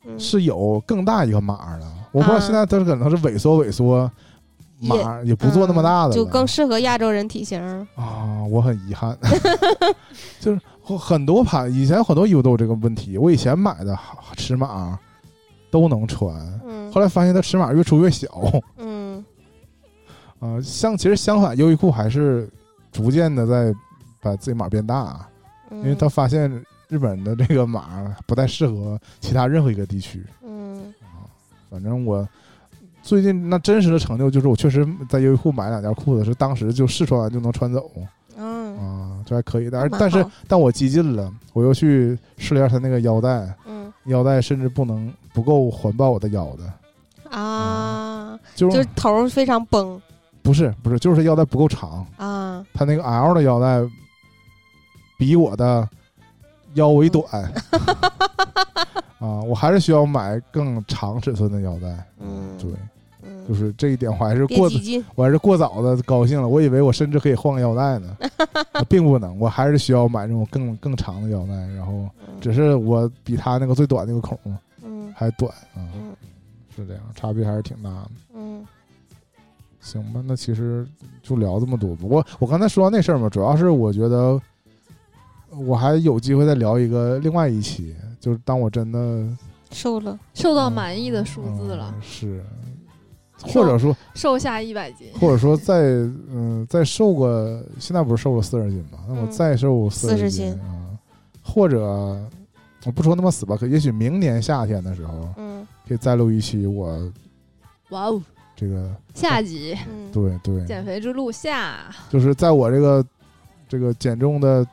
[0.05, 4.11] 嗯，是有更大一个码的，我不知道啊现在它可能是萎缩萎缩，
[4.81, 7.61] 码也不做那么大的就更适合亚洲人体型。
[7.95, 9.17] 啊，我很遗憾，
[10.41, 10.61] 就是
[10.99, 13.97] 很多牌以前很多衣服都有这个问题，我以前买的
[14.37, 14.99] 尺码
[15.71, 16.66] 都能穿，嗯，
[16.97, 18.27] 后来发现它尺码越出越小，
[18.79, 19.23] 嗯。
[20.41, 22.49] 啊， 相其实相反，优衣库还是
[22.91, 23.79] 逐渐的在
[24.19, 25.29] 把自己码变大，
[25.69, 26.51] 嗯，因为他发现
[26.89, 30.25] 日本的这个码不太适合其他任何一个地区。
[30.43, 30.91] 嗯。
[31.69, 32.27] 反正我
[33.03, 37.91] 最近那真实的成就就是，我确实在优衣库买两件裤子，是当时就试穿完就能穿走
[38.39, 38.75] 嗯。
[38.79, 39.69] 啊，这还可以。
[39.69, 43.93] 但是但是但我激进了，我又去试了一下它那个腰带，嗯。
[44.07, 46.73] 腰带甚至不能不够环抱我的腰的，
[47.31, 50.01] 啊，就就是头儿非常崩
[50.43, 53.81] 不是不是，就是它腰带不够长，啊，它那个 L 的腰带
[55.19, 55.89] 比我的
[56.75, 57.25] 腰围短。
[59.19, 61.89] 啊，我还是需要买更长尺寸的腰带。
[62.21, 62.71] 嗯，对，
[63.23, 68.17] 嗯，就是这一点，我还是过激进，我还是过早的高兴了，我以为我甚至可以换个腰带呢，
[68.73, 71.93] 啊并不能，我还是需要买那种更更长的腰带，然后
[72.29, 72.39] 嗯。
[72.41, 74.39] 只是我比他那个最短那个孔
[74.85, 75.13] 嗯。
[75.17, 76.15] 还短啊，嗯
[76.83, 78.11] 是这样，差别还是挺大的。
[78.35, 78.65] 嗯
[79.81, 80.85] 行吧，那其实
[81.23, 84.41] 就聊这么多不过我刚才说到那事儿嘛，主要是我觉得
[85.51, 89.25] 我还有机会再聊一个另外一期，就是当我真的
[89.71, 92.45] 瘦了，瘦到满意的数字了，嗯是，
[93.39, 95.07] 或者说瘦下一百斤。
[95.21, 95.83] 或者说再
[96.33, 98.99] 嗯再瘦个，现在不是瘦了四十斤嘛？
[99.07, 100.99] 那我嗯再瘦40十斤啊，
[101.45, 101.81] 或者
[102.85, 105.46] 我不说那么死吧，可也许明年夏天的时候嗯
[105.87, 107.13] 可以再录一期我
[107.91, 108.21] 哇哦，
[108.55, 113.05] 这个下集嗯，对对，减肥之路下，就是在我这个
[113.69, 114.67] 这个减重的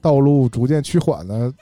[0.00, 1.52] 道路逐渐趋缓的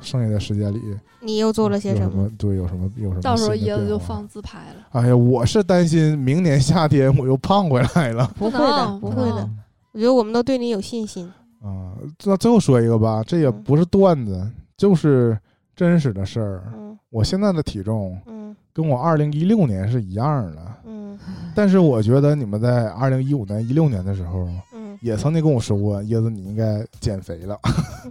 [0.00, 0.80] 剩下的时间里，
[1.20, 2.30] 你又做了些什什么？？
[2.36, 3.20] 对，有什么有什么？
[3.22, 4.26] 到时候椰子就放。
[4.26, 4.86] 自拍了。
[4.90, 8.32] 哎呀，我是担心明年夏天我又胖回来了。
[8.36, 9.58] 不会的，不会的，嗯
[9.92, 11.30] 我觉得我们都对你有信心。
[11.60, 11.92] 啊，
[12.24, 15.38] 那最后说一个吧，这也嗯不是段子，就是
[15.74, 16.62] 真实的事儿。
[16.74, 16.98] 嗯。
[17.10, 18.56] 我现在的体重嗯。
[18.72, 21.18] 跟我二零一六年是一样的，嗯。
[21.54, 24.98] 但是我觉得你们在二零一五年、一六年的时候嗯。
[25.00, 27.58] 也曾经跟我说过，椰子你应该减肥了，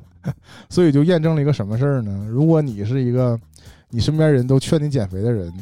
[0.69, 2.27] 所以就验证了一个什么事儿呢？
[2.29, 3.39] 如果你是一个
[3.89, 5.53] 你身边人都劝你减肥的人，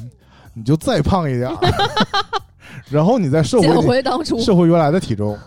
[0.56, 1.58] 你就再胖一点儿，
[2.90, 5.38] 然后你再瘦减回回当初，瘦回原来的体重，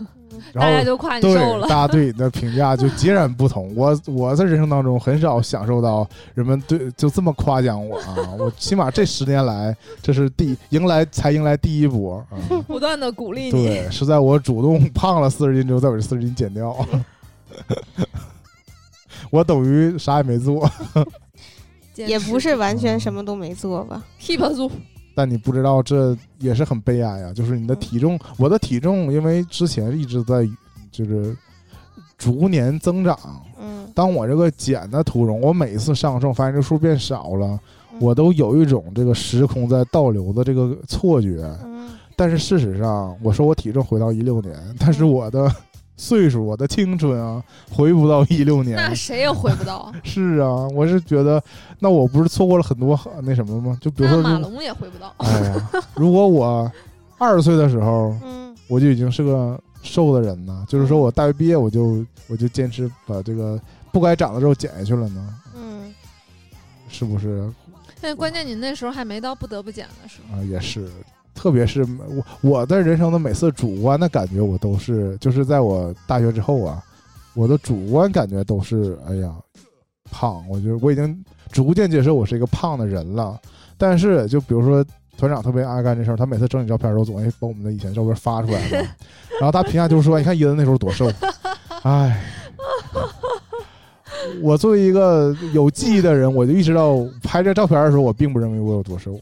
[0.51, 1.67] 然后大家就夸你瘦了。
[1.67, 3.73] 大家对你的评价就截然不同。
[3.75, 8.17] 我我在人生当中很少享受到人们对就这么夸奖我啊！
[8.37, 12.37] 我起码这十年来，这是第迎来才迎来第一波啊！
[12.67, 16.75] 不断的鼓励你，对，是在我主动 胖了四十斤之后，再把这四十斤减掉。
[19.31, 20.69] 我等于啥也没做，
[21.95, 24.71] 也不是完全什么都没做吧？keep 住。
[25.15, 27.33] 但你不知道这也是很悲哀啊！
[27.33, 30.47] 就是你的体重，我的体重因为之前一直在
[30.91, 31.35] 就是
[32.17, 33.17] 逐年增长，
[33.59, 37.59] 嗯，当我这个减的途中，我每一次上升发现这数变少了，
[37.91, 37.99] 嗯。
[37.99, 41.43] 我都有一种这个时空在倒流的这个错觉。
[41.63, 41.89] 嗯。
[42.15, 45.51] 但是事实上，我说我体重回到一六年，但是我的
[46.03, 48.75] 岁数、我的青春啊，回不到 一六年。
[48.75, 51.41] 那谁也回不到， 是啊，我是觉得，
[51.79, 53.77] 那我不是错过了很多那什么吗？
[53.79, 55.13] 就比如说，马龙也回不到。
[55.19, 56.69] 哎呀，如果我
[57.17, 63.59] 二十岁的时候， 嗯我就已经是个瘦的人呢，就是说我大学毕业我就我就坚持把这个
[63.91, 65.93] 不该长的肉减下去了呢，嗯
[66.89, 67.49] 是不是？
[68.01, 70.37] 但关键你那时候还没到不得不减的时候。
[70.37, 70.89] 啊，也是，
[71.33, 76.83] 特别是我我的人生的每次主观的感觉，我都是就是在我大学之后啊，
[77.33, 79.33] 我的主观感觉都是哎呀
[80.11, 83.39] 胖，我觉得我已经逐渐接受我是一个胖的人了。
[83.77, 84.85] 但是就比如说
[85.17, 88.87] 团长特别爱干这事儿，他每次整理照片的时候总爱把我们的以前照片发出来嘛，
[89.39, 91.11] 然后他评价就是说，你看椰子那时候多瘦，
[91.83, 92.23] 哎。
[94.41, 99.19] 我作为一个有记忆的人，我就意识到拍这照片的时候，我并不认为我有多瘦。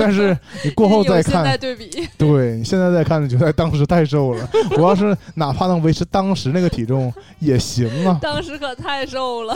[0.00, 4.48] 嗯但是你过后再有现在看，对比，对你现在再看，你觉得当时太瘦了。
[4.78, 8.18] 我要是哪怕能维持当时那个体重也行啊。
[8.20, 9.54] 当时可太瘦了，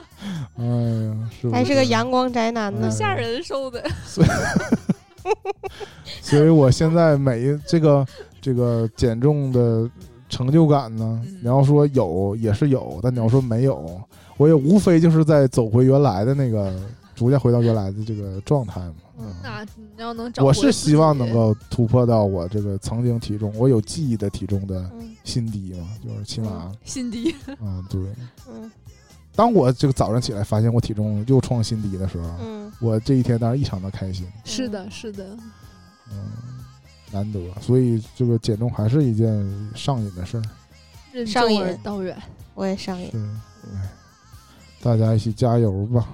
[0.58, 2.90] 哎呀，是不还是个阳光宅男呢嗯。
[2.90, 3.82] 吓人瘦的。
[4.04, 4.28] 所以
[6.20, 8.06] 所以我现在每一这个
[8.40, 9.88] 这个减重的
[10.28, 14.00] 成就感呢，嗯你要说有也是有，但你要说没有，
[14.36, 16.74] 我也无非就是在走回原来的那个，
[17.14, 18.94] 逐渐回到原来的这个状态嘛。
[19.18, 19.34] 嗯。
[19.42, 25.14] 那你要能找，我是希望能，够突破到我这个曾经体重，我有记忆的体重的嗯。
[25.24, 27.34] 新低嘛，就是起码，新低。
[27.60, 28.00] 嗯，对。
[28.48, 28.70] 嗯。
[29.34, 35.24] 当我这个早上起来发现我体重又创新低的时候，嗯我这一天当然异常的开心，是的，是的，
[36.10, 36.30] 嗯，
[37.12, 40.42] 难得，所以这个减重还是一件上瘾的事儿，
[41.12, 42.16] 任上瘾重道远。
[42.54, 43.10] 我也上瘾。
[43.12, 43.18] 是，
[43.72, 43.90] 哎，
[44.82, 46.08] 大家一起加油吧，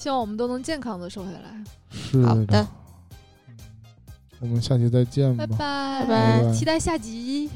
[0.00, 1.62] 希望我们都能健康的瘦下来。
[1.90, 2.66] 是好的，
[4.40, 5.46] 我们下期再见吧。
[5.46, 7.50] 拜拜拜拜期待下集。